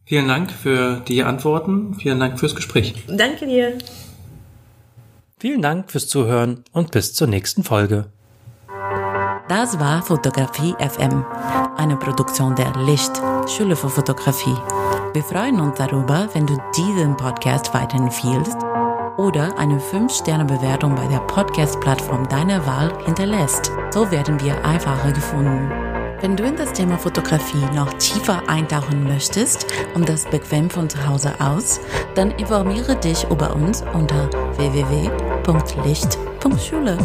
Vielen 0.05 0.29
Dank 0.29 0.51
für 0.51 1.03
die 1.07 1.23
Antworten. 1.23 1.95
Vielen 1.95 2.21
Dank 2.21 2.39
fürs 2.39 2.55
Gespräch. 2.55 2.95
Danke 3.09 3.47
dir. 3.47 3.79
Vielen 5.43 5.61
Dank 5.61 5.91
fürs 5.91 6.07
Zuhören 6.07 6.63
und 6.71 6.93
bis 6.93 7.15
zur 7.15 7.27
nächsten 7.27 7.65
Folge. 7.65 8.05
Das 9.49 9.81
war 9.81 10.01
Fotografie 10.01 10.73
FM, 10.79 11.27
eine 11.77 11.97
Produktion 11.97 12.55
der 12.55 12.73
Licht, 12.85 13.11
Schule 13.49 13.75
für 13.75 13.89
Fotografie. 13.89 14.55
Wir 15.13 15.25
freuen 15.25 15.59
uns 15.59 15.77
darüber, 15.79 16.29
wenn 16.35 16.47
du 16.47 16.57
diesen 16.77 17.17
Podcast 17.17 17.75
weiterempfiehlst 17.75 18.57
oder 19.19 19.59
eine 19.59 19.81
5-Sterne-Bewertung 19.81 20.95
bei 20.95 21.09
der 21.09 21.19
Podcast-Plattform 21.19 22.29
deiner 22.29 22.65
Wahl 22.65 22.97
hinterlässt. 23.05 23.73
So 23.91 24.13
werden 24.13 24.41
wir 24.41 24.65
einfacher 24.65 25.11
gefunden. 25.11 25.92
Wenn 26.23 26.37
du 26.37 26.45
in 26.45 26.55
das 26.55 26.73
Thema 26.73 26.97
Fotografie 26.99 27.67
noch 27.75 27.93
tiefer 27.95 28.49
eintauchen 28.49 29.03
möchtest 29.03 29.67
und 29.95 30.09
das 30.09 30.25
bequem 30.25 30.71
von 30.71 30.89
zu 30.89 31.05
Hause 31.05 31.33
aus, 31.41 31.81
dann 32.15 32.31
informiere 32.31 32.95
dich 32.95 33.29
über 33.29 33.57
uns 33.57 33.83
unter 33.93 34.31
www.licht.schule. 34.57 36.99